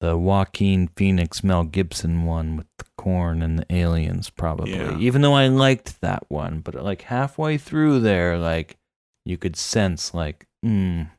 [0.00, 4.72] the Joaquin Phoenix Mel Gibson one with the corn and the aliens probably.
[4.72, 4.96] Yeah.
[4.98, 8.76] Even though I liked that one, but like halfway through there like
[9.24, 11.10] you could sense like mm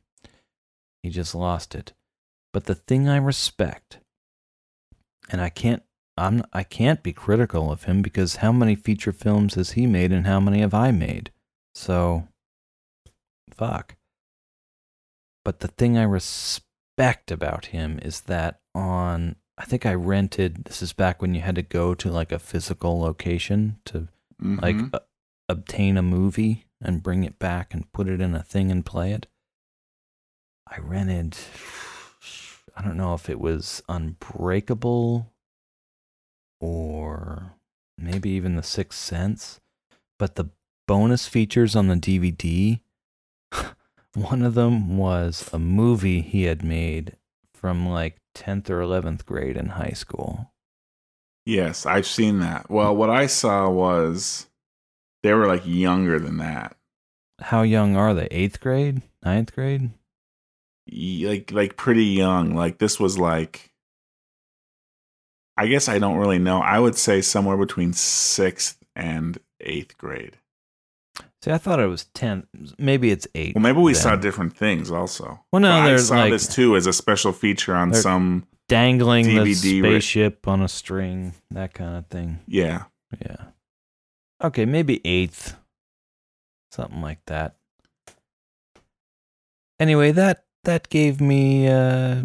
[1.02, 1.92] he just lost it.
[2.52, 3.98] But the thing I respect
[5.28, 5.82] and I can't
[6.22, 10.12] I'm I can't be critical of him because how many feature films has he made
[10.12, 11.30] and how many have I made?
[11.74, 12.28] So
[13.50, 13.96] fuck.
[15.44, 20.80] But the thing I respect about him is that on I think I rented this
[20.82, 24.08] is back when you had to go to like a physical location to
[24.40, 24.94] like Mhm.
[24.94, 25.00] uh,
[25.48, 29.12] obtain a movie and bring it back and put it in a thing and play
[29.12, 29.26] it.
[30.68, 31.36] I rented
[32.76, 35.31] I don't know if it was Unbreakable
[36.62, 37.56] or
[37.98, 39.60] maybe even The Sixth Sense,
[40.18, 40.50] but the
[40.86, 42.80] bonus features on the DVD,
[44.14, 47.16] one of them was a movie he had made
[47.52, 50.52] from like 10th or 11th grade in high school.
[51.44, 52.70] Yes, I've seen that.
[52.70, 54.46] Well, what I saw was
[55.24, 56.76] they were like younger than that.
[57.40, 58.28] How young are they?
[58.30, 59.02] Eighth grade?
[59.24, 59.90] Ninth grade?
[60.88, 62.54] Like like pretty young.
[62.54, 63.71] Like this was like
[65.56, 66.60] I guess I don't really know.
[66.60, 70.36] I would say somewhere between 6th and 8th grade.
[71.42, 72.46] See, I thought it was 10th.
[72.78, 73.54] Maybe it's 8.
[73.56, 74.02] Well, maybe we then.
[74.02, 75.40] saw different things also.
[75.52, 79.26] Well, no, But I saw like this too as a special feature on some dangling
[79.26, 82.38] the DVD ri- spaceship on a string, that kind of thing.
[82.46, 82.84] yeah.
[83.20, 83.36] Yeah.
[84.42, 85.54] Okay, maybe 8th.
[86.70, 87.56] Something like that.
[89.78, 92.24] Anyway, that that gave me uh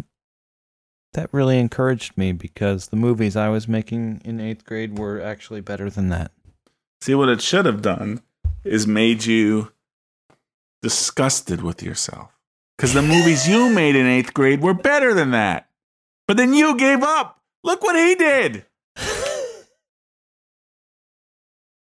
[1.18, 5.60] that really encouraged me because the movies I was making in 8th grade were actually
[5.60, 6.30] better than that.
[7.00, 8.22] See what it should have done
[8.62, 9.72] is made you
[10.80, 12.30] disgusted with yourself.
[12.76, 15.68] Because the movies you made in eighth grade were better than that.
[16.28, 17.40] But then you gave up.
[17.64, 18.64] Look what he did.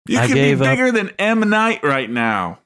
[0.09, 0.69] You I could be gave up.
[0.69, 1.41] bigger than M.
[1.51, 2.61] Night right now.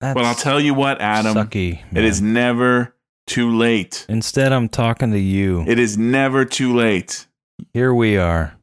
[0.00, 1.34] That's Well, I'll tell you what, Adam.
[1.34, 1.82] sucky.
[1.94, 2.94] It is never
[3.26, 4.06] too late.
[4.08, 5.64] Instead, I'm talking to you.
[5.66, 7.26] It is never too late.
[7.72, 8.56] Here we are.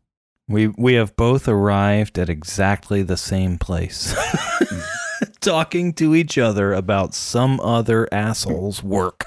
[0.47, 4.13] We we have both arrived at exactly the same place.
[5.39, 9.25] Talking to each other about some other asshole's work.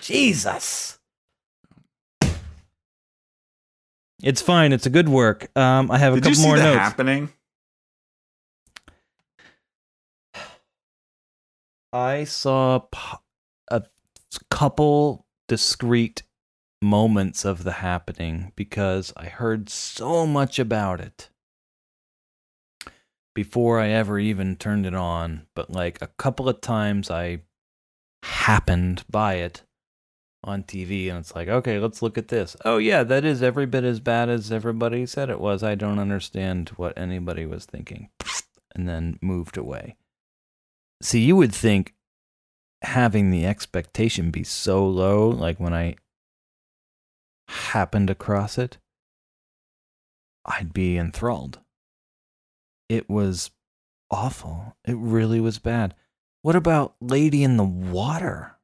[0.00, 0.98] Jesus.
[4.22, 4.72] It's fine.
[4.72, 5.48] It's a good work.
[5.56, 6.78] Um, I have a Did you couple see more notes.
[6.78, 7.32] happening?
[11.92, 13.18] I saw p- a
[14.50, 16.22] couple discrete
[16.82, 21.30] moments of the happening because I heard so much about it
[23.34, 25.46] before I ever even turned it on.
[25.54, 27.42] But like a couple of times I
[28.22, 29.62] happened by it
[30.42, 32.56] on TV and it's like, okay, let's look at this.
[32.64, 35.62] Oh, yeah, that is every bit as bad as everybody said it was.
[35.62, 38.10] I don't understand what anybody was thinking.
[38.74, 39.96] And then moved away.
[41.02, 41.94] See, you would think
[42.82, 45.96] having the expectation be so low, like when I
[47.48, 48.78] happened across it,
[50.44, 51.60] I'd be enthralled.
[52.88, 53.50] It was
[54.10, 54.76] awful.
[54.84, 55.94] It really was bad.
[56.42, 58.56] What about Lady in the Water?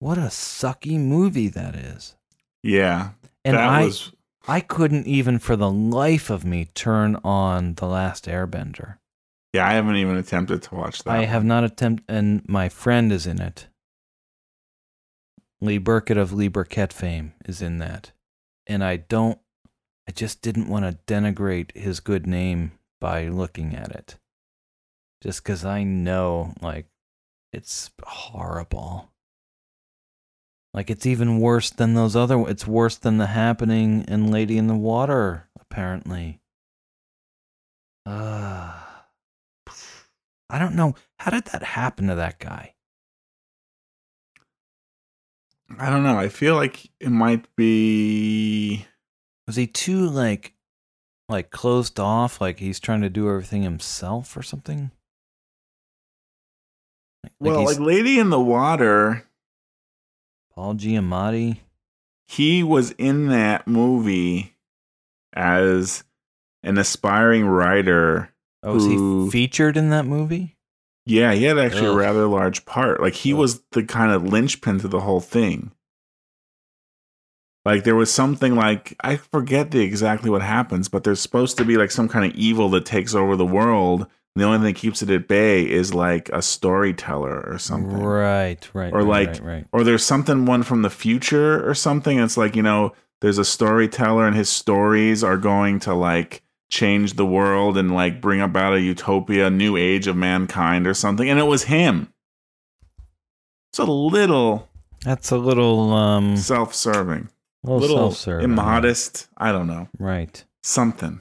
[0.00, 2.16] What a sucky movie that is.
[2.62, 3.10] Yeah.
[3.44, 4.12] And that I was
[4.48, 8.96] I couldn't even for the life of me turn on The Last Airbender.
[9.52, 11.10] Yeah, I haven't even attempted to watch that.
[11.10, 11.28] I one.
[11.28, 13.68] have not attempted, and my friend is in it.
[15.60, 18.12] Lee Burkett of Lee Burkett fame is in that.
[18.66, 19.38] And I don't,
[20.08, 24.18] I just didn't want to denigrate his good name by looking at it.
[25.22, 26.86] Just because I know, like,
[27.52, 29.10] it's horrible.
[30.74, 34.66] Like, it's even worse than those other, it's worse than The Happening and Lady in
[34.66, 36.40] the Water, apparently.
[38.04, 38.81] Uh,
[40.52, 40.94] I don't know.
[41.18, 42.74] How did that happen to that guy?
[45.78, 46.18] I don't know.
[46.18, 48.86] I feel like it might be
[49.46, 50.52] Was he too like
[51.26, 54.90] like closed off, like he's trying to do everything himself or something?
[57.24, 59.24] Like, well, he's like Lady in the Water.
[60.54, 61.60] Paul Giamatti.
[62.26, 64.54] He was in that movie
[65.32, 66.04] as
[66.62, 68.31] an aspiring writer.
[68.62, 70.56] Oh, was who- he featured in that movie?
[71.04, 71.94] Yeah, he had actually Ugh.
[71.94, 73.00] a rather large part.
[73.00, 73.38] Like he Ugh.
[73.40, 75.72] was the kind of linchpin to the whole thing.
[77.64, 81.64] Like there was something like I forget the exactly what happens, but there's supposed to
[81.64, 84.06] be like some kind of evil that takes over the world.
[84.34, 87.98] The only thing that keeps it at bay is like a storyteller or something.
[88.02, 88.92] Right, right.
[88.92, 89.66] Or right, like right, right.
[89.72, 92.18] or there's something one from the future or something.
[92.18, 96.42] It's like, you know, there's a storyteller and his stories are going to like
[96.72, 101.28] change the world and like bring about a utopia, new age of mankind or something.
[101.28, 102.08] And it was him.
[103.70, 104.70] It's a little
[105.04, 107.28] That's a little um self-serving,
[107.62, 108.44] little, little self-serving.
[108.44, 109.28] immodest.
[109.36, 110.42] I don't know, Right.
[110.62, 111.20] something.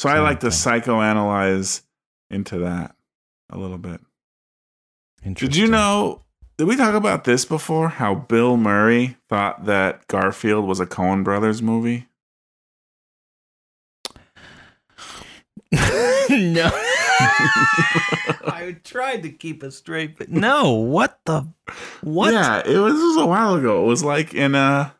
[0.00, 1.82] So I like to psychoanalyze
[2.28, 2.96] into that
[3.48, 4.00] a little bit.
[5.22, 6.22] Did you know?
[6.58, 7.88] Did we talk about this before?
[7.90, 12.08] How Bill Murray thought that Garfield was a Coen Brothers movie?
[16.30, 16.70] no.
[18.44, 20.72] I tried to keep it straight, but no.
[20.72, 21.48] What the?
[22.02, 22.32] What?
[22.32, 23.84] Yeah, it was, this was a while ago.
[23.84, 24.90] It was like in uh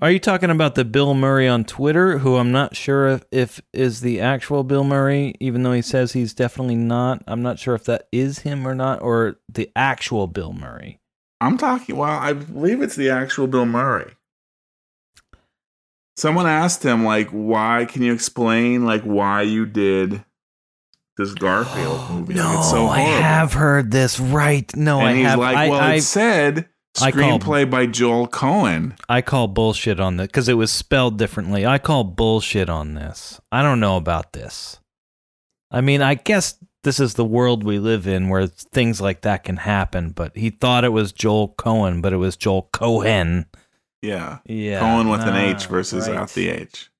[0.00, 3.60] Are you talking about the Bill Murray on Twitter, who I'm not sure if, if
[3.72, 7.22] is the actual Bill Murray, even though he says he's definitely not.
[7.26, 11.00] I'm not sure if that is him or not, or the actual Bill Murray.
[11.40, 11.96] I'm talking.
[11.96, 14.12] Well, I believe it's the actual Bill Murray.
[16.16, 17.86] Someone asked him like, "Why?
[17.88, 20.24] Can you explain like why you did
[21.16, 22.34] this Garfield movie?
[22.34, 24.20] No, Like, it's so I have heard this.
[24.20, 24.74] Right?
[24.76, 25.38] No, and I he's have.
[25.38, 26.68] like, I, "Well, I, it said
[27.00, 31.18] I call- screenplay by Joel Cohen." I call bullshit on this because it was spelled
[31.18, 31.64] differently.
[31.66, 33.40] I call bullshit on this.
[33.50, 34.78] I don't know about this.
[35.70, 39.44] I mean, I guess this is the world we live in where things like that
[39.44, 40.10] can happen.
[40.10, 43.46] But he thought it was Joel Coen, but it was Joel Cohen.
[44.02, 46.16] Yeah, Yeah, Cohen with an ah, H versus right.
[46.16, 46.90] out the H.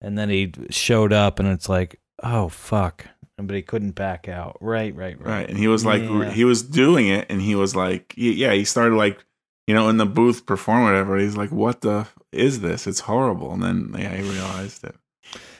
[0.00, 3.06] And then he showed up, and it's like, oh fuck!
[3.38, 4.58] But he couldn't back out.
[4.60, 5.26] Right, right, right.
[5.26, 5.48] Right.
[5.48, 6.30] And he was like, Yeah.
[6.30, 9.24] he was doing it, and he was like, yeah, he started like,
[9.66, 11.16] you know, in the booth performing whatever.
[11.18, 12.86] He's like, what the f- is this?
[12.86, 13.52] It's horrible.
[13.52, 14.94] And then, yeah, he realized it.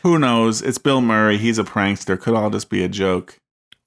[0.03, 0.61] Who knows?
[0.61, 1.39] It's Bill Murray.
[1.39, 2.21] He's a prankster.
[2.21, 3.39] Could all just be a joke.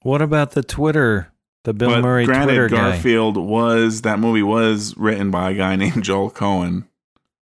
[0.02, 1.32] What about the Twitter?
[1.64, 5.54] The Bill but Murray granted, Twitter guy Garfield was, that movie was written by a
[5.54, 6.88] guy named Joel Cohen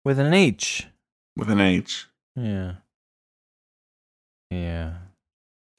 [0.05, 0.87] with an H.
[1.35, 2.07] with an H.
[2.35, 2.75] Yeah.
[4.49, 4.93] Yeah.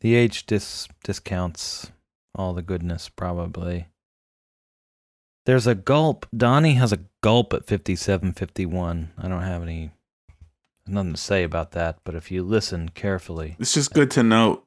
[0.00, 1.90] The H dis- discounts
[2.34, 3.86] all the goodness, probably.
[5.46, 6.26] There's a gulp.
[6.36, 9.08] Donnie has a gulp at 57.51.
[9.16, 9.92] I don't have any
[10.86, 14.64] nothing to say about that, but if you listen carefully, It's just good to note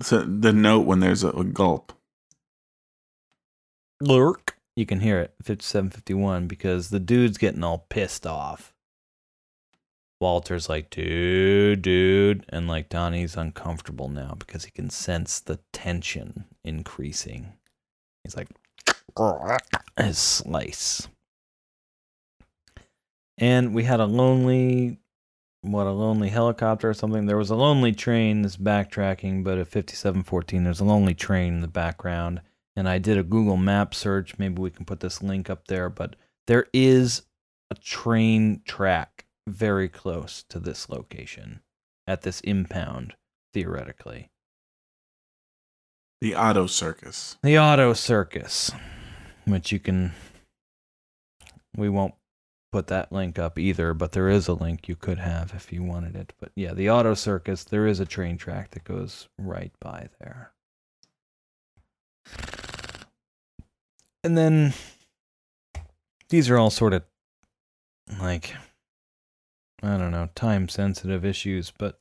[0.00, 1.92] so the note when there's a, a gulp.
[4.00, 8.71] lurk, you can hear it 5751 because the dude's getting all pissed off.
[10.22, 12.46] Walter's like, dude, dude.
[12.48, 17.54] And like Donnie's uncomfortable now because he can sense the tension increasing.
[18.22, 18.48] He's like,
[19.98, 21.08] his slice.
[23.36, 25.00] And we had a lonely,
[25.62, 27.26] what, a lonely helicopter or something.
[27.26, 31.60] There was a lonely train that's backtracking, but at 5714, there's a lonely train in
[31.62, 32.42] the background.
[32.76, 34.38] And I did a Google map search.
[34.38, 36.14] Maybe we can put this link up there, but
[36.46, 37.22] there is
[37.72, 41.60] a train track very close to this location
[42.06, 43.14] at this impound,
[43.52, 44.30] theoretically.
[46.20, 47.36] The Auto Circus.
[47.42, 48.70] The Auto Circus,
[49.44, 50.12] which you can.
[51.76, 52.14] We won't
[52.70, 55.82] put that link up either, but there is a link you could have if you
[55.82, 56.32] wanted it.
[56.40, 60.52] But yeah, the Auto Circus, there is a train track that goes right by there.
[64.24, 64.72] And then
[66.28, 67.02] these are all sort of
[68.20, 68.54] like,
[69.82, 71.98] I don't know, time sensitive issues, but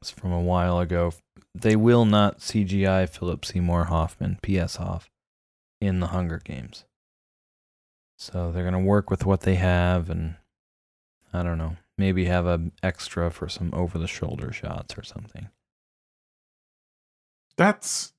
[0.00, 1.12] it's from a while ago.
[1.54, 4.76] They will not CGI Philip Seymour Hoffman, P.S.
[4.76, 5.10] Hoff,
[5.80, 6.84] in the Hunger Games.
[8.16, 10.36] So they're going to work with what they have and
[11.32, 15.48] I don't know, maybe have a extra for some over the shoulder shots or something.
[17.56, 18.12] That's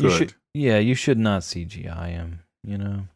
[0.00, 0.18] You good.
[0.18, 3.08] should, yeah, you should not CGI him, you know.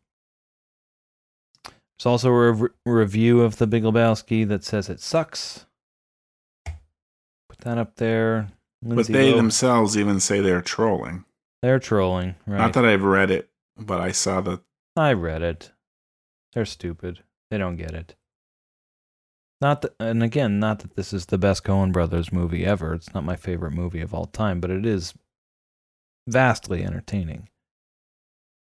[2.01, 5.67] There's also a rev- review of The Big Lebowski that says it sucks.
[6.65, 8.49] Put that up there.
[8.83, 11.27] but they Lohan- themselves even say they're trolling.
[11.61, 12.57] they're trolling, right?
[12.57, 14.63] Not that I've read it, but I saw the
[14.97, 15.73] I read it.
[16.55, 17.23] They're stupid.
[17.51, 18.15] They don't get it.
[19.61, 22.95] Not that, and again, not that this is the best Coen Brothers movie ever.
[22.95, 25.13] It's not my favorite movie of all time, but it is
[26.27, 27.51] vastly entertaining.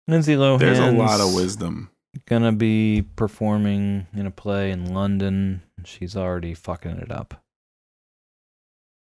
[0.08, 0.60] Lindsay Lohan.
[0.60, 1.92] there's a lot of wisdom.
[2.26, 5.62] Gonna be performing in a play in London.
[5.86, 7.44] She's already fucking it up.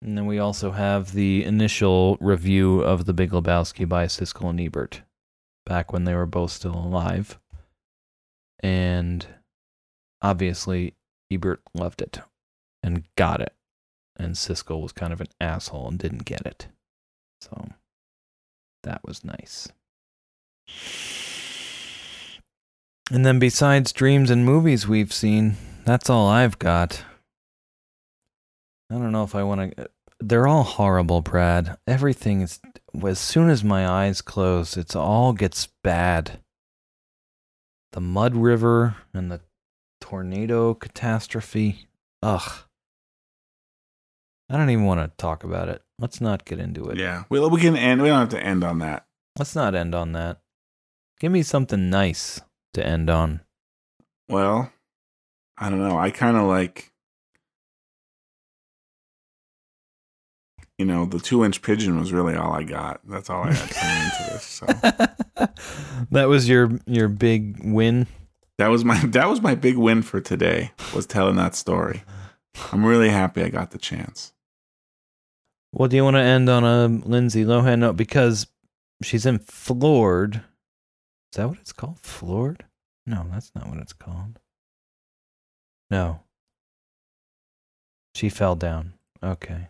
[0.03, 4.61] And then we also have the initial review of The Big Lebowski by Siskel and
[4.61, 5.03] Ebert,
[5.67, 7.39] back when they were both still alive.
[8.61, 9.27] And
[10.23, 10.95] obviously,
[11.31, 12.21] Ebert loved it
[12.83, 13.55] and got it.
[14.17, 16.69] And Siskel was kind of an asshole and didn't get it.
[17.41, 17.69] So
[18.83, 19.69] that was nice.
[23.11, 27.05] And then besides dreams and movies we've seen, that's all I've got.
[28.91, 29.89] I don't know if I want to.
[30.21, 31.79] They're all horrible, Brad.
[31.87, 32.61] Everything is.
[33.03, 36.41] As soon as my eyes close, it's all gets bad.
[37.93, 39.41] The mud river and the
[40.01, 41.89] tornado catastrophe.
[42.23, 42.65] Ugh.
[44.51, 45.83] I don't even want to talk about it.
[45.99, 46.99] Let's not get into it.
[46.99, 48.03] Yeah, we we can end.
[48.03, 49.07] We don't have to end on that.
[49.39, 50.41] Let's not end on that.
[51.21, 52.41] Give me something nice
[52.75, 53.41] to end on.
[54.29, 54.71] Well,
[55.57, 55.99] I don't know.
[55.99, 56.93] I kind of like,
[60.77, 63.01] you know, the two inch pigeon was really all I got.
[63.09, 64.45] That's all I had coming into this.
[64.45, 64.67] So
[66.11, 68.07] that was your your big win.
[68.59, 70.73] that was my that was my big win for today.
[70.95, 72.03] Was telling that story.
[72.73, 74.33] I'm really happy I got the chance.
[75.73, 78.47] Well, do you want to end on a Lindsay Lohan note because
[79.03, 80.43] she's in Floored?
[81.33, 81.99] Is that what it's called?
[81.99, 82.65] Floored?
[83.07, 84.39] No, that's not what it's called.
[85.91, 86.21] No.
[88.15, 88.95] She fell down.
[89.23, 89.69] Okay.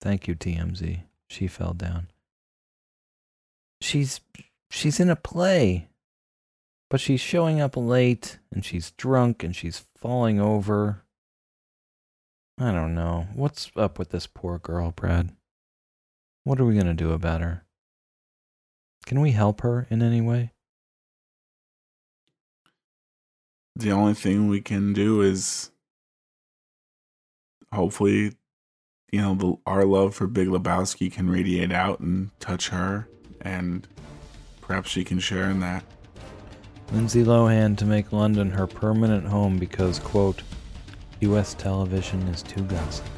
[0.00, 1.02] Thank you, TMZ.
[1.28, 2.08] She fell down.
[3.80, 4.20] She's
[4.70, 5.88] she's in a play.
[6.88, 11.04] But she's showing up late and she's drunk and she's falling over.
[12.58, 13.28] I don't know.
[13.32, 15.30] What's up with this poor girl, Brad?
[16.42, 17.64] What are we going to do about her?
[19.06, 20.52] Can we help her in any way?
[23.76, 25.70] The only thing we can do is
[27.72, 28.32] hopefully,
[29.12, 33.08] you know, the, our love for Big Lebowski can radiate out and touch her,
[33.40, 33.86] and
[34.60, 35.84] perhaps she can share in that.
[36.92, 40.42] Lindsay Lohan to make London her permanent home because, quote,
[41.20, 41.54] U.S.
[41.54, 43.08] television is too gossipy.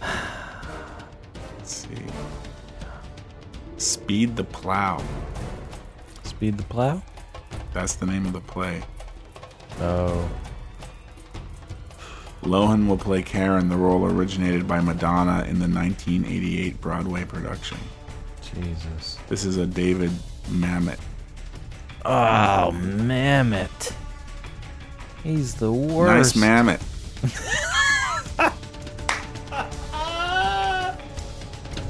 [0.00, 1.88] Let's see.
[3.76, 5.02] Speed the Plow.
[6.22, 7.02] Speed the Plow?
[7.76, 8.82] That's the name of the play.
[9.80, 10.30] Oh.
[12.40, 17.76] Lohan will play Karen, the role originated by Madonna in the 1988 Broadway production.
[18.40, 19.18] Jesus.
[19.28, 20.10] This is a David
[20.48, 20.98] Mamet.
[22.06, 23.92] Oh, Mamet.
[25.22, 26.34] He's the worst.
[26.34, 26.80] Nice Mamet.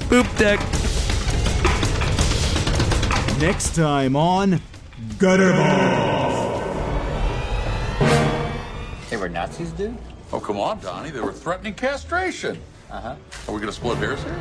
[0.09, 0.59] Boop deck.
[3.39, 4.59] Next time on
[5.17, 6.61] Gutterball.
[9.09, 9.97] They were Nazis, dude?
[10.31, 11.09] Oh, come on, Donnie.
[11.09, 12.61] They were threatening castration.
[12.91, 13.15] Uh huh.
[13.47, 14.39] Are we going to split hairs here?